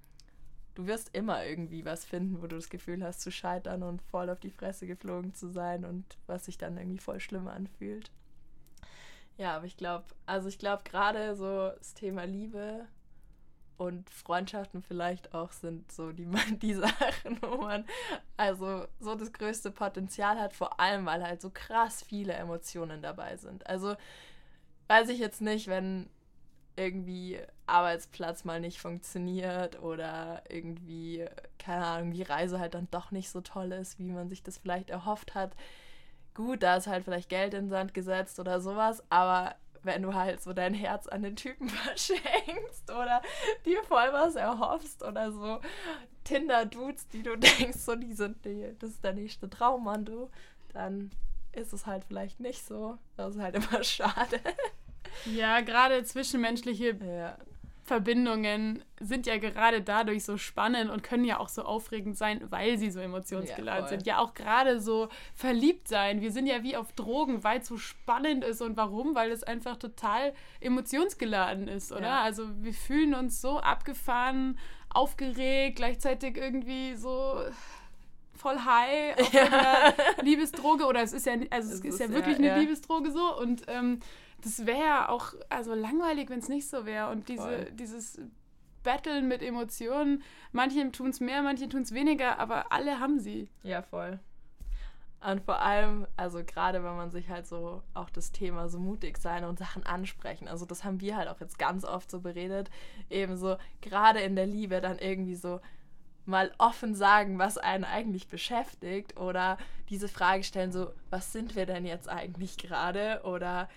du 0.74 0.86
wirst 0.86 1.14
immer 1.16 1.44
irgendwie 1.44 1.84
was 1.84 2.04
finden, 2.04 2.42
wo 2.42 2.46
du 2.46 2.56
das 2.56 2.68
Gefühl 2.68 3.02
hast 3.02 3.20
zu 3.22 3.30
scheitern 3.30 3.82
und 3.82 4.02
voll 4.02 4.28
auf 4.30 4.40
die 4.40 4.50
Fresse 4.50 4.86
geflogen 4.86 5.34
zu 5.34 5.48
sein 5.50 5.84
und 5.84 6.04
was 6.26 6.44
sich 6.46 6.58
dann 6.58 6.76
irgendwie 6.76 6.98
voll 7.02 7.20
schlimm 7.20 7.48
anfühlt. 7.48 8.10
Ja, 9.38 9.56
aber 9.56 9.66
ich 9.66 9.76
glaube, 9.76 10.04
also 10.26 10.48
ich 10.48 10.58
glaube 10.58 10.82
gerade 10.84 11.34
so 11.36 11.70
das 11.76 11.94
Thema 11.94 12.24
Liebe 12.24 12.86
und 13.78 14.08
Freundschaften 14.10 14.82
vielleicht 14.82 15.34
auch 15.34 15.52
sind 15.52 15.90
so 15.92 16.12
die, 16.12 16.26
die 16.62 16.74
Sachen, 16.74 17.38
wo 17.40 17.58
man 17.58 17.84
also 18.36 18.86
so 19.00 19.14
das 19.14 19.32
größte 19.32 19.70
Potenzial 19.70 20.38
hat, 20.38 20.52
vor 20.52 20.80
allem 20.80 21.06
weil 21.06 21.22
halt 21.22 21.40
so 21.40 21.50
krass 21.50 22.02
viele 22.02 22.32
Emotionen 22.34 23.02
dabei 23.02 23.36
sind. 23.36 23.66
Also 23.66 23.96
weiß 24.88 25.08
ich 25.08 25.18
jetzt 25.18 25.40
nicht, 25.40 25.68
wenn 25.68 26.08
irgendwie 26.76 27.38
Arbeitsplatz 27.66 28.44
mal 28.44 28.60
nicht 28.60 28.78
funktioniert 28.80 29.82
oder 29.82 30.42
irgendwie, 30.48 31.24
keine 31.58 31.84
Ahnung, 31.84 32.10
die 32.12 32.22
Reise 32.22 32.60
halt 32.60 32.74
dann 32.74 32.88
doch 32.90 33.10
nicht 33.10 33.30
so 33.30 33.40
toll 33.40 33.72
ist, 33.72 33.98
wie 33.98 34.12
man 34.12 34.28
sich 34.28 34.42
das 34.42 34.58
vielleicht 34.58 34.90
erhofft 34.90 35.34
hat. 35.34 35.56
Gut, 36.34 36.62
da 36.62 36.76
ist 36.76 36.86
halt 36.86 37.04
vielleicht 37.04 37.30
Geld 37.30 37.54
in 37.54 37.64
den 37.64 37.70
Sand 37.70 37.94
gesetzt 37.94 38.38
oder 38.38 38.60
sowas, 38.60 39.02
aber 39.08 39.54
wenn 39.86 40.02
du 40.02 40.14
halt 40.14 40.42
so 40.42 40.52
dein 40.52 40.74
Herz 40.74 41.06
an 41.06 41.22
den 41.22 41.36
Typen 41.36 41.68
verschenkst 41.70 42.90
oder 42.90 43.22
dir 43.64 43.82
voll 43.84 44.12
was 44.12 44.36
erhoffst 44.36 45.02
oder 45.02 45.32
so 45.32 45.60
Tinder-Dudes, 46.24 47.08
die 47.08 47.22
du 47.22 47.36
denkst, 47.36 47.78
so 47.78 47.94
die 47.94 48.12
sind 48.12 48.44
die, 48.44 48.74
das 48.78 48.90
ist 48.90 49.04
der 49.04 49.14
nächste 49.14 49.48
Traummann, 49.48 50.04
du, 50.04 50.28
dann 50.72 51.10
ist 51.52 51.72
es 51.72 51.86
halt 51.86 52.04
vielleicht 52.04 52.40
nicht 52.40 52.64
so. 52.66 52.98
Das 53.16 53.34
ist 53.34 53.40
halt 53.40 53.54
immer 53.54 53.82
schade. 53.82 54.40
Ja, 55.24 55.60
gerade 55.60 56.04
zwischenmenschliche 56.04 56.96
Ja. 57.02 57.38
Verbindungen 57.86 58.84
sind 59.00 59.26
ja 59.26 59.38
gerade 59.38 59.80
dadurch 59.80 60.24
so 60.24 60.36
spannend 60.36 60.90
und 60.90 61.02
können 61.02 61.24
ja 61.24 61.38
auch 61.38 61.48
so 61.48 61.62
aufregend 61.62 62.16
sein, 62.18 62.40
weil 62.50 62.78
sie 62.78 62.90
so 62.90 62.98
emotionsgeladen 63.00 63.84
Ja, 63.84 63.88
sind. 63.88 64.06
Ja, 64.06 64.18
auch 64.18 64.34
gerade 64.34 64.80
so 64.80 65.08
verliebt 65.34 65.86
sein. 65.88 66.20
Wir 66.20 66.32
sind 66.32 66.46
ja 66.46 66.62
wie 66.62 66.76
auf 66.76 66.92
Drogen, 66.92 67.44
weil 67.44 67.60
es 67.60 67.68
so 67.68 67.78
spannend 67.78 68.44
ist. 68.44 68.60
Und 68.60 68.76
warum? 68.76 69.14
Weil 69.14 69.30
es 69.30 69.42
einfach 69.44 69.76
total 69.76 70.34
emotionsgeladen 70.60 71.68
ist, 71.68 71.92
oder? 71.92 72.02
Ja. 72.02 72.20
Also 72.22 72.44
wir 72.62 72.74
fühlen 72.74 73.14
uns 73.14 73.40
so 73.40 73.58
abgefahren, 73.58 74.58
aufgeregt, 74.90 75.76
gleichzeitig 75.76 76.36
irgendwie 76.36 76.96
so 76.96 77.38
voll 78.34 78.58
high 78.58 79.18
auf 79.18 79.32
Ja. 79.32 79.44
einer 79.44 79.94
Liebesdroge 80.22 80.84
oder 80.86 81.02
es 81.02 81.12
ist 81.12 81.26
ja 81.26 81.34
also 81.50 81.68
es, 81.72 81.78
Es 81.78 81.84
ist, 81.84 81.84
ist 81.84 82.00
ja 82.00 82.08
wirklich 82.10 82.36
eine. 82.38 82.58
Liebesdroge 82.58 83.10
so 83.10 83.38
und 83.38 83.62
ähm, 83.68 84.00
das 84.42 84.66
wäre 84.66 85.08
auch 85.08 85.34
also 85.48 85.74
langweilig, 85.74 86.30
wenn 86.30 86.38
es 86.38 86.48
nicht 86.48 86.68
so 86.68 86.86
wäre 86.86 87.10
und 87.10 87.28
diese 87.28 87.42
Voll. 87.42 87.72
dieses 87.72 88.20
Battlen 88.82 89.26
mit 89.26 89.42
Emotionen, 89.42 90.22
manche 90.52 90.92
tun 90.92 91.10
es 91.10 91.20
mehr, 91.20 91.42
manche 91.42 91.68
tun 91.68 91.82
es 91.82 91.92
weniger, 91.92 92.38
aber 92.38 92.70
alle 92.70 93.00
haben 93.00 93.18
sie. 93.18 93.50
Ja, 93.62 93.82
voll. 93.82 94.20
Und 95.20 95.42
vor 95.42 95.60
allem, 95.60 96.06
also 96.16 96.44
gerade 96.44 96.84
wenn 96.84 96.94
man 96.94 97.10
sich 97.10 97.28
halt 97.28 97.48
so 97.48 97.82
auch 97.94 98.10
das 98.10 98.30
Thema 98.30 98.68
so 98.68 98.78
mutig 98.78 99.18
sein 99.18 99.44
und 99.44 99.58
Sachen 99.58 99.84
ansprechen, 99.84 100.46
also 100.46 100.66
das 100.66 100.84
haben 100.84 101.00
wir 101.00 101.16
halt 101.16 101.28
auch 101.28 101.40
jetzt 101.40 101.58
ganz 101.58 101.84
oft 101.84 102.10
so 102.10 102.20
beredet, 102.20 102.70
eben 103.10 103.36
so 103.36 103.56
gerade 103.80 104.20
in 104.20 104.36
der 104.36 104.46
Liebe 104.46 104.80
dann 104.80 104.98
irgendwie 104.98 105.34
so 105.34 105.60
mal 106.26 106.52
offen 106.58 106.94
sagen, 106.94 107.38
was 107.38 107.58
einen 107.58 107.84
eigentlich 107.84 108.28
beschäftigt 108.28 109.16
oder 109.16 109.58
diese 109.88 110.08
Frage 110.08 110.44
stellen, 110.44 110.70
so, 110.70 110.92
was 111.10 111.32
sind 111.32 111.56
wir 111.56 111.66
denn 111.66 111.86
jetzt 111.86 112.08
eigentlich 112.08 112.56
gerade 112.56 113.22
oder 113.24 113.68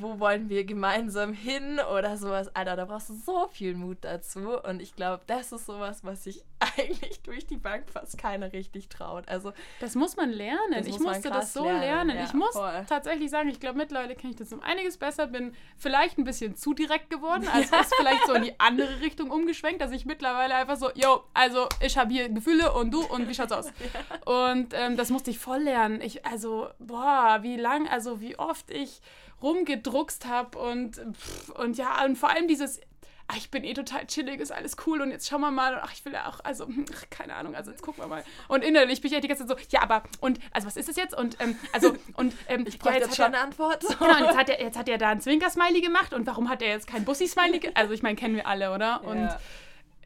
wo 0.00 0.18
wollen 0.18 0.48
wir 0.48 0.64
gemeinsam 0.64 1.32
hin 1.32 1.80
oder 1.94 2.16
sowas. 2.16 2.54
Alter, 2.54 2.76
da 2.76 2.84
brauchst 2.84 3.10
du 3.10 3.14
so 3.14 3.48
viel 3.48 3.74
Mut 3.74 3.98
dazu 4.02 4.58
und 4.62 4.80
ich 4.80 4.94
glaube, 4.96 5.22
das 5.26 5.52
ist 5.52 5.66
sowas, 5.66 6.04
was 6.04 6.24
sich 6.24 6.44
eigentlich 6.78 7.22
durch 7.22 7.46
die 7.46 7.56
Bank 7.56 7.88
fast 7.90 8.18
keiner 8.18 8.52
richtig 8.52 8.88
traut. 8.88 9.28
Also 9.28 9.52
Das 9.80 9.94
muss 9.94 10.16
man 10.16 10.30
lernen. 10.30 10.86
Ich 10.86 10.98
musste 10.98 11.30
das 11.30 11.52
so 11.52 11.64
lernen, 11.64 11.80
lernen. 11.80 12.16
ja, 12.16 12.24
ich 12.24 12.34
muss 12.34 12.52
voll. 12.52 12.84
tatsächlich 12.88 13.30
sagen, 13.30 13.48
ich 13.48 13.60
glaube, 13.60 13.78
mittlerweile 13.78 14.14
kenne 14.14 14.32
ich 14.32 14.38
das 14.38 14.52
um 14.52 14.60
einiges 14.60 14.96
besser, 14.96 15.26
bin 15.26 15.54
vielleicht 15.76 16.18
ein 16.18 16.24
bisschen 16.24 16.56
zu 16.56 16.74
direkt 16.74 17.10
geworden, 17.10 17.46
also 17.52 17.76
ist 17.76 17.94
vielleicht 17.98 18.26
so 18.26 18.34
in 18.34 18.42
die 18.42 18.60
andere 18.60 19.00
Richtung 19.00 19.30
umgeschwenkt, 19.30 19.80
dass 19.80 19.92
ich 19.92 20.04
mittlerweile 20.06 20.54
einfach 20.54 20.76
so, 20.76 20.90
yo, 20.94 21.24
also 21.34 21.68
ich 21.80 21.96
habe 21.98 22.12
hier 22.12 22.28
Gefühle 22.28 22.72
und 22.72 22.92
du 22.92 23.04
und 23.04 23.28
wie 23.28 23.34
schaut's 23.34 23.52
aus? 23.52 23.72
Und 24.24 24.72
ähm, 24.72 24.96
das 24.96 25.10
musste 25.10 25.30
ich 25.30 25.38
voll 25.38 25.60
lernen. 25.60 26.00
Ich, 26.00 26.24
also, 26.24 26.68
boah, 26.78 27.38
wie 27.42 27.56
lang, 27.56 27.88
also 27.88 28.20
wie 28.20 28.38
oft 28.38 28.70
ich 28.70 29.00
rumgedruckst 29.44 30.26
habe 30.26 30.58
und, 30.58 30.96
pff, 30.96 31.50
und 31.50 31.76
ja, 31.76 32.04
und 32.04 32.16
vor 32.16 32.30
allem 32.30 32.48
dieses, 32.48 32.80
ach, 33.28 33.36
ich 33.36 33.50
bin 33.50 33.64
eh 33.64 33.72
total 33.74 34.06
chillig, 34.06 34.40
ist 34.40 34.50
alles 34.52 34.76
cool 34.86 35.00
und 35.00 35.10
jetzt 35.10 35.28
schauen 35.28 35.40
wir 35.40 35.50
mal, 35.50 35.80
ach, 35.82 35.92
ich 35.92 36.04
will 36.04 36.12
ja 36.12 36.28
auch, 36.28 36.40
also, 36.44 36.66
hm, 36.66 36.84
ach, 36.94 37.04
keine 37.10 37.34
Ahnung, 37.34 37.54
also 37.54 37.70
jetzt 37.70 37.82
gucken 37.82 38.02
wir 38.04 38.08
mal. 38.08 38.24
Und 38.48 38.64
innerlich 38.64 39.00
bin 39.00 39.08
ich 39.08 39.14
ja 39.14 39.20
die 39.20 39.28
ganze 39.28 39.46
Zeit 39.46 39.58
so, 39.58 39.66
ja, 39.70 39.82
aber, 39.82 40.02
und, 40.20 40.40
also 40.52 40.66
was 40.66 40.76
ist 40.76 40.88
das 40.88 40.96
jetzt? 40.96 41.16
Und, 41.16 41.36
ähm, 41.40 41.56
also, 41.72 41.94
und, 42.14 42.34
ähm, 42.48 42.64
ich 42.66 42.78
brauche 42.78 42.94
ja, 42.94 43.00
jetzt 43.00 43.10
hat 43.10 43.16
schon 43.16 43.24
eine 43.26 43.38
Antwort. 43.38 43.84
Genau, 43.98 44.18
und 44.18 44.24
jetzt 44.24 44.36
hat, 44.36 44.48
er, 44.48 44.60
jetzt 44.60 44.76
hat 44.78 44.88
er 44.88 44.98
da 44.98 45.10
ein 45.10 45.20
Zwinker-Smiley 45.20 45.80
gemacht 45.80 46.12
und 46.12 46.26
warum 46.26 46.48
hat 46.48 46.60
er 46.62 46.68
jetzt 46.68 46.86
kein 46.86 47.04
Bussi-Smiley? 47.04 47.70
Also 47.74 47.92
ich 47.94 48.02
meine, 48.02 48.16
kennen 48.16 48.34
wir 48.36 48.46
alle, 48.46 48.72
oder? 48.74 49.04
Und 49.04 49.18
Ja. 49.18 49.38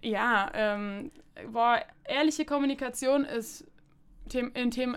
ja, 0.02 0.50
ähm, 0.54 1.10
boah, 1.52 1.82
ehrliche 2.04 2.44
Kommunikation 2.44 3.24
ist 3.24 3.64
in, 4.32 4.52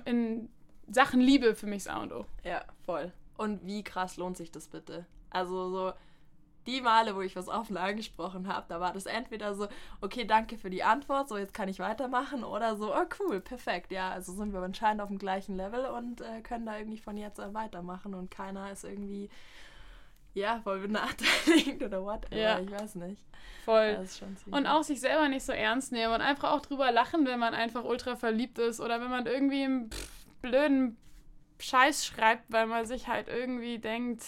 in 0.06 0.50
Sachen 0.90 1.22
Liebe 1.22 1.56
für 1.56 1.68
mich 1.68 1.86
das 1.86 1.94
A 1.94 2.02
und 2.02 2.12
O. 2.12 2.26
Ja, 2.44 2.64
voll. 2.86 3.12
Und 3.42 3.66
wie 3.66 3.84
krass 3.84 4.18
lohnt 4.18 4.38
sich 4.38 4.52
das 4.52 4.68
bitte? 4.68 5.06
Also 5.32 5.70
so 5.70 5.94
die 6.68 6.82
Male, 6.82 7.16
wo 7.16 7.22
ich 7.22 7.36
was 7.36 7.48
offen 7.48 7.76
angesprochen 7.76 8.48
habe, 8.48 8.68
da 8.70 8.80
war 8.80 8.94
das 8.94 9.08
entweder 9.08 9.56
so, 9.56 9.68
okay, 10.00 10.26
danke 10.26 10.58
für 10.60 10.70
die 10.70 10.84
Antwort, 10.84 11.28
so 11.28 11.38
jetzt 11.38 11.56
kann 11.56 11.68
ich 11.70 11.80
weitermachen, 11.80 12.44
oder 12.44 12.76
so, 12.76 12.94
oh 12.94 13.06
cool, 13.20 13.40
perfekt, 13.42 13.92
ja, 13.92 14.12
also 14.12 14.32
sind 14.34 14.54
wir 14.54 14.62
anscheinend 14.62 15.02
auf 15.02 15.08
dem 15.08 15.18
gleichen 15.18 15.56
Level 15.56 15.86
und 15.86 16.22
äh, 16.22 16.42
können 16.42 16.68
da 16.68 16.78
irgendwie 16.78 17.00
von 17.00 17.18
jetzt 17.18 17.40
an 17.40 17.56
weitermachen 17.56 18.14
und 18.14 18.30
keiner 18.30 18.72
ist 18.72 18.84
irgendwie, 18.84 19.30
ja, 20.36 20.62
voll 20.64 20.82
benachteiligt 20.82 21.82
oder 21.84 22.04
whatever, 22.04 22.36
Ja. 22.38 22.60
ich 22.60 22.70
weiß 22.72 22.94
nicht. 22.96 23.24
Voll. 23.66 24.06
und 24.52 24.68
auch 24.68 24.84
sich 24.84 25.00
selber 25.02 25.30
nicht 25.30 25.46
so 25.46 25.54
ernst 25.54 25.92
nehmen 25.92 26.14
und 26.14 26.22
einfach 26.22 26.52
auch 26.52 26.62
drüber 26.62 26.92
lachen, 26.92 27.26
wenn 27.26 27.40
man 27.40 27.56
einfach 27.56 27.84
ultra 27.84 28.16
verliebt 28.16 28.60
ist 28.60 28.80
oder 28.80 29.02
wenn 29.02 29.10
man 29.10 29.26
irgendwie 29.26 29.64
einen 29.64 29.90
blöden 30.44 30.98
Scheiß 31.62 32.06
schreibt, 32.06 32.52
weil 32.52 32.68
man 32.68 32.86
sich 32.86 33.08
halt 33.08 33.28
irgendwie 33.28 33.80
denkt, 33.80 34.24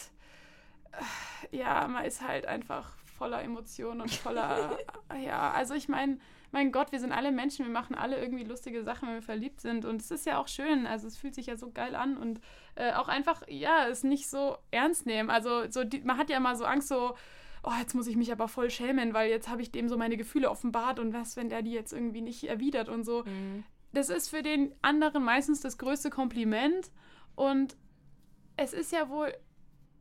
äh, 0.92 1.58
ja, 1.58 1.88
man 1.88 2.06
ist 2.06 2.22
halt 2.22 2.46
einfach 2.46 2.96
voller 3.18 3.42
Emotionen 3.44 4.02
und 4.02 4.12
voller, 4.12 4.78
ja, 5.24 5.52
also 5.52 5.74
ich 5.74 5.88
meine, 5.88 6.18
mein 6.54 6.72
Gott, 6.72 6.92
wir 6.92 7.00
sind 7.00 7.12
alle 7.12 7.32
Menschen, 7.32 7.66
wir 7.66 7.72
machen 7.72 7.96
alle 7.96 8.22
irgendwie 8.22 8.44
lustige 8.44 8.84
Sachen, 8.84 9.08
wenn 9.08 9.16
wir 9.16 9.22
verliebt 9.24 9.60
sind. 9.60 9.86
Und 9.86 10.02
es 10.02 10.12
ist 10.12 10.28
ja 10.28 10.38
auch 10.38 10.48
schön. 10.48 10.86
Also 10.86 11.08
es 11.08 11.18
fühlt 11.18 11.34
sich 11.34 11.48
ja 11.48 11.58
so 11.58 11.72
geil 11.72 11.96
an 11.96 12.16
und 12.16 12.40
äh, 12.76 12.94
auch 12.94 13.08
einfach, 13.08 13.42
ja, 13.48 13.88
es 13.88 14.04
nicht 14.04 14.30
so 14.30 14.58
ernst 14.70 15.08
nehmen. 15.08 15.32
Also 15.32 15.70
so 15.72 15.84
die, 15.84 16.02
man 16.02 16.18
hat 16.18 16.30
ja 16.30 16.38
immer 16.38 16.56
so 16.56 16.66
Angst, 16.66 16.90
so, 16.90 17.16
oh, 17.64 17.72
jetzt 17.80 17.96
muss 17.96 18.06
ich 18.06 18.16
mich 18.16 18.32
aber 18.32 18.48
voll 18.48 18.70
schämen, 18.70 19.16
weil 19.16 19.32
jetzt 19.32 19.50
habe 19.50 19.64
ich 19.64 19.72
dem 19.72 19.90
so 19.90 19.98
meine 19.98 20.16
Gefühle 20.16 20.52
offenbart 20.52 21.00
und 21.00 21.12
was, 21.12 21.36
wenn 21.38 21.50
der 21.50 21.64
die 21.64 21.72
jetzt 21.72 21.92
irgendwie 21.92 22.22
nicht 22.22 22.44
erwidert 22.44 22.88
und 22.88 23.04
so. 23.04 23.24
Mhm. 23.24 23.64
Das 23.92 24.10
ist 24.10 24.30
für 24.30 24.44
den 24.44 24.74
anderen 24.84 25.24
meistens 25.24 25.60
das 25.62 25.80
größte 25.80 26.12
Kompliment. 26.12 26.92
Und 27.36 27.76
es 28.58 28.74
ist 28.74 28.92
ja 28.92 29.10
wohl 29.10 29.34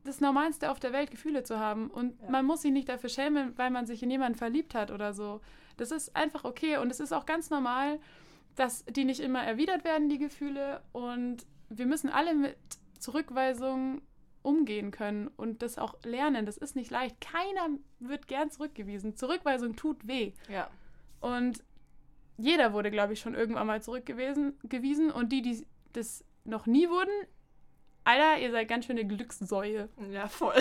das 0.05 0.21
Normalste 0.21 0.71
auf 0.71 0.81
der 0.81 0.93
Welt, 0.93 1.11
Gefühle 1.11 1.43
zu 1.43 1.59
haben. 1.59 1.89
Und 1.89 2.21
ja. 2.21 2.31
man 2.31 2.45
muss 2.45 2.63
sich 2.63 2.73
nicht 2.73 2.89
dafür 2.89 3.09
schämen, 3.09 3.57
weil 3.57 3.71
man 3.71 3.87
sich 3.87 4.03
in 4.03 4.11
jemanden 4.11 4.39
verliebt 4.39 4.75
hat 4.75 4.91
oder 4.91 5.13
so. 5.13 5.41
Das 5.77 5.91
ist 5.91 6.15
einfach 6.17 6.45
okay 6.45 6.77
und 6.77 6.91
es 6.91 7.01
ist 7.01 7.13
auch 7.13 7.27
ganz 7.27 7.51
normal, 7.51 7.99
dass 8.57 8.85
die 8.85 9.05
nicht 9.05 9.21
immer 9.21 9.43
erwidert 9.43 9.85
werden, 9.85 10.09
die 10.09 10.19
Gefühle. 10.19 10.83
Und 10.93 11.47
wir 11.71 11.87
müssen 11.87 12.11
alle 12.11 12.35
mit 12.35 12.57
Zurückweisungen 12.99 14.03
umgehen 14.43 14.91
können 14.91 15.29
und 15.29 15.63
das 15.63 15.79
auch 15.79 15.95
lernen. 16.05 16.47
Das 16.47 16.57
ist 16.57 16.77
nicht 16.77 16.91
leicht. 16.91 17.21
Keiner 17.21 17.79
wird 18.01 18.27
gern 18.27 18.51
zurückgewiesen. 18.51 19.17
Zurückweisung 19.17 19.77
tut 19.77 20.07
weh. 20.07 20.33
Ja. 20.49 20.69
Und 21.21 21.63
jeder 22.37 22.73
wurde, 22.73 22.91
glaube 22.91 23.13
ich, 23.13 23.21
schon 23.21 23.35
irgendwann 23.35 23.69
mal 23.69 23.83
zurückgewiesen. 23.83 24.55
Und 25.13 25.33
die, 25.33 25.43
die 25.43 25.65
das 25.93 26.25
noch 26.45 26.67
nie 26.67 26.89
wurden, 26.89 27.13
Alter, 28.05 28.41
ihr 28.41 28.51
seid 28.51 28.69
ganz 28.69 28.87
schöne 28.87 29.07
Glückssäue. 29.07 29.89
Ja, 30.11 30.27
voll. 30.29 30.55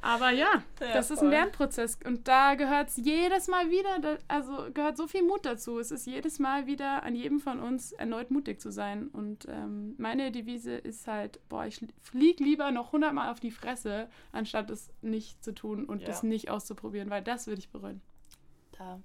Aber 0.00 0.30
ja, 0.30 0.62
ja 0.80 0.92
das 0.92 1.08
voll. 1.08 1.16
ist 1.16 1.22
ein 1.22 1.30
Lernprozess 1.30 1.98
und 2.04 2.28
da 2.28 2.56
gehört 2.56 2.88
es 2.88 2.98
jedes 2.98 3.48
Mal 3.48 3.70
wieder, 3.70 4.18
also 4.28 4.70
gehört 4.72 4.98
so 4.98 5.06
viel 5.06 5.22
Mut 5.22 5.46
dazu. 5.46 5.78
Es 5.78 5.90
ist 5.90 6.06
jedes 6.06 6.38
Mal 6.38 6.66
wieder 6.66 7.02
an 7.04 7.14
jedem 7.14 7.40
von 7.40 7.58
uns 7.58 7.92
erneut 7.92 8.30
mutig 8.30 8.60
zu 8.60 8.70
sein. 8.70 9.08
Und 9.08 9.46
ähm, 9.48 9.94
meine 9.96 10.30
Devise 10.30 10.74
ist 10.74 11.06
halt, 11.06 11.40
boah, 11.48 11.64
ich 11.64 11.80
flieg 12.02 12.38
lieber 12.38 12.70
noch 12.70 12.92
hundertmal 12.92 13.30
auf 13.30 13.40
die 13.40 13.50
Fresse, 13.50 14.08
anstatt 14.32 14.68
es 14.70 14.90
nicht 15.00 15.42
zu 15.42 15.54
tun 15.54 15.86
und 15.86 16.02
ja. 16.02 16.14
nicht 16.22 16.50
auszuprobieren, 16.50 17.08
weil 17.08 17.22
das 17.22 17.46
würde 17.46 17.60
ich 17.60 17.70
bereuen. 17.70 18.02
Da 18.76 19.00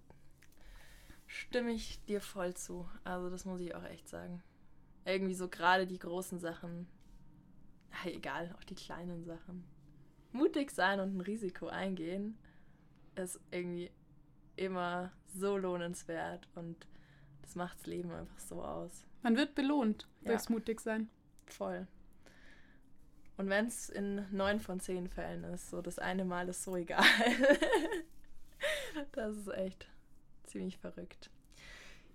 stimme 1.30 1.72
ich 1.72 2.04
dir 2.06 2.22
voll 2.22 2.56
zu. 2.56 2.90
Also 3.04 3.30
das 3.30 3.46
muss 3.46 3.62
ich 3.62 3.76
auch 3.76 3.84
echt 3.84 4.10
sagen. 4.10 4.44
Irgendwie 5.06 5.36
so 5.36 5.48
gerade 5.48 5.88
die 5.88 6.00
großen 6.00 6.40
Sachen, 6.40 6.88
egal, 8.06 8.54
auch 8.58 8.64
die 8.64 8.76
kleinen 8.76 9.24
Sachen 9.24 9.64
mutig 10.32 10.72
sein 10.72 11.00
und 11.00 11.16
ein 11.16 11.22
Risiko 11.22 11.68
eingehen, 11.68 12.38
ist 13.16 13.40
irgendwie 13.52 13.92
immer 14.56 15.12
so 15.28 15.58
lohnenswert 15.58 16.48
und 16.56 16.88
das 17.42 17.56
macht 17.56 17.80
das 17.80 17.88
Leben 17.88 18.12
einfach 18.12 18.40
so 18.40 18.64
aus. 18.64 19.06
Man 19.22 19.38
wird 19.38 19.56
belohnt 19.56 20.08
ja. 20.22 20.30
durchs 20.30 20.50
mutig 20.50 20.82
sein. 20.82 21.10
Voll. 21.46 21.88
Und 23.38 23.50
wenn 23.50 23.68
es 23.68 23.90
in 23.90 24.26
neun 24.36 24.60
von 24.60 24.80
zehn 24.80 25.08
Fällen 25.08 25.44
ist, 25.46 25.70
so 25.70 25.82
das 25.82 25.98
eine 25.98 26.26
Mal 26.26 26.50
ist 26.50 26.64
so 26.64 26.76
egal. 26.76 27.04
das 29.14 29.38
ist 29.38 29.48
echt 29.50 29.88
ziemlich 30.50 30.78
verrückt. 30.78 31.30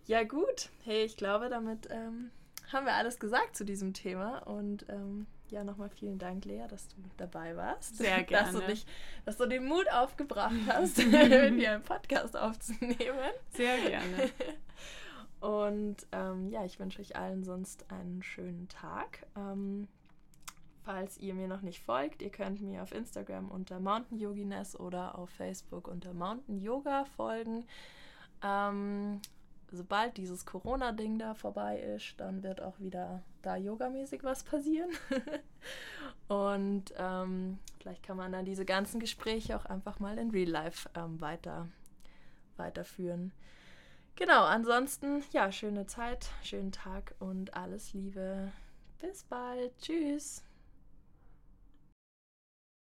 Ja 0.06 0.22
gut, 0.24 0.68
hey, 0.82 1.04
ich 1.04 1.16
glaube, 1.16 1.48
damit 1.48 1.88
ähm, 1.90 2.30
haben 2.72 2.86
wir 2.86 2.94
alles 2.94 3.18
gesagt 3.18 3.56
zu 3.56 3.64
diesem 3.64 3.94
Thema 3.94 4.38
und 4.46 4.86
ähm, 4.88 5.26
ja, 5.48 5.62
nochmal 5.64 5.88
vielen 5.88 6.18
Dank, 6.18 6.44
Lea, 6.44 6.64
dass 6.68 6.88
du 6.88 6.96
dabei 7.16 7.56
warst. 7.56 7.96
Sehr 7.96 8.22
gerne. 8.24 8.52
Dass 8.52 8.60
du, 8.60 8.66
dich, 8.66 8.86
dass 9.24 9.36
du 9.36 9.46
den 9.46 9.66
Mut 9.66 9.90
aufgebracht 9.92 10.54
hast, 10.66 10.98
mit 11.06 11.54
mir 11.54 11.72
einen 11.72 11.82
Podcast 11.82 12.36
aufzunehmen. 12.36 13.30
Sehr 13.52 13.78
gerne. 13.78 14.30
Und 15.40 16.06
ähm, 16.12 16.48
ja, 16.48 16.64
ich 16.64 16.80
wünsche 16.80 17.00
euch 17.00 17.16
allen 17.16 17.44
sonst 17.44 17.90
einen 17.90 18.22
schönen 18.22 18.68
Tag. 18.68 19.26
Ähm, 19.36 19.88
falls 20.82 21.18
ihr 21.18 21.34
mir 21.34 21.48
noch 21.48 21.60
nicht 21.62 21.80
folgt, 21.82 22.22
ihr 22.22 22.30
könnt 22.30 22.60
mir 22.60 22.82
auf 22.82 22.92
Instagram 22.92 23.50
unter 23.50 23.78
Mountain 23.78 24.18
Yoginess 24.18 24.78
oder 24.78 25.18
auf 25.18 25.30
Facebook 25.30 25.86
unter 25.86 26.14
Mountain 26.14 26.60
Yoga 26.60 27.04
folgen. 27.04 27.66
Ähm, 28.44 29.20
sobald 29.72 30.16
dieses 30.16 30.44
Corona-Ding 30.46 31.18
da 31.18 31.34
vorbei 31.34 31.78
ist, 31.78 32.14
dann 32.18 32.42
wird 32.42 32.60
auch 32.60 32.78
wieder 32.78 33.22
da 33.42 33.56
yogamäßig 33.56 34.22
was 34.22 34.44
passieren. 34.44 34.90
und 36.28 36.92
ähm, 36.96 37.58
vielleicht 37.80 38.02
kann 38.02 38.16
man 38.16 38.32
dann 38.32 38.44
diese 38.44 38.64
ganzen 38.64 39.00
Gespräche 39.00 39.56
auch 39.56 39.64
einfach 39.64 39.98
mal 39.98 40.18
in 40.18 40.30
Real 40.30 40.50
Life 40.50 40.88
ähm, 40.94 41.20
weiter, 41.20 41.68
weiterführen. 42.56 43.32
Genau, 44.16 44.44
ansonsten, 44.44 45.24
ja, 45.32 45.50
schöne 45.50 45.86
Zeit, 45.86 46.28
schönen 46.42 46.70
Tag 46.70 47.14
und 47.18 47.54
alles 47.54 47.94
Liebe. 47.94 48.52
Bis 49.00 49.24
bald. 49.24 49.76
Tschüss. 49.78 50.44